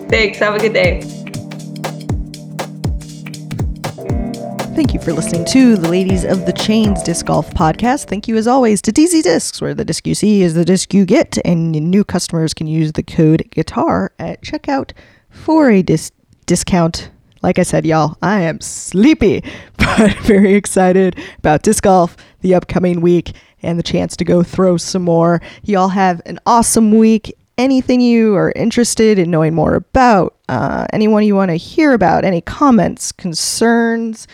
Thanks. 0.08 0.38
Have 0.38 0.54
a 0.54 0.58
good 0.58 0.72
day. 0.72 1.00
Thank 4.76 4.94
you 4.94 5.00
for 5.00 5.12
listening 5.12 5.44
to 5.46 5.76
the 5.76 5.88
Ladies 5.88 6.24
of 6.24 6.46
the 6.46 6.52
Chains 6.52 7.02
Disc 7.02 7.26
Golf 7.26 7.50
Podcast. 7.50 8.06
Thank 8.06 8.28
you, 8.28 8.36
as 8.36 8.46
always, 8.46 8.80
to 8.82 8.92
DZ 8.92 9.24
Discs, 9.24 9.60
where 9.60 9.74
the 9.74 9.84
disc 9.84 10.06
you 10.06 10.14
see 10.14 10.42
is 10.42 10.54
the 10.54 10.64
disc 10.64 10.94
you 10.94 11.04
get, 11.04 11.38
and 11.44 11.72
new 11.72 12.04
customers 12.04 12.54
can 12.54 12.68
use 12.68 12.92
the 12.92 13.02
code 13.02 13.44
GUITAR 13.50 14.10
at 14.20 14.42
checkout 14.42 14.92
for 15.28 15.68
a 15.68 15.82
dis- 15.82 16.12
discount. 16.46 17.10
Like 17.46 17.60
I 17.60 17.62
said, 17.62 17.86
y'all, 17.86 18.18
I 18.22 18.40
am 18.40 18.60
sleepy, 18.60 19.40
but 19.76 20.12
very 20.22 20.54
excited 20.54 21.16
about 21.38 21.62
disc 21.62 21.84
golf, 21.84 22.16
the 22.40 22.56
upcoming 22.56 23.00
week, 23.00 23.36
and 23.62 23.78
the 23.78 23.84
chance 23.84 24.16
to 24.16 24.24
go 24.24 24.42
throw 24.42 24.76
some 24.78 25.02
more. 25.02 25.40
Y'all 25.62 25.90
have 25.90 26.20
an 26.26 26.40
awesome 26.44 26.98
week. 26.98 27.32
Anything 27.56 28.00
you 28.00 28.34
are 28.34 28.52
interested 28.56 29.16
in 29.16 29.30
knowing 29.30 29.54
more 29.54 29.76
about, 29.76 30.34
uh, 30.48 30.88
anyone 30.92 31.22
you 31.22 31.36
want 31.36 31.52
to 31.52 31.56
hear 31.56 31.92
about, 31.92 32.24
any 32.24 32.40
comments, 32.40 33.12
concerns, 33.12 34.26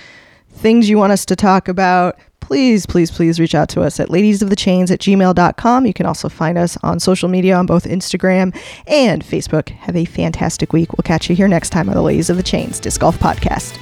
things 0.48 0.88
you 0.88 0.96
want 0.96 1.12
us 1.12 1.26
to 1.26 1.36
talk 1.36 1.68
about, 1.68 2.18
please, 2.42 2.84
please, 2.84 3.10
please 3.10 3.40
reach 3.40 3.54
out 3.54 3.70
to 3.70 3.80
us 3.80 3.98
at 3.98 4.10
ladiesofthechains 4.10 4.90
at 4.90 5.00
gmail.com. 5.00 5.86
You 5.86 5.94
can 5.94 6.04
also 6.04 6.28
find 6.28 6.58
us 6.58 6.76
on 6.82 7.00
social 7.00 7.28
media 7.30 7.56
on 7.56 7.64
both 7.64 7.84
Instagram 7.84 8.54
and 8.86 9.24
Facebook. 9.24 9.70
Have 9.70 9.96
a 9.96 10.04
fantastic 10.04 10.74
week. 10.74 10.92
We'll 10.92 11.04
catch 11.04 11.30
you 11.30 11.36
here 11.36 11.48
next 11.48 11.70
time 11.70 11.88
on 11.88 11.94
the 11.94 12.02
Ladies 12.02 12.28
of 12.28 12.36
the 12.36 12.42
Chains 12.42 12.78
Disc 12.78 13.00
Golf 13.00 13.18
Podcast. 13.18 13.78